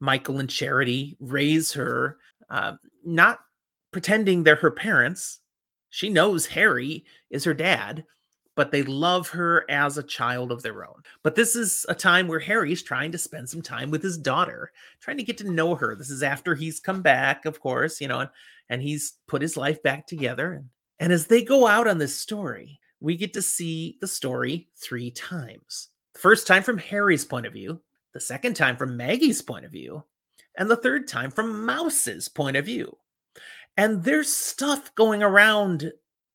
Michael 0.00 0.40
and 0.40 0.50
Charity 0.50 1.16
raise 1.20 1.72
her, 1.74 2.18
uh, 2.50 2.72
not 3.04 3.38
pretending 3.92 4.42
they're 4.42 4.56
her 4.56 4.72
parents. 4.72 5.38
She 5.90 6.08
knows 6.08 6.46
Harry 6.46 7.04
is 7.30 7.44
her 7.44 7.54
dad, 7.54 8.04
but 8.56 8.72
they 8.72 8.82
love 8.82 9.28
her 9.28 9.64
as 9.70 9.96
a 9.96 10.02
child 10.02 10.50
of 10.50 10.64
their 10.64 10.84
own. 10.84 11.00
But 11.22 11.36
this 11.36 11.54
is 11.54 11.86
a 11.88 11.94
time 11.94 12.26
where 12.26 12.40
Harry's 12.40 12.82
trying 12.82 13.12
to 13.12 13.18
spend 13.18 13.48
some 13.48 13.62
time 13.62 13.92
with 13.92 14.02
his 14.02 14.18
daughter, 14.18 14.72
trying 15.00 15.18
to 15.18 15.22
get 15.22 15.38
to 15.38 15.48
know 15.48 15.76
her. 15.76 15.94
This 15.94 16.10
is 16.10 16.24
after 16.24 16.56
he's 16.56 16.80
come 16.80 17.02
back, 17.02 17.46
of 17.46 17.60
course, 17.60 18.00
you 18.00 18.08
know, 18.08 18.18
and, 18.18 18.30
and 18.68 18.82
he's 18.82 19.14
put 19.28 19.42
his 19.42 19.56
life 19.56 19.80
back 19.84 20.08
together. 20.08 20.54
And 20.54 20.70
and 21.00 21.12
as 21.12 21.26
they 21.26 21.42
go 21.42 21.66
out 21.66 21.86
on 21.86 21.98
this 21.98 22.16
story, 22.16 22.78
we 23.00 23.16
get 23.16 23.32
to 23.34 23.42
see 23.42 23.98
the 24.00 24.06
story 24.06 24.68
three 24.76 25.10
times. 25.10 25.88
The 26.14 26.20
first 26.20 26.46
time 26.46 26.62
from 26.62 26.78
Harry's 26.78 27.24
point 27.24 27.46
of 27.46 27.52
view, 27.52 27.80
the 28.12 28.20
second 28.20 28.54
time 28.54 28.76
from 28.76 28.96
Maggie's 28.96 29.42
point 29.42 29.64
of 29.64 29.72
view, 29.72 30.04
and 30.56 30.70
the 30.70 30.76
third 30.76 31.08
time 31.08 31.30
from 31.30 31.66
Mouse's 31.66 32.28
point 32.28 32.56
of 32.56 32.64
view. 32.64 32.96
And 33.76 34.04
there's 34.04 34.32
stuff 34.32 34.94
going 34.94 35.22
around 35.22 35.92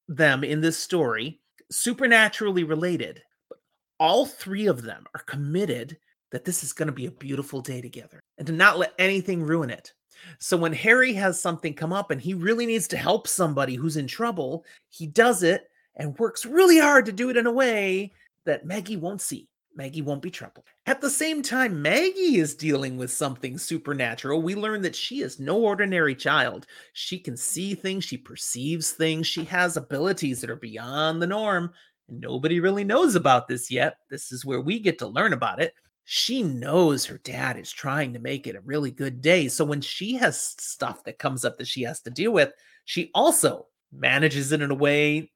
them 0.10 0.44
in 0.44 0.60
this 0.60 0.78
story, 0.78 1.40
supernaturally 1.72 2.66
related. 2.66 3.22
But 3.48 3.60
all 4.00 4.26
three 4.26 4.68
of 4.68 4.82
them 4.82 5.06
are 5.16 5.24
committed 5.24 5.98
that 6.32 6.46
this 6.46 6.64
is 6.64 6.74
going 6.74 6.88
to 6.88 6.94
be 6.94 7.06
a 7.06 7.12
beautiful 7.12 7.62
day 7.62 7.82
together 7.82 8.20
and 8.38 8.48
to 8.48 8.54
not 8.54 8.78
let 8.78 8.94
anything 9.00 9.44
ruin 9.44 9.70
it. 9.70 9.94
So 10.38 10.58
when 10.58 10.74
Harry 10.74 11.14
has 11.14 11.42
something 11.42 11.74
come 11.74 11.94
up 11.94 12.12
and 12.12 12.22
he 12.22 12.34
really 12.34 12.66
needs 12.66 12.88
to 12.90 12.98
help 12.98 13.28
somebody 13.28 13.76
who's 13.76 13.98
in 13.98 14.08
trouble, 14.08 14.66
he 14.90 15.08
does 15.08 15.44
it 15.44 15.70
and 15.96 16.18
works 16.20 16.46
really 16.46 16.80
hard 16.80 17.06
to 17.06 17.12
do 17.12 17.30
it 17.30 17.38
in 17.38 17.48
a 17.48 17.52
way 17.52 18.14
that 18.46 18.66
Maggie 18.66 18.98
won't 18.98 19.22
see. 19.22 19.48
Maggie 19.76 20.02
won't 20.02 20.22
be 20.22 20.32
troubled. 20.32 20.66
At 20.88 21.00
the 21.00 21.10
same 21.10 21.42
time, 21.42 21.82
Maggie 21.82 22.38
is 22.38 22.56
dealing 22.56 22.98
with 22.98 23.12
something 23.12 23.58
supernatural. 23.58 24.42
We 24.42 24.56
learn 24.56 24.82
that 24.82 24.96
she 24.96 25.22
is 25.22 25.40
no 25.40 25.58
ordinary 25.58 26.16
child. 26.16 26.66
She 26.94 27.18
can 27.18 27.38
see 27.38 27.76
things, 27.76 28.04
she 28.04 28.18
perceives 28.18 28.92
things, 28.92 29.28
she 29.28 29.46
has 29.46 29.78
abilities 29.78 30.42
that 30.42 30.50
are 30.50 30.58
beyond 30.58 31.22
the 31.22 31.28
norm. 31.28 31.72
And 32.10 32.20
nobody 32.20 32.60
really 32.60 32.84
knows 32.84 33.16
about 33.16 33.48
this 33.48 33.72
yet. 33.72 33.98
This 34.10 34.32
is 34.32 34.44
where 34.44 34.60
we 34.60 34.80
get 34.80 35.00
to 35.00 35.08
learn 35.08 35.32
about 35.32 35.62
it 35.62 35.74
she 36.12 36.42
knows 36.42 37.06
her 37.06 37.20
dad 37.20 37.56
is 37.56 37.72
trying 37.72 38.14
to 38.14 38.20
make 38.20 38.48
it 38.48 38.56
a 38.56 38.62
really 38.62 38.90
good 38.90 39.22
day. 39.22 39.48
So 39.48 39.64
when 39.64 39.80
she 39.80 40.16
has 40.16 40.42
stuff 40.42 41.04
that 41.04 41.20
comes 41.20 41.46
up 41.46 41.60
that 41.60 41.68
she 41.68 41.84
has 41.84 42.02
to 42.02 42.10
deal 42.10 42.32
with, 42.32 42.52
she 42.86 43.12
also 43.14 43.68
manages 43.92 44.52
it 44.52 44.64
in 44.64 44.72
a 44.72 44.76
way 44.76 45.32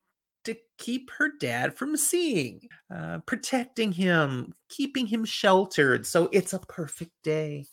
to 0.46 0.56
keep 0.80 1.12
her 1.12 1.30
dad 1.40 1.76
from 1.76 1.96
seeing, 1.96 2.68
uh, 2.90 3.20
protecting 3.20 3.92
him, 3.92 4.56
keeping 4.68 5.06
him 5.06 5.26
sheltered. 5.26 6.08
So 6.08 6.28
it's 6.32 6.54
a 6.54 6.60
perfect 6.60 7.12
day. 7.22 7.68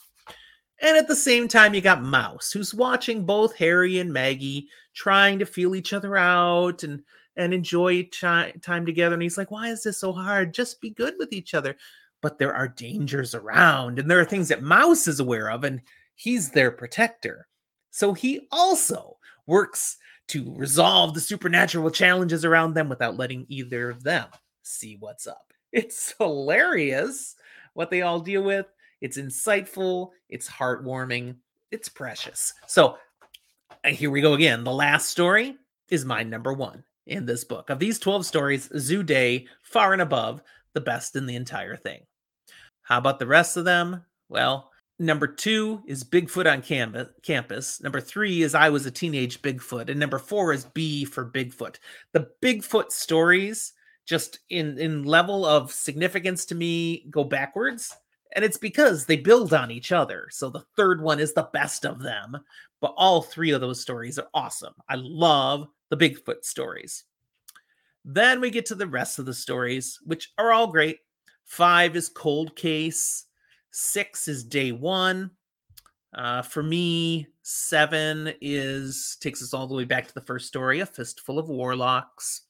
And 0.82 0.94
at 0.98 1.08
the 1.08 1.16
same 1.16 1.48
time, 1.48 1.72
you 1.72 1.80
got 1.80 2.02
Mouse, 2.02 2.52
who's 2.52 2.74
watching 2.74 3.24
both 3.24 3.56
Harry 3.56 3.98
and 3.98 4.12
Maggie 4.12 4.68
trying 4.92 5.38
to 5.38 5.46
feel 5.46 5.74
each 5.74 5.94
other 5.94 6.18
out 6.18 6.82
and 6.82 7.02
and 7.34 7.54
enjoy 7.54 8.02
time 8.12 8.84
together. 8.84 9.14
And 9.14 9.22
he's 9.22 9.38
like, 9.38 9.50
"Why 9.50 9.68
is 9.68 9.84
this 9.84 9.96
so 9.96 10.12
hard? 10.12 10.52
Just 10.52 10.82
be 10.82 10.90
good 10.90 11.14
with 11.18 11.32
each 11.32 11.54
other." 11.54 11.76
But 12.22 12.38
there 12.38 12.54
are 12.54 12.68
dangers 12.68 13.34
around 13.34 13.98
and 13.98 14.10
there 14.10 14.20
are 14.20 14.24
things 14.24 14.48
that 14.48 14.62
Mouse 14.62 15.06
is 15.06 15.20
aware 15.20 15.50
of 15.50 15.64
and 15.64 15.80
he's 16.14 16.50
their 16.50 16.70
protector. 16.70 17.46
So 17.90 18.12
he 18.12 18.46
also 18.52 19.16
works 19.46 19.96
to 20.28 20.54
resolve 20.56 21.14
the 21.14 21.20
supernatural 21.20 21.90
challenges 21.90 22.44
around 22.44 22.74
them 22.74 22.88
without 22.88 23.16
letting 23.16 23.46
either 23.48 23.90
of 23.90 24.02
them 24.02 24.28
see 24.62 24.96
what's 25.00 25.26
up. 25.26 25.46
It's 25.72 26.14
hilarious 26.18 27.36
what 27.74 27.90
they 27.90 28.02
all 28.02 28.18
deal 28.18 28.42
with. 28.42 28.66
It's 29.00 29.16
insightful, 29.16 30.10
it's 30.28 30.48
heartwarming, 30.48 31.36
it's 31.70 31.88
precious. 31.88 32.52
So 32.66 32.98
uh, 33.84 33.90
here 33.90 34.10
we 34.10 34.20
go 34.20 34.34
again. 34.34 34.64
The 34.64 34.72
last 34.72 35.08
story 35.08 35.56
is 35.88 36.04
my 36.04 36.24
number 36.24 36.52
one 36.52 36.82
in 37.06 37.24
this 37.24 37.44
book. 37.44 37.70
Of 37.70 37.78
these 37.78 38.00
12 38.00 38.26
stories, 38.26 38.68
Zoo 38.78 39.04
Day, 39.04 39.46
far 39.62 39.92
and 39.92 40.02
above, 40.02 40.42
the 40.74 40.80
best 40.80 41.16
in 41.16 41.26
the 41.26 41.36
entire 41.36 41.76
thing. 41.76 42.00
How 42.90 42.98
about 42.98 43.20
the 43.20 43.26
rest 43.26 43.56
of 43.56 43.64
them? 43.64 44.04
Well, 44.28 44.68
number 44.98 45.28
two 45.28 45.80
is 45.86 46.02
Bigfoot 46.02 46.52
on 46.52 46.60
campus. 47.22 47.80
Number 47.80 48.00
three 48.00 48.42
is 48.42 48.52
I 48.52 48.68
was 48.68 48.84
a 48.84 48.90
teenage 48.90 49.40
Bigfoot. 49.42 49.88
And 49.88 50.00
number 50.00 50.18
four 50.18 50.52
is 50.52 50.64
B 50.64 51.04
for 51.04 51.30
Bigfoot. 51.30 51.76
The 52.12 52.28
Bigfoot 52.42 52.90
stories, 52.90 53.74
just 54.06 54.40
in, 54.50 54.76
in 54.76 55.04
level 55.04 55.46
of 55.46 55.70
significance 55.70 56.44
to 56.46 56.56
me, 56.56 57.06
go 57.10 57.22
backwards. 57.22 57.94
And 58.34 58.44
it's 58.44 58.58
because 58.58 59.06
they 59.06 59.16
build 59.16 59.54
on 59.54 59.70
each 59.70 59.92
other. 59.92 60.26
So 60.32 60.50
the 60.50 60.64
third 60.76 61.00
one 61.00 61.20
is 61.20 61.32
the 61.32 61.48
best 61.52 61.86
of 61.86 62.02
them. 62.02 62.38
But 62.80 62.94
all 62.96 63.22
three 63.22 63.52
of 63.52 63.60
those 63.60 63.80
stories 63.80 64.18
are 64.18 64.28
awesome. 64.34 64.74
I 64.88 64.96
love 64.96 65.68
the 65.90 65.96
Bigfoot 65.96 66.44
stories. 66.44 67.04
Then 68.04 68.40
we 68.40 68.50
get 68.50 68.66
to 68.66 68.74
the 68.74 68.88
rest 68.88 69.20
of 69.20 69.26
the 69.26 69.34
stories, 69.34 70.00
which 70.04 70.32
are 70.38 70.50
all 70.50 70.66
great. 70.66 70.98
Five 71.50 71.96
is 71.96 72.08
Cold 72.08 72.54
Case, 72.54 73.24
six 73.72 74.28
is 74.28 74.44
Day 74.44 74.70
One. 74.70 75.32
Uh, 76.14 76.42
for 76.42 76.62
me, 76.62 77.26
seven 77.42 78.32
is 78.40 79.16
takes 79.20 79.42
us 79.42 79.52
all 79.52 79.66
the 79.66 79.74
way 79.74 79.82
back 79.82 80.06
to 80.06 80.14
the 80.14 80.20
first 80.20 80.46
story, 80.46 80.78
A 80.78 80.86
Fistful 80.86 81.40
of 81.40 81.48
Warlocks. 81.48 82.42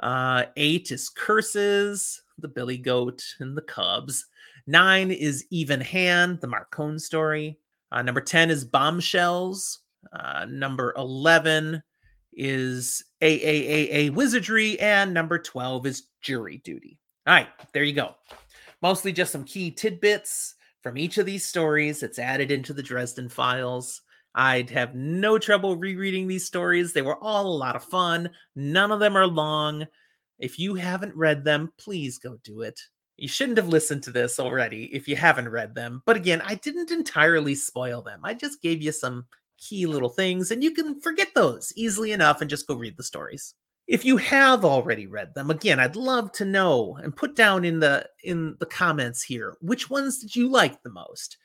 Uh, 0.00 0.44
eight 0.58 0.90
is 0.90 1.08
Curses, 1.08 2.20
the 2.36 2.46
Billy 2.46 2.76
Goat 2.76 3.22
and 3.40 3.56
the 3.56 3.62
Cubs. 3.62 4.26
Nine 4.66 5.10
is 5.10 5.46
Even 5.48 5.80
Hand, 5.80 6.42
the 6.42 6.46
Marcone 6.46 7.00
story. 7.00 7.58
Uh, 7.90 8.02
number 8.02 8.20
10 8.20 8.50
is 8.50 8.66
Bombshells. 8.66 9.78
Uh, 10.12 10.44
number 10.46 10.92
11 10.98 11.82
is 12.34 13.02
AAAA 13.22 14.10
Wizardry. 14.10 14.78
And 14.78 15.14
number 15.14 15.38
12 15.38 15.86
is 15.86 16.08
Jury 16.20 16.60
Duty. 16.62 16.98
All 17.26 17.34
right, 17.34 17.48
there 17.72 17.82
you 17.82 17.92
go. 17.92 18.14
Mostly 18.82 19.12
just 19.12 19.32
some 19.32 19.44
key 19.44 19.72
tidbits 19.72 20.54
from 20.82 20.96
each 20.96 21.18
of 21.18 21.26
these 21.26 21.44
stories. 21.44 22.00
that's 22.00 22.20
added 22.20 22.52
into 22.52 22.72
the 22.72 22.82
Dresden 22.82 23.28
files. 23.28 24.02
I'd 24.36 24.70
have 24.70 24.94
no 24.94 25.38
trouble 25.38 25.76
rereading 25.76 26.28
these 26.28 26.46
stories. 26.46 26.92
They 26.92 27.02
were 27.02 27.22
all 27.22 27.46
a 27.46 27.58
lot 27.58 27.74
of 27.74 27.82
fun. 27.82 28.30
None 28.54 28.92
of 28.92 29.00
them 29.00 29.16
are 29.16 29.26
long. 29.26 29.86
If 30.38 30.58
you 30.58 30.74
haven't 30.74 31.16
read 31.16 31.42
them, 31.42 31.72
please 31.78 32.18
go 32.18 32.38
do 32.44 32.60
it. 32.60 32.78
You 33.16 33.26
shouldn't 33.26 33.56
have 33.56 33.68
listened 33.68 34.02
to 34.04 34.10
this 34.10 34.38
already 34.38 34.84
if 34.94 35.08
you 35.08 35.16
haven't 35.16 35.48
read 35.48 35.74
them. 35.74 36.02
But 36.04 36.16
again, 36.16 36.42
I 36.44 36.56
didn't 36.56 36.90
entirely 36.90 37.54
spoil 37.54 38.02
them. 38.02 38.20
I 38.22 38.34
just 38.34 38.62
gave 38.62 38.82
you 38.82 38.92
some 38.92 39.26
key 39.58 39.86
little 39.86 40.10
things, 40.10 40.50
and 40.50 40.62
you 40.62 40.70
can 40.72 41.00
forget 41.00 41.28
those 41.34 41.72
easily 41.74 42.12
enough 42.12 42.40
and 42.42 42.50
just 42.50 42.66
go 42.66 42.74
read 42.74 42.96
the 42.96 43.02
stories. 43.02 43.54
If 43.86 44.04
you 44.04 44.16
have 44.16 44.64
already 44.64 45.06
read 45.06 45.34
them, 45.34 45.50
again, 45.50 45.78
I'd 45.78 45.94
love 45.94 46.32
to 46.32 46.44
know 46.44 46.98
and 47.02 47.14
put 47.14 47.36
down 47.36 47.64
in 47.64 47.78
the 47.78 48.08
in 48.24 48.56
the 48.58 48.66
comments 48.66 49.22
here 49.22 49.56
which 49.60 49.88
ones 49.88 50.18
did 50.18 50.34
you 50.34 50.48
like 50.48 50.82
the 50.82 50.90
most. 50.90 51.36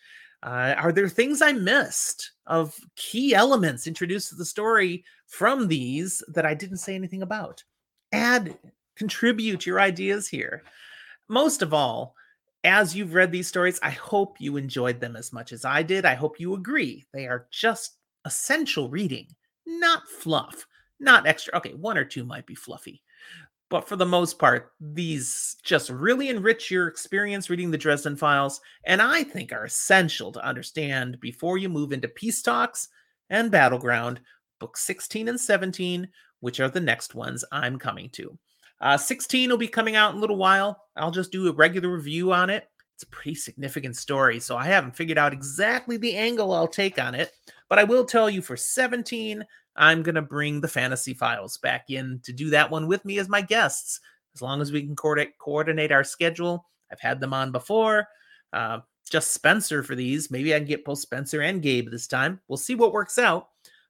Uh, 0.44 0.74
are 0.78 0.92
there 0.92 1.08
things 1.08 1.40
I 1.42 1.52
missed 1.52 2.32
of 2.48 2.76
key 2.96 3.36
elements 3.36 3.86
introduced 3.86 4.30
to 4.30 4.36
the 4.36 4.46
story 4.46 5.06
from 5.28 5.68
these 5.68 6.24
that 6.30 6.48
I 6.48 6.56
didn't 6.56 6.78
say 6.78 6.96
anything 6.96 7.22
about? 7.22 7.64
Add, 8.12 8.58
contribute 8.96 9.68
your 9.68 9.80
ideas 9.80 10.28
here. 10.28 10.64
Most 11.30 11.62
of 11.62 11.76
all, 11.76 12.16
as 12.64 12.96
you've 12.96 13.14
read 13.14 13.32
these 13.32 13.48
stories, 13.48 13.80
I 13.84 13.92
hope 13.92 14.42
you 14.42 14.58
enjoyed 14.58 15.00
them 15.00 15.16
as 15.16 15.32
much 15.32 15.52
as 15.52 15.64
I 15.64 15.84
did. 15.84 16.06
I 16.06 16.16
hope 16.16 16.40
you 16.40 16.56
agree. 16.56 17.06
They 17.14 17.28
are 17.28 17.48
just 17.52 17.98
essential 18.26 18.90
reading, 18.90 19.28
not 19.66 20.08
fluff, 20.08 20.66
not 21.02 21.28
extra. 21.28 21.58
Okay, 21.58 21.74
one 21.74 21.98
or 21.98 22.06
two 22.06 22.24
might 22.24 22.46
be 22.46 22.56
fluffy, 22.56 23.02
but 23.70 23.88
for 23.88 23.96
the 23.96 24.06
most 24.06 24.38
part, 24.38 24.74
these 24.80 25.56
just 25.64 25.90
really 25.90 26.30
enrich 26.30 26.70
your 26.70 26.88
experience 26.88 27.50
reading 27.50 27.72
the 27.72 27.78
Dresden 27.78 28.16
Files, 28.16 28.62
and 28.86 29.02
I 29.02 29.24
think 29.24 29.52
are 29.52 29.66
essential 29.66 30.32
to 30.34 30.46
understand 30.46 31.20
before 31.20 31.58
you 31.58 31.70
move 31.70 31.92
into 31.92 32.08
Peace 32.08 32.42
Talks 32.42 32.90
and 33.30 33.50
Battleground, 33.50 34.22
books 34.60 34.82
16 34.84 35.30
and 35.30 35.40
17, 35.40 36.08
which 36.42 36.60
are 36.60 36.70
the 36.70 36.80
next 36.80 37.16
ones 37.16 37.46
I'm 37.52 37.80
coming 37.80 38.10
to. 38.12 38.38
Uh, 38.82 38.98
16 38.98 39.50
will 39.50 39.58
be 39.58 39.68
coming 39.68 39.96
out 39.96 40.12
in 40.12 40.18
a 40.18 40.22
little 40.22 40.38
while. 40.38 40.86
I'll 40.98 41.12
just 41.12 41.32
do 41.32 41.48
a 41.48 41.54
regular 41.54 41.90
review 41.90 42.34
on 42.34 42.50
it. 42.50 42.68
It's 42.96 43.04
a 43.04 43.08
pretty 43.08 43.36
significant 43.36 43.96
story, 43.96 44.40
so 44.40 44.58
I 44.58 44.66
haven't 44.66 44.96
figured 44.96 45.18
out 45.18 45.34
exactly 45.34 45.98
the 45.98 46.16
angle 46.16 46.52
I'll 46.52 46.68
take 46.68 47.02
on 47.02 47.16
it. 47.16 47.32
But 47.72 47.80
I 47.80 47.86
will 47.86 48.04
tell 48.04 48.30
you 48.30 48.42
for 48.42 48.58
17, 48.58 49.46
I'm 49.78 50.04
going 50.04 50.16
to 50.16 50.22
bring 50.22 50.60
the 50.60 50.68
fantasy 50.68 51.14
files 51.14 51.58
back 51.58 51.90
in 51.90 52.20
to 52.24 52.34
do 52.34 52.50
that 52.50 52.70
one 52.70 52.86
with 52.86 53.06
me 53.06 53.18
as 53.18 53.30
my 53.30 53.40
guests, 53.40 54.02
as 54.36 54.42
long 54.42 54.62
as 54.62 54.74
we 54.74 54.84
can 54.84 54.94
coordinate, 54.94 55.94
our 55.94 56.04
schedule. 56.04 56.66
I've 56.92 57.00
had 57.00 57.22
them 57.22 57.34
on 57.34 57.54
before. 57.54 58.10
Uh, 58.52 58.80
just 59.10 59.32
Spencer 59.32 59.84
for 59.84 59.96
these. 59.96 60.30
Maybe 60.30 60.54
I 60.54 60.58
can 60.58 60.68
get 60.68 60.84
both 60.84 61.00
Spencer 61.00 61.40
and 61.40 61.62
Gabe 61.62 61.90
this 61.90 62.08
time. 62.08 62.42
We'll 62.50 62.58
see 62.58 62.76
what 62.76 62.92
works 62.92 63.18
out. 63.18 63.48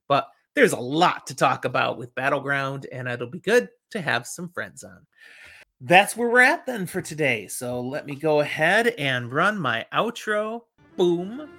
But 0.07 0.27
there's 0.53 0.73
a 0.73 0.79
lot 0.79 1.25
to 1.25 1.35
talk 1.35 1.65
about 1.65 1.97
with 1.97 2.13
Battleground, 2.13 2.85
and 2.91 3.07
it'll 3.07 3.31
be 3.31 3.39
good 3.39 3.67
to 3.93 3.99
have 3.99 4.27
some 4.27 4.49
friends 4.49 4.83
on. 4.83 5.07
That's 5.79 6.15
where 6.15 6.29
we're 6.29 6.41
at 6.41 6.67
then 6.67 6.85
for 6.85 7.01
today. 7.01 7.47
So 7.47 7.81
let 7.81 8.05
me 8.05 8.13
go 8.13 8.41
ahead 8.41 8.89
and 8.99 9.33
run 9.33 9.57
my 9.57 9.87
outro. 9.91 10.65
Boom. 10.97 11.49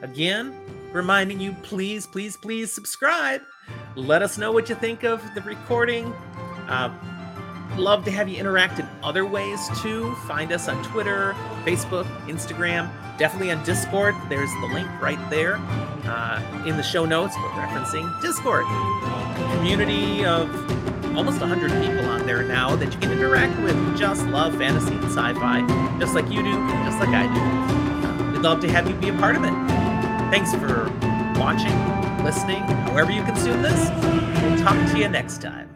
Again, 0.00 0.54
reminding 0.96 1.38
you 1.38 1.52
please, 1.62 2.06
please, 2.06 2.36
please 2.36 2.72
subscribe. 2.72 3.42
Let 3.94 4.22
us 4.22 4.38
know 4.38 4.50
what 4.50 4.68
you 4.68 4.74
think 4.74 5.04
of 5.04 5.22
the 5.34 5.42
recording. 5.42 6.12
Uh, 6.68 6.92
love 7.76 8.04
to 8.06 8.10
have 8.10 8.28
you 8.28 8.38
interact 8.38 8.78
in 8.78 8.88
other 9.02 9.26
ways 9.26 9.68
too. 9.82 10.14
Find 10.26 10.50
us 10.52 10.68
on 10.68 10.82
Twitter, 10.84 11.34
Facebook, 11.64 12.06
Instagram, 12.26 12.90
definitely 13.18 13.52
on 13.52 13.62
Discord. 13.64 14.14
There's 14.28 14.50
the 14.60 14.70
link 14.72 14.88
right 15.00 15.18
there 15.30 15.56
uh, 16.06 16.64
in 16.66 16.76
the 16.76 16.82
show 16.82 17.04
notes. 17.04 17.34
We're 17.36 17.50
referencing 17.50 18.20
Discord, 18.22 18.64
community 19.56 20.24
of 20.24 20.48
almost 21.16 21.40
100 21.40 21.70
people 21.82 22.06
on 22.06 22.26
there 22.26 22.42
now 22.42 22.74
that 22.76 22.92
you 22.92 22.98
can 23.00 23.12
interact 23.12 23.58
with 23.62 23.74
who 23.74 23.96
just 23.96 24.26
love 24.28 24.56
fantasy 24.56 24.94
and 24.94 25.04
sci-fi, 25.04 25.98
just 25.98 26.14
like 26.14 26.30
you 26.30 26.42
do, 26.42 26.68
just 26.84 26.98
like 27.00 27.10
I 27.10 27.26
do. 27.26 28.32
We'd 28.32 28.42
love 28.42 28.60
to 28.60 28.70
have 28.70 28.88
you 28.88 28.94
be 28.94 29.10
a 29.10 29.14
part 29.14 29.36
of 29.36 29.44
it. 29.44 29.85
Thanks 30.30 30.52
for 30.54 30.90
watching, 31.38 32.24
listening, 32.24 32.62
however 32.88 33.12
you 33.12 33.22
consume 33.24 33.62
this. 33.62 33.90
We'll 34.42 34.58
talk 34.58 34.90
to 34.92 34.98
you 34.98 35.08
next 35.08 35.40
time. 35.40 35.75